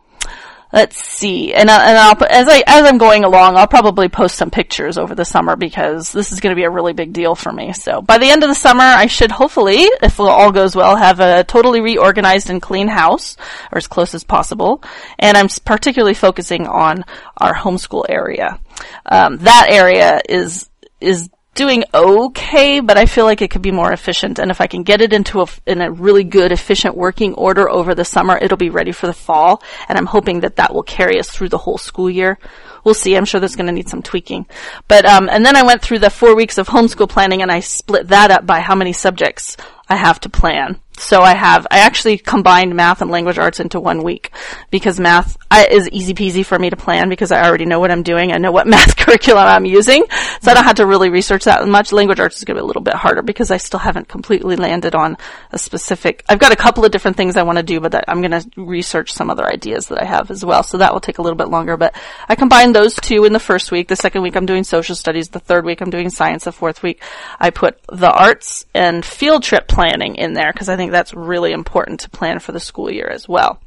let's 0.78 1.04
see, 1.04 1.56
and, 1.56 1.72
uh, 1.72 1.80
and 1.82 1.98
I'll 1.98 2.24
as 2.30 2.48
I 2.48 2.64
as 2.68 2.86
I'm 2.86 3.00
going 3.00 3.24
along, 3.24 3.58
I'll 3.58 3.68
probably 3.68 4.10
post 4.10 4.36
some 4.36 4.52
pictures 4.52 5.00
over 5.00 5.16
the 5.16 5.26
summer 5.26 5.56
because 5.56 6.12
this 6.12 6.32
is 6.32 6.40
going 6.40 6.52
to 6.52 6.60
be 6.60 6.66
a 6.66 6.70
really 6.70 6.94
big 6.94 7.14
deal 7.14 7.34
for 7.34 7.52
me. 7.52 7.74
So 7.74 8.04
by 8.04 8.20
the 8.20 8.30
end 8.30 8.44
of 8.44 8.50
the 8.50 8.56
summer, 8.56 8.84
I 8.84 9.08
should 9.08 9.32
hopefully, 9.32 9.80
if 10.04 10.20
all 10.20 10.52
goes 10.52 10.76
well, 10.76 10.96
have 10.96 11.20
a 11.20 11.44
totally 11.44 11.82
reorganized 11.82 12.52
and 12.52 12.62
clean 12.62 12.88
house, 12.88 13.38
or 13.72 13.80
as 13.80 13.88
close 13.88 14.14
as 14.14 14.24
possible. 14.24 14.84
And 15.18 15.36
I'm 15.36 15.48
particularly 15.66 16.14
focusing 16.14 16.68
on 16.68 17.04
our 17.38 17.56
homeschool 17.56 18.06
area. 18.08 18.60
Um, 19.08 19.38
that 19.38 19.70
area 19.72 20.22
is 20.30 20.70
is 21.02 21.28
doing 21.58 21.84
okay, 21.93 22.80
but 22.80 22.97
I 22.97 23.08
feel 23.08 23.26
like 23.26 23.41
it 23.41 23.49
could 23.49 23.64
be 23.64 23.72
more 23.72 23.91
efficient. 23.91 24.39
And 24.39 24.51
if 24.51 24.62
I 24.62 24.68
can 24.68 24.84
get 24.84 25.01
it 25.01 25.12
into 25.12 25.41
a, 25.41 25.47
in 25.66 25.82
a 25.82 25.91
really 25.91 26.24
good, 26.24 26.51
efficient 26.51 26.95
working 26.95 27.34
order 27.34 27.70
over 27.70 27.93
the 27.95 28.05
summer, 28.05 28.38
it'll 28.38 28.58
be 28.58 28.70
ready 28.70 28.91
for 28.91 29.08
the 29.08 29.14
fall. 29.14 29.62
And 29.89 29.97
I'm 29.97 30.05
hoping 30.05 30.41
that 30.41 30.55
that 30.58 30.74
will 30.74 30.84
carry 30.84 31.20
us 31.20 31.30
through 31.30 31.49
the 31.49 31.58
whole 31.58 31.78
school 31.78 32.10
year. 32.10 32.38
We'll 32.84 32.93
see. 32.93 33.18
I'm 33.18 33.26
sure 33.26 33.41
that's 33.41 33.55
going 33.55 33.68
to 33.68 33.74
need 33.74 33.89
some 33.89 34.03
tweaking. 34.03 34.45
But, 34.88 35.05
um, 35.05 35.28
and 35.30 35.43
then 35.45 35.58
I 35.58 35.64
went 35.64 35.82
through 35.82 35.99
the 35.99 36.10
four 36.10 36.36
weeks 36.36 36.58
of 36.58 36.68
homeschool 36.68 37.10
planning 37.10 37.41
and 37.41 37.51
I 37.51 37.60
split 37.60 38.08
that 38.10 38.32
up 38.32 38.45
by 38.45 38.62
how 38.62 38.76
many 38.76 38.93
subjects 38.93 39.58
I 39.89 39.95
have 39.95 40.20
to 40.22 40.30
plan. 40.30 40.80
So 40.98 41.22
I 41.22 41.36
have, 41.36 41.68
I 41.70 41.80
actually 41.80 42.18
combined 42.18 42.76
math 42.76 43.02
and 43.02 43.12
language 43.12 43.38
arts 43.38 43.60
into 43.60 43.80
one 43.80 44.04
week 44.04 44.32
because 44.72 45.00
math 45.00 45.38
I, 45.50 45.68
is 45.68 45.88
easy 45.89 46.14
peasy 46.14 46.43
for 46.43 46.58
me 46.58 46.72
to 46.72 46.76
plan 46.76 47.08
because 47.08 47.32
I 47.32 47.48
already 47.48 47.66
know 47.66 47.80
what 47.80 47.91
I'm 47.91 48.02
doing. 48.02 48.32
I 48.32 48.38
know 48.38 48.52
what 48.52 48.68
math 48.78 48.98
curriculum 48.98 49.45
I'm 49.45 49.66
using. 49.66 50.06
So 50.41 50.52
I 50.52 50.56
don't 50.56 50.64
have 50.64 50.78
to 50.78 50.88
really 50.88 51.10
research 51.10 51.43
that 51.45 51.68
much. 51.68 51.91
Language 51.91 52.20
arts 52.20 52.38
is 52.38 52.43
going 52.43 52.56
to 52.56 52.62
be 52.62 52.64
a 52.64 52.68
little 52.68 52.82
bit 52.82 52.95
harder 52.95 53.22
because 53.22 53.52
I 53.52 53.58
still 53.58 53.80
haven't 53.80 54.08
completely 54.08 54.56
landed 54.56 54.95
on 54.95 55.18
a 55.52 55.60
specific, 55.60 56.24
I've 56.28 56.39
got 56.39 56.52
a 56.52 56.56
couple 56.56 56.84
of 56.84 56.91
different 56.91 57.16
things 57.16 57.38
I 57.38 57.43
want 57.43 57.58
to 57.58 57.64
do, 57.64 57.80
but 57.80 58.04
I'm 58.08 58.22
going 58.22 58.32
to 58.32 58.50
research 58.58 59.14
some 59.14 59.30
other 59.30 59.45
ideas 59.45 59.88
that 59.88 60.02
I 60.02 60.06
have 60.06 60.32
as 60.32 60.43
well. 60.43 60.64
So 60.64 60.80
that 60.80 60.93
will 60.93 61.00
take 61.00 61.20
a 61.20 61.22
little 61.22 61.38
bit 61.38 61.50
longer, 61.50 61.78
but 61.78 61.95
I 62.28 62.36
combined 62.36 62.76
those 62.76 62.95
two 62.95 63.24
in 63.26 63.34
the 63.34 63.39
first 63.39 63.72
week. 63.72 63.88
The 63.88 63.95
second 63.95 64.24
week 64.24 64.36
I'm 64.36 64.48
doing 64.48 64.64
social 64.64 64.95
studies. 64.95 65.30
The 65.30 65.39
third 65.39 65.64
week 65.64 65.82
I'm 65.82 65.91
doing 65.91 66.10
science. 66.10 66.45
The 66.45 66.52
fourth 66.52 66.82
week 66.82 67.04
I 67.39 67.52
put 67.52 67.80
the 67.88 68.12
arts 68.12 68.66
and 68.74 69.06
field 69.06 69.43
trip 69.43 69.68
planning 69.68 70.16
in 70.16 70.34
there 70.34 70.52
because 70.52 70.70
I 70.70 70.76
think 70.76 70.87
that's 70.90 71.14
really 71.14 71.52
important 71.52 72.02
to 72.02 72.10
plan 72.10 72.40
for 72.40 72.52
the 72.52 72.60
school 72.60 72.92
year 72.92 73.08
as 73.08 73.28
well. 73.28 73.60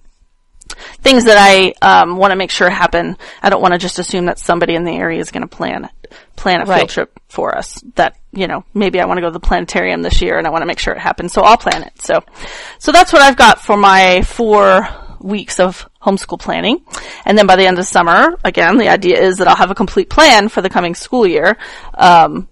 Things 1.01 1.25
that 1.25 1.37
I 1.37 1.75
um, 1.83 2.17
want 2.17 2.31
to 2.31 2.37
make 2.37 2.51
sure 2.51 2.71
happen. 2.71 3.17
I 3.43 3.51
don't 3.51 3.61
want 3.61 3.73
to 3.73 3.79
just 3.79 3.99
assume 3.99 4.27
that 4.27 4.39
somebody 4.39 4.75
in 4.75 4.85
the 4.85 4.93
area 4.93 5.19
is 5.19 5.31
going 5.31 5.43
to 5.43 5.49
plan 5.49 5.89
plan 6.37 6.63
a 6.63 6.67
field 6.67 6.89
trip 6.89 7.21
for 7.29 7.57
us. 7.57 7.83
That 7.97 8.17
you 8.33 8.47
know 8.47 8.65
maybe 8.73 9.01
I 9.01 9.07
want 9.07 9.19
to 9.19 9.23
go 9.23 9.29
to 9.29 9.33
the 9.33 9.41
planetarium 9.41 10.03
this 10.03 10.23
year 10.23 10.39
and 10.39 10.47
I 10.47 10.51
want 10.51 10.63
to 10.63 10.67
make 10.67 10.79
sure 10.79 10.95
it 10.95 11.01
happens. 11.01 11.33
So 11.33 11.43
I'll 11.43 11.57
plan 11.57 11.83
it. 11.83 12.01
So 12.01 12.21
so 12.79 12.93
that's 12.93 13.13
what 13.13 13.23
I've 13.23 13.37
got 13.37 13.61
for 13.61 13.77
my 13.77 14.23
four 14.23 14.89
weeks 15.21 15.61
of 15.61 15.89
homeschool 16.01 16.41
planning. 16.41 16.83
And 17.25 17.37
then 17.37 17.47
by 17.47 17.57
the 17.57 17.67
end 17.67 17.79
of 17.79 17.87
summer, 17.87 18.39
again, 18.45 18.79
the 18.79 18.89
idea 18.89 19.21
is 19.21 19.39
that 19.39 19.49
I'll 19.49 19.57
have 19.57 19.71
a 19.71 19.75
complete 19.75 20.09
plan 20.09 20.49
for 20.49 20.63
the 20.63 20.71
coming 20.71 20.95
school 20.95 21.27
year. 21.27 21.57
Um, 21.95 22.49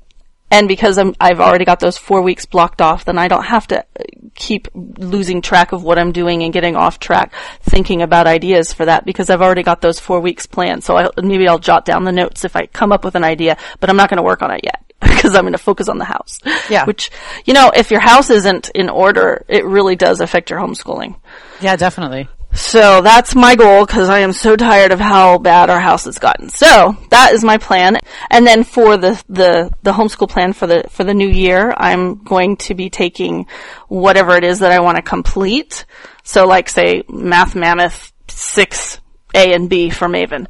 and 0.50 0.68
because 0.68 0.96
I'm, 0.96 1.14
I've 1.20 1.40
already 1.40 1.64
got 1.64 1.80
those 1.80 1.98
four 1.98 2.22
weeks 2.22 2.46
blocked 2.46 2.80
off, 2.80 3.04
then 3.04 3.18
I 3.18 3.28
don't 3.28 3.44
have 3.44 3.66
to 3.68 3.80
uh, 3.80 4.04
keep 4.34 4.68
losing 4.74 5.42
track 5.42 5.72
of 5.72 5.82
what 5.82 5.98
I'm 5.98 6.12
doing 6.12 6.42
and 6.42 6.52
getting 6.52 6.76
off 6.76 6.98
track 6.98 7.34
thinking 7.60 8.02
about 8.02 8.26
ideas 8.26 8.72
for 8.72 8.86
that 8.86 9.04
because 9.04 9.28
I've 9.30 9.42
already 9.42 9.62
got 9.62 9.80
those 9.80 10.00
four 10.00 10.20
weeks 10.20 10.46
planned. 10.46 10.84
So 10.84 10.96
I, 10.96 11.08
maybe 11.22 11.46
I'll 11.46 11.58
jot 11.58 11.84
down 11.84 12.04
the 12.04 12.12
notes 12.12 12.44
if 12.44 12.56
I 12.56 12.66
come 12.66 12.92
up 12.92 13.04
with 13.04 13.14
an 13.14 13.24
idea, 13.24 13.56
but 13.80 13.90
I'm 13.90 13.96
not 13.96 14.08
going 14.08 14.18
to 14.18 14.22
work 14.22 14.42
on 14.42 14.50
it 14.50 14.60
yet 14.64 14.82
because 15.00 15.34
I'm 15.34 15.42
going 15.42 15.52
to 15.52 15.58
focus 15.58 15.88
on 15.88 15.98
the 15.98 16.04
house. 16.04 16.40
Yeah. 16.70 16.84
Which, 16.86 17.10
you 17.44 17.52
know, 17.52 17.70
if 17.74 17.90
your 17.90 18.00
house 18.00 18.30
isn't 18.30 18.70
in 18.70 18.88
order, 18.88 19.44
it 19.48 19.64
really 19.66 19.96
does 19.96 20.20
affect 20.20 20.50
your 20.50 20.60
homeschooling. 20.60 21.16
Yeah, 21.60 21.76
definitely. 21.76 22.28
So 22.52 23.02
that's 23.02 23.34
my 23.34 23.54
goal 23.54 23.86
because 23.86 24.08
I 24.08 24.20
am 24.20 24.32
so 24.32 24.56
tired 24.56 24.90
of 24.90 25.00
how 25.00 25.38
bad 25.38 25.70
our 25.70 25.80
house 25.80 26.06
has 26.06 26.18
gotten. 26.18 26.48
So 26.48 26.96
that 27.10 27.32
is 27.32 27.44
my 27.44 27.58
plan. 27.58 27.98
And 28.30 28.46
then 28.46 28.64
for 28.64 28.96
the, 28.96 29.22
the, 29.28 29.70
the 29.82 29.92
homeschool 29.92 30.28
plan 30.28 30.52
for 30.52 30.66
the, 30.66 30.84
for 30.88 31.04
the 31.04 31.14
new 31.14 31.28
year, 31.28 31.72
I'm 31.76 32.16
going 32.24 32.56
to 32.58 32.74
be 32.74 32.90
taking 32.90 33.46
whatever 33.88 34.36
it 34.36 34.44
is 34.44 34.58
that 34.60 34.72
I 34.72 34.80
want 34.80 34.96
to 34.96 35.02
complete. 35.02 35.84
So 36.24 36.46
like 36.46 36.68
say 36.68 37.04
Math 37.08 37.54
Mammoth 37.54 38.12
6 38.28 39.00
A 39.34 39.54
and 39.54 39.70
B 39.70 39.90
for 39.90 40.08
Maven. 40.08 40.46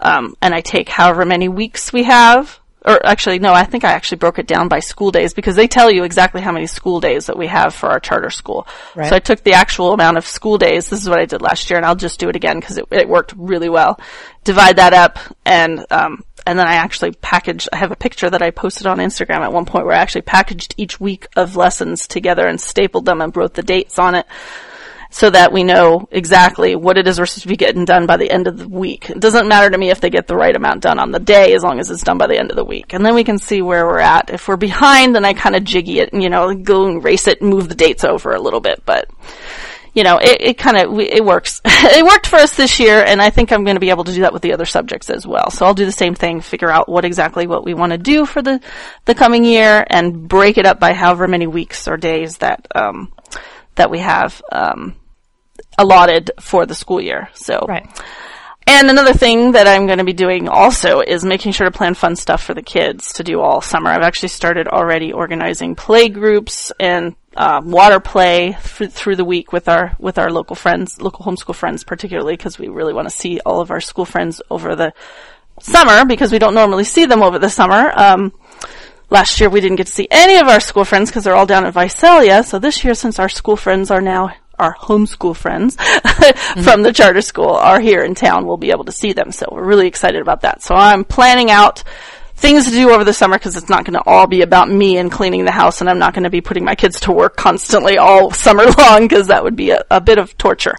Um, 0.00 0.36
and 0.40 0.54
I 0.54 0.60
take 0.60 0.88
however 0.88 1.24
many 1.24 1.48
weeks 1.48 1.92
we 1.92 2.04
have. 2.04 2.58
Or 2.86 3.04
actually, 3.04 3.38
no, 3.38 3.54
I 3.54 3.64
think 3.64 3.82
I 3.84 3.92
actually 3.92 4.18
broke 4.18 4.38
it 4.38 4.46
down 4.46 4.68
by 4.68 4.80
school 4.80 5.10
days 5.10 5.32
because 5.32 5.56
they 5.56 5.66
tell 5.66 5.90
you 5.90 6.04
exactly 6.04 6.42
how 6.42 6.52
many 6.52 6.66
school 6.66 7.00
days 7.00 7.26
that 7.26 7.38
we 7.38 7.46
have 7.46 7.74
for 7.74 7.88
our 7.88 7.98
charter 7.98 8.28
school. 8.28 8.66
Right. 8.94 9.08
So 9.08 9.16
I 9.16 9.20
took 9.20 9.42
the 9.42 9.54
actual 9.54 9.94
amount 9.94 10.18
of 10.18 10.26
school 10.26 10.58
days. 10.58 10.90
This 10.90 11.00
is 11.00 11.08
what 11.08 11.18
I 11.18 11.24
did 11.24 11.40
last 11.40 11.70
year 11.70 11.78
and 11.78 11.86
I'll 11.86 11.96
just 11.96 12.20
do 12.20 12.28
it 12.28 12.36
again 12.36 12.60
because 12.60 12.76
it, 12.76 12.86
it 12.90 13.08
worked 13.08 13.32
really 13.38 13.70
well. 13.70 13.98
Divide 14.44 14.76
that 14.76 14.92
up 14.92 15.18
and, 15.46 15.86
um, 15.90 16.24
and 16.46 16.58
then 16.58 16.66
I 16.66 16.74
actually 16.74 17.12
packaged, 17.12 17.70
I 17.72 17.76
have 17.76 17.90
a 17.90 17.96
picture 17.96 18.28
that 18.28 18.42
I 18.42 18.50
posted 18.50 18.86
on 18.86 18.98
Instagram 18.98 19.40
at 19.40 19.52
one 19.52 19.64
point 19.64 19.86
where 19.86 19.94
I 19.94 20.00
actually 20.00 20.22
packaged 20.22 20.74
each 20.76 21.00
week 21.00 21.26
of 21.36 21.56
lessons 21.56 22.06
together 22.06 22.46
and 22.46 22.60
stapled 22.60 23.06
them 23.06 23.22
and 23.22 23.34
wrote 23.34 23.54
the 23.54 23.62
dates 23.62 23.98
on 23.98 24.14
it 24.14 24.26
so 25.14 25.30
that 25.30 25.52
we 25.52 25.62
know 25.62 26.08
exactly 26.10 26.74
what 26.74 26.98
it 26.98 27.06
is 27.06 27.20
we're 27.20 27.26
supposed 27.26 27.42
to 27.42 27.48
be 27.48 27.56
getting 27.56 27.84
done 27.84 28.04
by 28.04 28.16
the 28.16 28.28
end 28.28 28.48
of 28.48 28.58
the 28.58 28.68
week. 28.68 29.08
It 29.10 29.20
doesn't 29.20 29.46
matter 29.46 29.70
to 29.70 29.78
me 29.78 29.90
if 29.90 30.00
they 30.00 30.10
get 30.10 30.26
the 30.26 30.34
right 30.34 30.56
amount 30.56 30.82
done 30.82 30.98
on 30.98 31.12
the 31.12 31.20
day 31.20 31.54
as 31.54 31.62
long 31.62 31.78
as 31.78 31.88
it's 31.88 32.02
done 32.02 32.18
by 32.18 32.26
the 32.26 32.36
end 32.36 32.50
of 32.50 32.56
the 32.56 32.64
week. 32.64 32.92
And 32.92 33.06
then 33.06 33.14
we 33.14 33.22
can 33.22 33.38
see 33.38 33.62
where 33.62 33.86
we're 33.86 34.00
at. 34.00 34.30
If 34.30 34.48
we're 34.48 34.56
behind, 34.56 35.14
then 35.14 35.24
I 35.24 35.32
kind 35.32 35.54
of 35.54 35.62
jiggy 35.62 36.00
it 36.00 36.12
you 36.12 36.28
know, 36.28 36.52
go 36.52 36.86
and 36.86 37.04
race 37.04 37.28
it 37.28 37.40
move 37.40 37.68
the 37.68 37.76
dates 37.76 38.02
over 38.02 38.32
a 38.32 38.40
little 38.40 38.58
bit. 38.58 38.82
But 38.84 39.08
you 39.94 40.02
know, 40.02 40.18
it, 40.18 40.40
it 40.40 40.58
kind 40.58 40.76
of, 40.78 40.98
it 40.98 41.24
works. 41.24 41.60
it 41.64 42.04
worked 42.04 42.26
for 42.26 42.40
us 42.40 42.56
this 42.56 42.80
year, 42.80 43.00
and 43.06 43.22
I 43.22 43.30
think 43.30 43.52
I'm 43.52 43.62
going 43.62 43.76
to 43.76 43.80
be 43.80 43.90
able 43.90 44.02
to 44.02 44.12
do 44.12 44.22
that 44.22 44.32
with 44.32 44.42
the 44.42 44.52
other 44.52 44.66
subjects 44.66 45.10
as 45.10 45.24
well. 45.24 45.48
So 45.50 45.64
I'll 45.64 45.74
do 45.74 45.84
the 45.84 45.92
same 45.92 46.16
thing, 46.16 46.40
figure 46.40 46.70
out 46.70 46.88
what 46.88 47.04
exactly 47.04 47.46
what 47.46 47.64
we 47.64 47.74
want 47.74 47.92
to 47.92 47.98
do 47.98 48.26
for 48.26 48.42
the, 48.42 48.60
the 49.04 49.14
coming 49.14 49.44
year, 49.44 49.86
and 49.88 50.26
break 50.26 50.58
it 50.58 50.66
up 50.66 50.80
by 50.80 50.92
however 50.92 51.28
many 51.28 51.46
weeks 51.46 51.86
or 51.86 51.96
days 51.96 52.38
that, 52.38 52.66
um, 52.74 53.12
that 53.76 53.92
we 53.92 54.00
have, 54.00 54.42
um, 54.50 54.96
allotted 55.78 56.30
for 56.40 56.66
the 56.66 56.74
school 56.74 57.00
year. 57.00 57.28
So. 57.34 57.64
Right. 57.68 57.86
And 58.66 58.88
another 58.88 59.12
thing 59.12 59.52
that 59.52 59.66
I'm 59.66 59.86
going 59.86 59.98
to 59.98 60.04
be 60.04 60.14
doing 60.14 60.48
also 60.48 61.00
is 61.00 61.22
making 61.22 61.52
sure 61.52 61.66
to 61.66 61.70
plan 61.70 61.92
fun 61.92 62.16
stuff 62.16 62.42
for 62.42 62.54
the 62.54 62.62
kids 62.62 63.12
to 63.14 63.24
do 63.24 63.40
all 63.40 63.60
summer. 63.60 63.90
I've 63.90 64.02
actually 64.02 64.30
started 64.30 64.68
already 64.68 65.12
organizing 65.12 65.74
play 65.74 66.08
groups 66.08 66.72
and 66.80 67.14
uh, 67.36 67.60
water 67.62 68.00
play 68.00 68.56
th- 68.62 68.90
through 68.90 69.16
the 69.16 69.24
week 69.24 69.52
with 69.52 69.68
our 69.68 69.94
with 69.98 70.18
our 70.18 70.30
local 70.30 70.56
friends, 70.56 70.98
local 70.98 71.26
homeschool 71.26 71.54
friends, 71.54 71.84
particularly 71.84 72.36
because 72.36 72.58
we 72.58 72.68
really 72.68 72.94
want 72.94 73.06
to 73.06 73.14
see 73.14 73.38
all 73.44 73.60
of 73.60 73.70
our 73.70 73.82
school 73.82 74.06
friends 74.06 74.40
over 74.50 74.74
the 74.74 74.94
summer 75.60 76.06
because 76.06 76.32
we 76.32 76.38
don't 76.38 76.54
normally 76.54 76.84
see 76.84 77.04
them 77.04 77.22
over 77.22 77.38
the 77.38 77.50
summer. 77.50 77.92
Um, 77.94 78.32
last 79.10 79.40
year 79.40 79.50
we 79.50 79.60
didn't 79.60 79.76
get 79.76 79.88
to 79.88 79.92
see 79.92 80.08
any 80.10 80.36
of 80.36 80.48
our 80.48 80.60
school 80.60 80.86
friends 80.86 81.10
because 81.10 81.24
they're 81.24 81.36
all 81.36 81.44
down 81.44 81.66
at 81.66 81.74
Visalia. 81.74 82.42
So 82.42 82.58
this 82.58 82.82
year, 82.82 82.94
since 82.94 83.18
our 83.18 83.28
school 83.28 83.56
friends 83.56 83.90
are 83.90 84.00
now 84.00 84.32
our 84.58 84.74
homeschool 84.74 85.36
friends 85.36 85.76
from 86.64 86.82
the 86.82 86.92
charter 86.92 87.20
school 87.20 87.50
are 87.50 87.80
here 87.80 88.02
in 88.02 88.14
town, 88.14 88.46
we'll 88.46 88.56
be 88.56 88.70
able 88.70 88.84
to 88.84 88.92
see 88.92 89.12
them. 89.12 89.32
So 89.32 89.48
we're 89.50 89.64
really 89.64 89.86
excited 89.86 90.20
about 90.20 90.42
that. 90.42 90.62
So 90.62 90.74
I'm 90.74 91.04
planning 91.04 91.50
out 91.50 91.84
things 92.36 92.64
to 92.64 92.70
do 92.70 92.90
over 92.90 93.04
the 93.04 93.12
summer 93.12 93.38
because 93.38 93.56
it's 93.56 93.68
not 93.68 93.84
going 93.84 93.94
to 93.94 94.02
all 94.06 94.26
be 94.26 94.42
about 94.42 94.68
me 94.68 94.98
and 94.98 95.10
cleaning 95.10 95.44
the 95.44 95.50
house 95.52 95.80
and 95.80 95.88
I'm 95.88 95.98
not 95.98 96.14
going 96.14 96.24
to 96.24 96.30
be 96.30 96.40
putting 96.40 96.64
my 96.64 96.74
kids 96.74 97.00
to 97.00 97.12
work 97.12 97.36
constantly 97.36 97.96
all 97.96 98.32
summer 98.32 98.64
long 98.78 99.02
because 99.06 99.28
that 99.28 99.44
would 99.44 99.56
be 99.56 99.70
a, 99.70 99.84
a 99.90 100.00
bit 100.00 100.18
of 100.18 100.36
torture. 100.36 100.76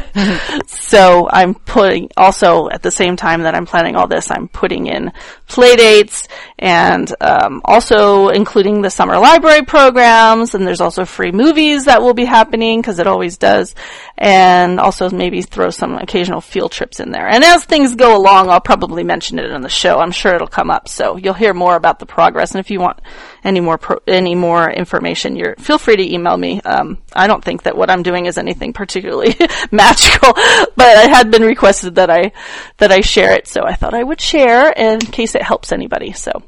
so 0.66 1.28
I'm 1.30 1.54
putting 1.54 2.10
also 2.16 2.68
at 2.68 2.82
the 2.82 2.90
same 2.90 3.16
time 3.16 3.42
that 3.42 3.54
I'm 3.54 3.66
planning 3.66 3.96
all 3.96 4.08
this, 4.08 4.30
I'm 4.30 4.48
putting 4.48 4.86
in 4.86 5.12
play 5.46 5.76
dates 5.76 6.28
and 6.58 7.12
um, 7.20 7.62
also 7.64 8.28
including 8.28 8.82
the 8.82 8.90
summer 8.90 9.18
library 9.18 9.64
programs 9.64 10.54
and 10.54 10.66
there's 10.66 10.80
also 10.80 11.04
free 11.04 11.32
movies 11.32 11.84
that 11.84 12.02
will 12.02 12.14
be 12.14 12.24
happening 12.24 12.80
because 12.80 12.98
it 12.98 13.06
always 13.06 13.38
does 13.38 13.74
and 14.18 14.78
also 14.78 15.08
maybe 15.08 15.40
throw 15.40 15.70
some 15.70 15.94
occasional 15.94 16.40
field 16.40 16.72
trips 16.72 17.00
in 17.00 17.10
there. 17.10 17.26
And 17.26 17.42
as 17.42 17.64
things 17.64 17.94
go 17.94 18.16
along, 18.16 18.50
I'll 18.50 18.60
probably 18.60 19.02
mention 19.02 19.38
it 19.38 19.50
in 19.50 19.62
the 19.62 19.68
show. 19.68 19.98
I'm 19.98 20.12
sure 20.12 20.34
it'll 20.34 20.46
come 20.46 20.70
up. 20.70 20.88
So 20.90 21.16
you'll 21.16 21.34
hear 21.34 21.54
more 21.54 21.76
about 21.76 21.98
the 21.98 22.06
progress. 22.06 22.52
And 22.52 22.60
if 22.60 22.70
you 22.70 22.80
want 22.80 23.00
any 23.44 23.60
more 23.60 23.78
pro- 23.78 24.00
any 24.06 24.34
more 24.34 24.70
information, 24.70 25.36
you're 25.36 25.56
feel 25.56 25.78
free 25.78 25.96
to 25.96 26.14
email 26.14 26.36
me. 26.36 26.60
Um, 26.62 26.98
I 27.12 27.26
don't 27.26 27.44
think 27.44 27.62
that 27.64 27.76
what 27.76 27.90
I'm 27.90 28.02
doing 28.02 28.26
is 28.26 28.38
anything 28.38 28.72
particularly 28.72 29.34
magical, 29.70 30.32
but 30.76 30.96
I 30.96 31.08
had 31.08 31.30
been 31.30 31.42
requested 31.42 31.96
that 31.96 32.10
I 32.10 32.32
that 32.78 32.92
I 32.92 33.00
share 33.00 33.32
it, 33.32 33.46
so 33.46 33.62
I 33.64 33.74
thought 33.74 33.94
I 33.94 34.02
would 34.02 34.20
share 34.20 34.70
in 34.72 34.98
case 35.00 35.34
it 35.34 35.42
helps 35.42 35.72
anybody. 35.72 36.12
So 36.12 36.42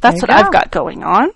that's 0.00 0.20
what 0.22 0.30
go. 0.30 0.36
I've 0.36 0.52
got 0.52 0.70
going 0.70 1.02
on. 1.02 1.30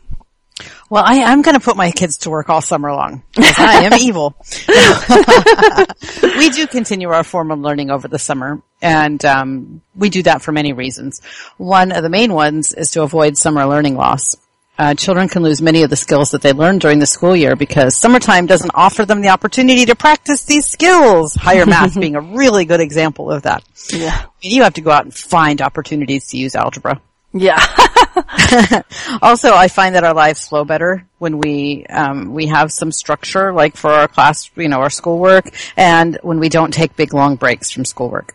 Well, 0.92 1.04
I, 1.06 1.22
I'm 1.22 1.40
going 1.40 1.54
to 1.54 1.64
put 1.64 1.78
my 1.78 1.90
kids 1.90 2.18
to 2.18 2.30
work 2.30 2.50
all 2.50 2.60
summer 2.60 2.92
long. 2.92 3.22
I 3.38 3.84
am 3.86 3.94
evil. 3.98 4.36
we 6.36 6.50
do 6.50 6.66
continue 6.66 7.08
our 7.08 7.24
formal 7.24 7.56
learning 7.56 7.90
over 7.90 8.08
the 8.08 8.18
summer, 8.18 8.60
and 8.82 9.24
um, 9.24 9.80
we 9.94 10.10
do 10.10 10.22
that 10.24 10.42
for 10.42 10.52
many 10.52 10.74
reasons. 10.74 11.22
One 11.56 11.92
of 11.92 12.02
the 12.02 12.10
main 12.10 12.34
ones 12.34 12.74
is 12.74 12.90
to 12.90 13.00
avoid 13.04 13.38
summer 13.38 13.64
learning 13.64 13.96
loss. 13.96 14.36
Uh, 14.78 14.92
children 14.92 15.30
can 15.30 15.42
lose 15.42 15.62
many 15.62 15.82
of 15.82 15.88
the 15.88 15.96
skills 15.96 16.32
that 16.32 16.42
they 16.42 16.52
learned 16.52 16.82
during 16.82 16.98
the 16.98 17.06
school 17.06 17.34
year 17.34 17.56
because 17.56 17.96
summertime 17.96 18.44
doesn't 18.44 18.72
offer 18.74 19.06
them 19.06 19.22
the 19.22 19.30
opportunity 19.30 19.86
to 19.86 19.96
practice 19.96 20.44
these 20.44 20.66
skills. 20.66 21.34
Higher 21.34 21.64
math 21.64 21.98
being 21.98 22.16
a 22.16 22.20
really 22.20 22.66
good 22.66 22.80
example 22.80 23.32
of 23.32 23.44
that. 23.44 23.64
Yeah. 23.90 24.26
You 24.42 24.62
have 24.64 24.74
to 24.74 24.82
go 24.82 24.90
out 24.90 25.04
and 25.04 25.14
find 25.14 25.62
opportunities 25.62 26.26
to 26.28 26.36
use 26.36 26.54
algebra. 26.54 27.00
Yeah. 27.32 27.64
also, 29.22 29.54
I 29.54 29.68
find 29.68 29.94
that 29.94 30.04
our 30.04 30.14
lives 30.14 30.46
flow 30.46 30.64
better 30.64 31.06
when 31.18 31.38
we 31.38 31.86
um, 31.86 32.32
we 32.32 32.46
have 32.46 32.72
some 32.72 32.92
structure, 32.92 33.52
like 33.52 33.76
for 33.76 33.90
our 33.90 34.08
class, 34.08 34.50
you 34.56 34.68
know, 34.68 34.80
our 34.80 34.90
schoolwork, 34.90 35.50
and 35.76 36.18
when 36.22 36.38
we 36.38 36.48
don't 36.48 36.72
take 36.72 36.96
big 36.96 37.14
long 37.14 37.36
breaks 37.36 37.70
from 37.70 37.84
schoolwork. 37.84 38.34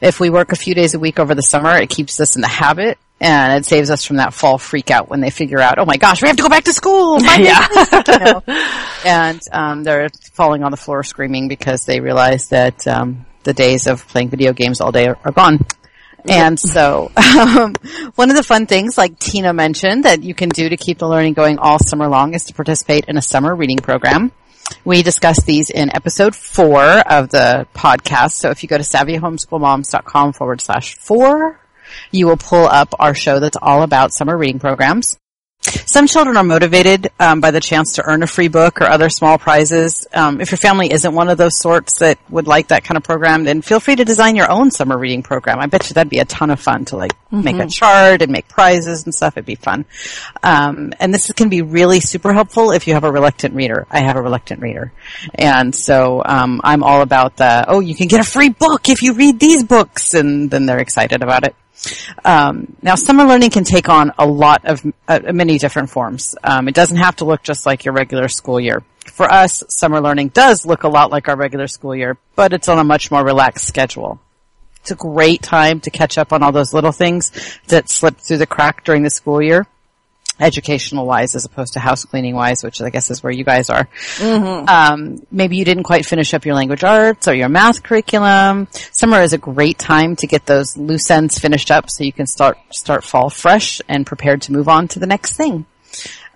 If 0.00 0.20
we 0.20 0.30
work 0.30 0.52
a 0.52 0.56
few 0.56 0.74
days 0.74 0.94
a 0.94 0.98
week 0.98 1.18
over 1.18 1.34
the 1.34 1.42
summer, 1.42 1.76
it 1.76 1.90
keeps 1.90 2.20
us 2.20 2.36
in 2.36 2.42
the 2.42 2.48
habit, 2.48 2.98
and 3.20 3.58
it 3.58 3.66
saves 3.66 3.90
us 3.90 4.04
from 4.04 4.16
that 4.16 4.32
fall 4.32 4.58
freak 4.58 4.90
out 4.90 5.10
when 5.10 5.20
they 5.20 5.30
figure 5.30 5.60
out, 5.60 5.78
oh 5.78 5.84
my 5.84 5.96
gosh, 5.96 6.22
we 6.22 6.28
have 6.28 6.36
to 6.36 6.42
go 6.42 6.48
back 6.48 6.64
to 6.64 6.72
school. 6.72 7.18
Days 7.18 7.38
you 7.38 8.18
know? 8.18 8.42
and 9.04 9.40
um, 9.52 9.84
they're 9.84 10.08
falling 10.32 10.62
on 10.62 10.70
the 10.70 10.76
floor 10.76 11.02
screaming 11.02 11.48
because 11.48 11.84
they 11.84 12.00
realize 12.00 12.48
that 12.48 12.86
um, 12.86 13.26
the 13.42 13.52
days 13.52 13.86
of 13.86 14.06
playing 14.08 14.28
video 14.28 14.52
games 14.52 14.80
all 14.80 14.92
day 14.92 15.08
are, 15.08 15.18
are 15.24 15.32
gone. 15.32 15.58
And 16.26 16.58
so, 16.58 17.10
um, 17.16 17.74
one 18.16 18.30
of 18.30 18.36
the 18.36 18.42
fun 18.42 18.66
things, 18.66 18.98
like 18.98 19.18
Tina 19.18 19.52
mentioned, 19.52 20.04
that 20.04 20.22
you 20.22 20.34
can 20.34 20.48
do 20.48 20.68
to 20.68 20.76
keep 20.76 20.98
the 20.98 21.08
learning 21.08 21.34
going 21.34 21.58
all 21.58 21.78
summer 21.78 22.08
long 22.08 22.34
is 22.34 22.44
to 22.46 22.54
participate 22.54 23.06
in 23.06 23.16
a 23.16 23.22
summer 23.22 23.54
reading 23.54 23.78
program. 23.78 24.32
We 24.84 25.02
discussed 25.02 25.46
these 25.46 25.70
in 25.70 25.94
episode 25.94 26.34
four 26.34 26.82
of 26.82 27.30
the 27.30 27.66
podcast. 27.74 28.32
So 28.32 28.50
if 28.50 28.62
you 28.62 28.68
go 28.68 28.76
to 28.76 28.82
savvyhomeschoolmoms.com 28.82 30.34
forward 30.34 30.60
slash 30.60 30.96
four, 30.96 31.60
you 32.10 32.26
will 32.26 32.36
pull 32.36 32.66
up 32.66 32.94
our 32.98 33.14
show 33.14 33.38
that's 33.38 33.56
all 33.60 33.82
about 33.82 34.12
summer 34.12 34.36
reading 34.36 34.58
programs. 34.58 35.18
Some 35.68 36.06
children 36.06 36.36
are 36.36 36.44
motivated 36.44 37.10
um, 37.18 37.40
by 37.40 37.50
the 37.50 37.60
chance 37.60 37.94
to 37.94 38.04
earn 38.04 38.22
a 38.22 38.26
free 38.26 38.48
book 38.48 38.80
or 38.80 38.84
other 38.84 39.08
small 39.08 39.38
prizes. 39.38 40.06
Um, 40.12 40.40
if 40.40 40.50
your 40.50 40.58
family 40.58 40.92
isn't 40.92 41.14
one 41.14 41.28
of 41.28 41.38
those 41.38 41.58
sorts 41.58 41.98
that 42.00 42.18
would 42.28 42.46
like 42.46 42.68
that 42.68 42.84
kind 42.84 42.96
of 42.96 43.04
program, 43.04 43.44
then 43.44 43.62
feel 43.62 43.80
free 43.80 43.96
to 43.96 44.04
design 44.04 44.36
your 44.36 44.50
own 44.50 44.70
summer 44.70 44.96
reading 44.96 45.22
program. 45.22 45.58
I 45.60 45.66
bet 45.66 45.88
you 45.88 45.94
that'd 45.94 46.10
be 46.10 46.18
a 46.18 46.24
ton 46.24 46.50
of 46.50 46.60
fun 46.60 46.84
to 46.86 46.96
like 46.96 47.12
make 47.30 47.56
a 47.56 47.66
chart 47.66 48.22
and 48.22 48.32
make 48.32 48.48
prizes 48.48 49.04
and 49.04 49.14
stuff. 49.14 49.36
It'd 49.36 49.46
be 49.46 49.54
fun. 49.54 49.84
Um, 50.42 50.92
and 51.00 51.12
this 51.12 51.30
can 51.32 51.48
be 51.48 51.62
really 51.62 52.00
super 52.00 52.32
helpful 52.32 52.72
if 52.72 52.86
you 52.86 52.94
have 52.94 53.04
a 53.04 53.12
reluctant 53.12 53.54
reader. 53.54 53.86
I 53.90 54.00
have 54.00 54.16
a 54.16 54.22
reluctant 54.22 54.62
reader, 54.62 54.92
and 55.34 55.74
so 55.74 56.22
um, 56.24 56.60
I'm 56.64 56.82
all 56.82 57.02
about 57.02 57.36
the 57.36 57.64
oh, 57.68 57.80
you 57.80 57.94
can 57.94 58.08
get 58.08 58.20
a 58.20 58.24
free 58.24 58.48
book 58.48 58.88
if 58.88 59.02
you 59.02 59.12
read 59.12 59.40
these 59.40 59.62
books, 59.64 60.14
and 60.14 60.50
then 60.50 60.66
they're 60.66 60.80
excited 60.80 61.22
about 61.22 61.44
it. 61.44 61.54
Um, 62.24 62.76
now, 62.82 62.94
summer 62.94 63.24
learning 63.24 63.50
can 63.50 63.64
take 63.64 63.88
on 63.88 64.12
a 64.18 64.26
lot 64.26 64.64
of 64.64 64.84
uh, 65.06 65.20
many 65.32 65.58
different 65.58 65.90
forms. 65.90 66.34
Um, 66.42 66.68
it 66.68 66.74
doesn't 66.74 66.96
have 66.96 67.16
to 67.16 67.24
look 67.24 67.42
just 67.42 67.66
like 67.66 67.84
your 67.84 67.94
regular 67.94 68.28
school 68.28 68.60
year. 68.60 68.82
For 69.06 69.30
us, 69.30 69.62
summer 69.68 70.00
learning 70.00 70.28
does 70.28 70.66
look 70.66 70.82
a 70.82 70.88
lot 70.88 71.10
like 71.10 71.28
our 71.28 71.36
regular 71.36 71.66
school 71.66 71.94
year, 71.94 72.18
but 72.34 72.52
it's 72.52 72.68
on 72.68 72.78
a 72.78 72.84
much 72.84 73.10
more 73.10 73.24
relaxed 73.24 73.66
schedule. 73.66 74.20
It's 74.80 74.90
a 74.90 74.96
great 74.96 75.42
time 75.42 75.80
to 75.80 75.90
catch 75.90 76.18
up 76.18 76.32
on 76.32 76.42
all 76.42 76.52
those 76.52 76.72
little 76.72 76.92
things 76.92 77.32
that 77.68 77.88
slipped 77.88 78.20
through 78.20 78.38
the 78.38 78.46
crack 78.46 78.84
during 78.84 79.02
the 79.02 79.10
school 79.10 79.42
year, 79.42 79.66
educational 80.40 81.06
wise, 81.06 81.34
as 81.34 81.44
opposed 81.44 81.74
to 81.74 81.80
house 81.80 82.04
cleaning 82.04 82.34
wise, 82.34 82.62
which 82.62 82.80
I 82.80 82.90
guess 82.90 83.10
is 83.10 83.22
where 83.22 83.32
you 83.32 83.44
guys 83.44 83.70
are. 83.70 83.88
Um, 84.68 85.26
maybe 85.30 85.56
you 85.56 85.64
didn't 85.64 85.84
quite 85.84 86.06
finish 86.06 86.34
up 86.34 86.44
your 86.44 86.54
language 86.54 86.84
arts 86.84 87.28
or 87.28 87.34
your 87.34 87.48
math 87.48 87.82
curriculum. 87.82 88.68
Summer 88.92 89.20
is 89.22 89.32
a 89.32 89.38
great 89.38 89.78
time 89.78 90.16
to 90.16 90.26
get 90.26 90.46
those 90.46 90.76
loose 90.76 91.10
ends 91.10 91.38
finished 91.38 91.70
up 91.70 91.90
so 91.90 92.04
you 92.04 92.12
can 92.12 92.26
start 92.26 92.58
start 92.70 93.04
fall 93.04 93.30
fresh 93.30 93.80
and 93.88 94.06
prepared 94.06 94.42
to 94.42 94.52
move 94.52 94.68
on 94.68 94.88
to 94.88 94.98
the 94.98 95.06
next 95.06 95.34
thing. 95.36 95.66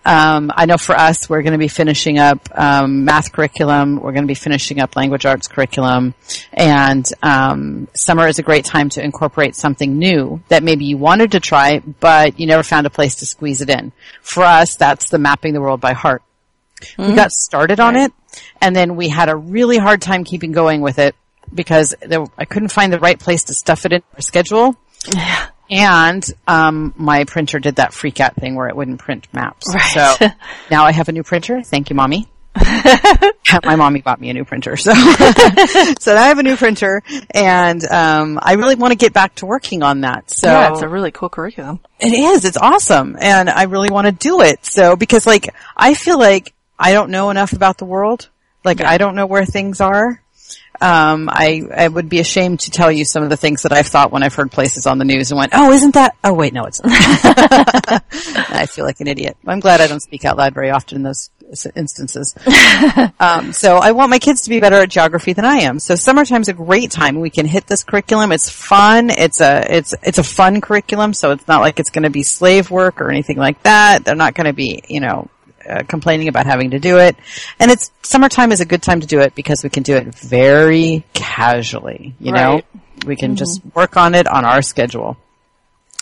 Um, 0.04 0.50
I 0.54 0.66
know 0.66 0.76
for 0.76 0.96
us, 0.96 1.28
we're 1.28 1.42
going 1.42 1.52
to 1.52 1.58
be 1.58 1.68
finishing 1.68 2.18
up 2.18 2.48
um, 2.54 3.04
math 3.04 3.32
curriculum. 3.32 3.96
We're 3.96 4.12
going 4.12 4.24
to 4.24 4.28
be 4.28 4.34
finishing 4.34 4.80
up 4.80 4.96
language 4.96 5.24
arts 5.26 5.46
curriculum, 5.46 6.14
and 6.52 7.06
um, 7.22 7.88
summer 7.94 8.26
is 8.26 8.38
a 8.38 8.42
great 8.42 8.64
time 8.64 8.88
to 8.90 9.04
incorporate 9.04 9.54
something 9.54 9.98
new 9.98 10.42
that 10.48 10.62
maybe 10.62 10.84
you 10.86 10.96
wanted 10.96 11.32
to 11.32 11.40
try, 11.40 11.78
but 11.78 12.40
you 12.40 12.46
never 12.46 12.62
found 12.62 12.86
a 12.86 12.90
place 12.90 13.16
to 13.16 13.26
squeeze 13.26 13.60
it 13.60 13.70
in. 13.70 13.92
For 14.22 14.42
us, 14.42 14.74
that's 14.76 15.08
the 15.08 15.18
mapping 15.18 15.54
the 15.54 15.60
world 15.60 15.80
by 15.80 15.92
heart. 15.92 16.22
We 16.98 17.14
got 17.14 17.30
started 17.30 17.78
on 17.78 17.96
it, 17.96 18.12
and 18.60 18.74
then 18.74 18.96
we 18.96 19.08
had 19.08 19.28
a 19.28 19.36
really 19.36 19.78
hard 19.78 20.02
time 20.02 20.24
keeping 20.24 20.50
going 20.50 20.80
with 20.80 20.98
it 20.98 21.14
because 21.54 21.94
there, 22.00 22.24
I 22.36 22.44
couldn't 22.44 22.70
find 22.70 22.92
the 22.92 22.98
right 22.98 23.18
place 23.18 23.44
to 23.44 23.54
stuff 23.54 23.86
it 23.86 23.92
in 23.92 24.02
our 24.14 24.20
schedule. 24.20 24.76
And 25.72 26.22
um, 26.46 26.92
my 26.96 27.24
printer 27.24 27.58
did 27.58 27.76
that 27.76 27.94
freak 27.94 28.20
out 28.20 28.36
thing 28.36 28.54
where 28.54 28.68
it 28.68 28.76
wouldn't 28.76 29.00
print 29.00 29.26
maps. 29.32 29.74
Right. 29.74 30.18
So 30.18 30.26
now 30.70 30.84
I 30.84 30.92
have 30.92 31.08
a 31.08 31.12
new 31.12 31.22
printer. 31.22 31.62
Thank 31.62 31.88
you, 31.88 31.96
mommy. 31.96 32.28
my 33.64 33.76
mommy 33.76 34.02
bought 34.02 34.20
me 34.20 34.28
a 34.28 34.34
new 34.34 34.44
printer, 34.44 34.76
so 34.76 34.92
so 34.94 36.14
now 36.14 36.22
I 36.22 36.26
have 36.28 36.38
a 36.38 36.42
new 36.42 36.54
printer, 36.54 37.02
and 37.30 37.82
um, 37.86 38.38
I 38.42 38.54
really 38.54 38.74
want 38.74 38.92
to 38.92 38.98
get 38.98 39.14
back 39.14 39.34
to 39.36 39.46
working 39.46 39.82
on 39.82 40.02
that. 40.02 40.30
So 40.30 40.48
yeah, 40.48 40.70
it's 40.70 40.82
a 40.82 40.88
really 40.88 41.10
cool 41.10 41.30
curriculum. 41.30 41.80
it 41.98 42.12
is. 42.12 42.44
It's 42.44 42.58
awesome. 42.58 43.16
And 43.18 43.48
I 43.48 43.62
really 43.64 43.88
want 43.90 44.06
to 44.06 44.12
do 44.12 44.42
it. 44.42 44.66
So, 44.66 44.96
because 44.96 45.26
like, 45.26 45.54
I 45.74 45.94
feel 45.94 46.18
like 46.18 46.52
I 46.78 46.92
don't 46.92 47.10
know 47.10 47.30
enough 47.30 47.54
about 47.54 47.78
the 47.78 47.86
world. 47.86 48.28
Like, 48.64 48.82
I 48.82 48.98
don't 48.98 49.14
know 49.14 49.26
where 49.26 49.46
things 49.46 49.80
are. 49.80 50.21
Um, 50.82 51.28
I, 51.30 51.62
I 51.72 51.86
would 51.86 52.08
be 52.08 52.18
ashamed 52.18 52.60
to 52.60 52.70
tell 52.70 52.90
you 52.90 53.04
some 53.04 53.22
of 53.22 53.30
the 53.30 53.36
things 53.36 53.62
that 53.62 53.72
I've 53.72 53.86
thought 53.86 54.10
when 54.10 54.22
I've 54.22 54.34
heard 54.34 54.50
places 54.50 54.86
on 54.86 54.98
the 54.98 55.04
news 55.04 55.30
and 55.30 55.38
went, 55.38 55.52
oh, 55.54 55.70
isn't 55.70 55.94
that, 55.94 56.16
oh 56.24 56.34
wait, 56.34 56.52
no, 56.52 56.64
it's. 56.64 56.80
I 56.84 58.66
feel 58.66 58.84
like 58.84 59.00
an 59.00 59.06
idiot. 59.06 59.36
I'm 59.46 59.60
glad 59.60 59.80
I 59.80 59.86
don't 59.86 60.02
speak 60.02 60.24
out 60.24 60.36
loud 60.36 60.54
very 60.54 60.70
often 60.70 60.96
in 60.96 61.02
those 61.04 61.30
instances. 61.76 62.34
um, 63.20 63.52
so 63.52 63.76
I 63.76 63.92
want 63.92 64.10
my 64.10 64.18
kids 64.18 64.42
to 64.42 64.50
be 64.50 64.60
better 64.60 64.76
at 64.76 64.88
geography 64.88 65.32
than 65.32 65.44
I 65.44 65.58
am. 65.58 65.78
So 65.78 65.94
summertime's 65.94 66.48
a 66.48 66.52
great 66.52 66.90
time. 66.90 67.20
We 67.20 67.30
can 67.30 67.46
hit 67.46 67.66
this 67.66 67.84
curriculum. 67.84 68.32
It's 68.32 68.48
fun. 68.48 69.10
It's 69.10 69.40
a 69.40 69.64
it's 69.76 69.94
it's 70.02 70.18
a 70.18 70.24
fun 70.24 70.60
curriculum. 70.60 71.14
So 71.14 71.30
it's 71.30 71.46
not 71.46 71.60
like 71.60 71.78
it's 71.78 71.90
going 71.90 72.04
to 72.04 72.10
be 72.10 72.22
slave 72.22 72.70
work 72.70 73.00
or 73.00 73.10
anything 73.10 73.36
like 73.36 73.62
that. 73.62 74.04
They're 74.04 74.14
not 74.14 74.34
going 74.34 74.46
to 74.46 74.52
be 74.52 74.82
you 74.88 75.00
know 75.00 75.28
uh, 75.68 75.82
complaining 75.86 76.28
about 76.28 76.46
having 76.46 76.70
to 76.70 76.78
do 76.78 76.98
it. 76.98 77.16
And 77.58 77.70
it's 77.70 77.90
summertime 78.02 78.52
is 78.52 78.60
a 78.60 78.66
good 78.66 78.82
time 78.82 79.00
to 79.00 79.06
do 79.06 79.20
it 79.20 79.34
because 79.34 79.62
we 79.62 79.70
can 79.70 79.82
do 79.82 79.96
it 79.96 80.14
very 80.14 81.04
casually. 81.12 82.14
You 82.18 82.32
know, 82.32 82.62
we 83.06 83.16
can 83.16 83.36
just 83.36 83.60
work 83.74 83.96
on 83.96 84.14
it 84.14 84.26
on 84.26 84.44
our 84.44 84.62
schedule. 84.62 85.16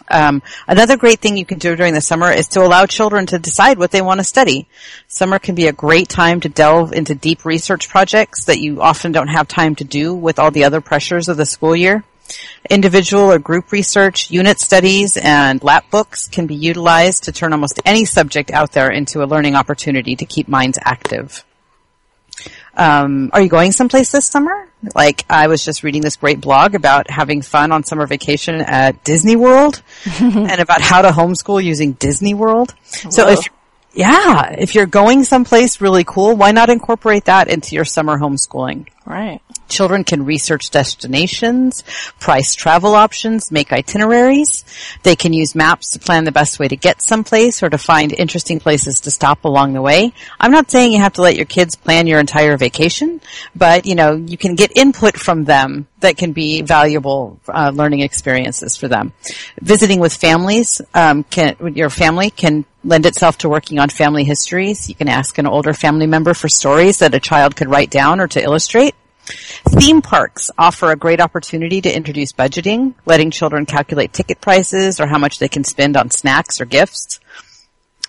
Um, 0.09 0.43
another 0.67 0.97
great 0.97 1.21
thing 1.21 1.37
you 1.37 1.47
can 1.47 1.59
do 1.59 1.77
during 1.77 1.95
the 1.95 2.01
summer 2.01 2.31
is 2.33 2.49
to 2.49 2.63
allow 2.63 2.87
children 2.87 3.27
to 3.27 3.39
decide 3.39 3.79
what 3.79 3.93
they 3.93 4.03
want 4.03 4.19
to 4.19 4.25
study. 4.25 4.67
Summer 5.07 5.39
can 5.39 5.55
be 5.55 5.69
a 5.69 5.73
great 5.73 6.09
time 6.09 6.41
to 6.41 6.49
delve 6.49 6.93
into 6.93 7.15
deep 7.15 7.45
research 7.45 7.89
projects 7.89 8.45
that 8.47 8.59
you 8.59 8.83
often 8.83 9.13
don't 9.13 9.29
have 9.29 9.47
time 9.47 9.77
to 9.77 9.85
do 9.85 10.15
with 10.15 10.39
all 10.39 10.51
the 10.51 10.65
other 10.65 10.81
pressures 10.81 11.29
of 11.29 11.37
the 11.37 11.47
school 11.47 11.77
year. 11.77 12.03
Individual 12.69 13.31
or 13.33 13.39
group 13.39 13.73
research, 13.73 14.31
unit 14.31 14.61
studies, 14.61 15.17
and 15.17 15.63
lap 15.63 15.91
books 15.91 16.29
can 16.29 16.47
be 16.47 16.55
utilized 16.55 17.25
to 17.25 17.33
turn 17.33 17.53
almost 17.53 17.81
any 17.85 18.05
subject 18.05 18.51
out 18.51 18.73
there 18.73 18.91
into 18.91 19.23
a 19.23 19.27
learning 19.27 19.57
opportunity 19.57 20.17
to 20.17 20.25
keep 20.25 20.49
minds 20.49 20.79
active. 20.83 21.45
Um, 22.77 23.31
are 23.33 23.43
you 23.43 23.49
going 23.49 23.73
someplace 23.73 24.13
this 24.13 24.27
summer? 24.27 24.69
Like 24.95 25.25
I 25.29 25.49
was 25.49 25.65
just 25.65 25.83
reading 25.83 26.01
this 26.01 26.17
great 26.17 26.41
blog 26.41 26.75
about 26.75 27.11
having 27.11 27.43
fun 27.43 27.73
on 27.73 27.85
summer 27.85 28.07
vacation 28.07 28.61
at 28.61 29.05
Disney 29.05 29.37
World 29.37 29.83
and 30.21 30.61
about 30.61 30.81
how 30.81 31.03
to 31.03 31.09
homeschool 31.09 31.63
using 31.63 31.93
Disney 31.93 32.33
World. 32.33 32.75
So 32.83 33.29
if 33.29 33.49
yeah, 33.93 34.55
if 34.57 34.75
you're 34.75 34.87
going 34.87 35.25
someplace 35.25 35.81
really 35.81 36.05
cool, 36.05 36.37
why 36.37 36.53
not 36.53 36.71
incorporate 36.71 37.25
that 37.25 37.49
into 37.49 37.75
your 37.75 37.85
summer 37.85 38.19
homeschooling? 38.19 38.87
Right. 39.05 39.41
Children 39.69 40.05
can 40.05 40.25
research 40.25 40.71
destinations, 40.71 41.83
price 42.21 42.55
travel 42.55 42.95
options, 42.95 43.51
make 43.51 43.73
itineraries. 43.73 44.65
They 45.03 45.17
can 45.17 45.33
use 45.33 45.55
maps 45.55 45.91
to 45.91 45.99
plan 45.99 46.25
the 46.25 46.33
best 46.33 46.61
way 46.61 46.69
to 46.69 46.77
get 46.77 47.03
someplace 47.03 47.63
or 47.63 47.71
to 47.71 47.79
find 47.79 48.13
interesting 48.13 48.61
places 48.61 49.01
to 49.01 49.11
stop 49.11 49.45
along 49.45 49.73
the 49.73 49.83
way. 49.83 50.13
I'm 50.39 50.53
not 50.53 50.71
saying 50.71 50.93
you 50.93 51.01
have 51.01 51.15
to 51.15 51.23
let 51.23 51.37
your 51.37 51.47
kids 51.47 51.75
plan 51.75 52.07
your 52.07 52.21
entire 52.21 52.57
vacation, 52.57 53.21
but 53.57 53.87
you 53.87 53.97
know, 53.97 54.15
you 54.15 54.37
can 54.37 54.55
get 54.55 54.77
input 54.77 55.17
from 55.17 55.45
them 55.45 55.89
that 56.01 56.17
can 56.17 56.33
be 56.33 56.63
valuable 56.63 57.41
uh, 57.49 57.73
learning 57.75 58.01
experiences 58.01 58.77
for 58.77 58.87
them. 58.87 59.13
Visiting 59.61 59.99
with 59.99 60.15
families, 60.15 60.81
um, 60.95 61.25
can, 61.25 61.57
your 61.75 61.91
family 61.91 62.31
can 62.31 62.65
lend 62.85 63.07
itself 63.07 63.39
to 63.39 63.49
working 63.49 63.79
on 63.79 63.89
family 63.89 64.25
histories. 64.25 64.89
You 64.89 64.95
can 64.95 65.09
ask 65.09 65.39
an 65.39 65.47
older 65.47 65.73
family 65.73 66.07
member 66.07 66.35
for 66.35 66.49
stories 66.49 66.99
that 66.99 67.15
a 67.15 67.21
child 67.21 67.57
could 67.57 67.69
write 67.69 67.91
down 67.91 68.21
or 68.21 68.29
to 68.29 68.43
illustrate. 68.43 68.95
Theme 69.69 70.03
parks 70.03 70.51
offer 70.59 70.91
a 70.91 70.97
great 70.97 71.21
opportunity 71.21 71.81
to 71.81 71.95
introduce 71.95 72.33
budgeting, 72.33 72.95
letting 73.07 73.31
children 73.31 73.67
calculate 73.67 74.13
ticket 74.13 74.41
prices 74.41 74.99
or 75.01 75.07
how 75.07 75.19
much 75.19 75.39
they 75.39 75.49
can 75.49 75.65
spend 75.65 75.97
on 75.97 76.11
snacks 76.11 76.61
or 76.61 76.65
gifts. 76.65 77.21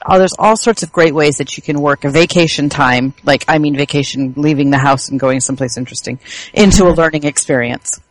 Oh, 0.04 0.18
there's 0.18 0.36
all 0.40 0.58
sorts 0.58 0.82
of 0.82 0.92
great 0.92 1.14
ways 1.14 1.38
that 1.38 1.56
you 1.58 1.62
can 1.62 1.80
work 1.80 2.06
a 2.06 2.10
vacation 2.10 2.70
time, 2.70 3.14
like 3.24 3.46
I 3.48 3.60
mean 3.60 3.76
vacation, 3.76 4.34
leaving 4.36 4.72
the 4.72 4.80
house 4.80 5.10
and 5.10 5.20
going 5.20 5.42
someplace 5.42 5.78
interesting, 5.78 6.20
into 6.54 6.88
a 6.88 6.90
learning 6.90 7.26
experience. 7.26 8.02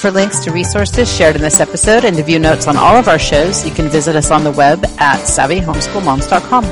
For 0.00 0.10
links 0.10 0.40
to 0.44 0.50
resources 0.52 1.10
shared 1.14 1.36
in 1.36 1.42
this 1.42 1.60
episode 1.60 2.04
and 2.04 2.16
to 2.16 2.22
view 2.22 2.38
notes 2.38 2.66
on 2.66 2.76
all 2.76 2.96
of 2.96 3.08
our 3.08 3.18
shows, 3.18 3.64
you 3.64 3.72
can 3.72 3.88
visit 3.88 4.16
us 4.16 4.30
on 4.30 4.44
the 4.44 4.52
web 4.52 4.84
at 4.98 5.20
savvyhomeschoolmoms.com. 5.20 6.64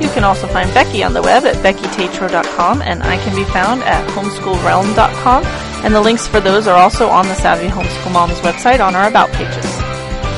You 0.00 0.08
can 0.10 0.24
also 0.24 0.46
find 0.48 0.72
Becky 0.74 1.02
on 1.02 1.14
the 1.14 1.22
web 1.22 1.44
at 1.44 1.56
beckytatro.com 1.56 2.82
and 2.82 3.02
I 3.02 3.16
can 3.18 3.34
be 3.34 3.44
found 3.44 3.82
at 3.82 4.06
homeschoolrealm.com 4.10 5.44
and 5.84 5.94
the 5.94 6.00
links 6.00 6.26
for 6.26 6.40
those 6.40 6.66
are 6.66 6.76
also 6.76 7.08
on 7.08 7.26
the 7.28 7.34
Savvy 7.34 7.68
Homeschool 7.68 8.12
Moms 8.12 8.38
website 8.40 8.84
on 8.84 8.94
our 8.94 9.08
About 9.08 9.30
pages. 9.32 9.64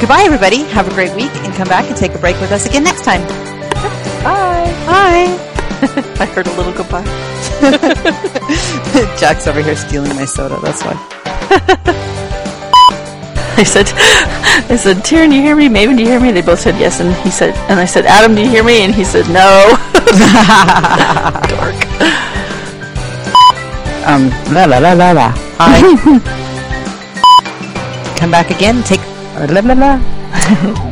Goodbye, 0.01 0.23
everybody. 0.25 0.63
Have 0.65 0.89
a 0.89 0.95
great 0.95 1.15
week 1.15 1.31
and 1.37 1.55
come 1.55 1.69
back 1.69 1.87
and 1.87 1.97
take 1.97 2.15
a 2.15 2.19
break 2.19 2.39
with 2.41 2.53
us 2.53 2.67
again 2.67 2.85
next 2.85 3.05
time. 3.05 3.23
Bye! 4.23 4.73
Bye. 4.87 5.53
I 6.21 6.27
heard 6.27 6.47
a 6.47 6.53
little 6.57 6.73
goodbye. 6.73 7.05
Jack's 9.19 9.47
over 9.47 9.63
here 9.63 9.77
stealing 9.77 10.15
my 10.17 10.25
soda. 10.25 10.59
That's 10.63 10.83
why. 10.83 10.95
I 13.59 13.63
said, 13.63 13.87
I 14.71 14.77
said, 14.77 14.97
Tyrion, 14.99 15.31
do 15.31 15.37
you 15.37 15.43
hear 15.43 15.57
me? 15.57 15.69
Maven, 15.69 15.97
do 15.97 16.03
you 16.03 16.09
hear 16.09 16.21
me? 16.21 16.31
They 16.31 16.43
both 16.43 16.61
said 16.61 16.79
yes, 16.79 17.01
and 17.01 17.15
he 17.17 17.31
said, 17.31 17.55
and 17.71 17.81
I 17.81 17.87
said, 17.87 18.05
Adam, 18.05 18.35
do 18.35 18.43
you 18.43 18.49
hear 18.49 18.63
me? 18.65 18.85
And 18.85 18.95
he 18.95 19.03
said, 19.05 19.27
no. 19.29 19.77
Dork. 21.49 21.77
Um, 24.07 24.31
la 24.55 24.67
la 24.67 24.79
la 24.79 24.93
la 24.93 25.13
la. 25.13 25.33
Hi. 25.59 25.81
Come 28.17 28.31
back 28.31 28.51
again. 28.51 28.83
Take 28.85 29.01
la 29.37 29.61
la 29.61 29.75
la. 29.75 30.83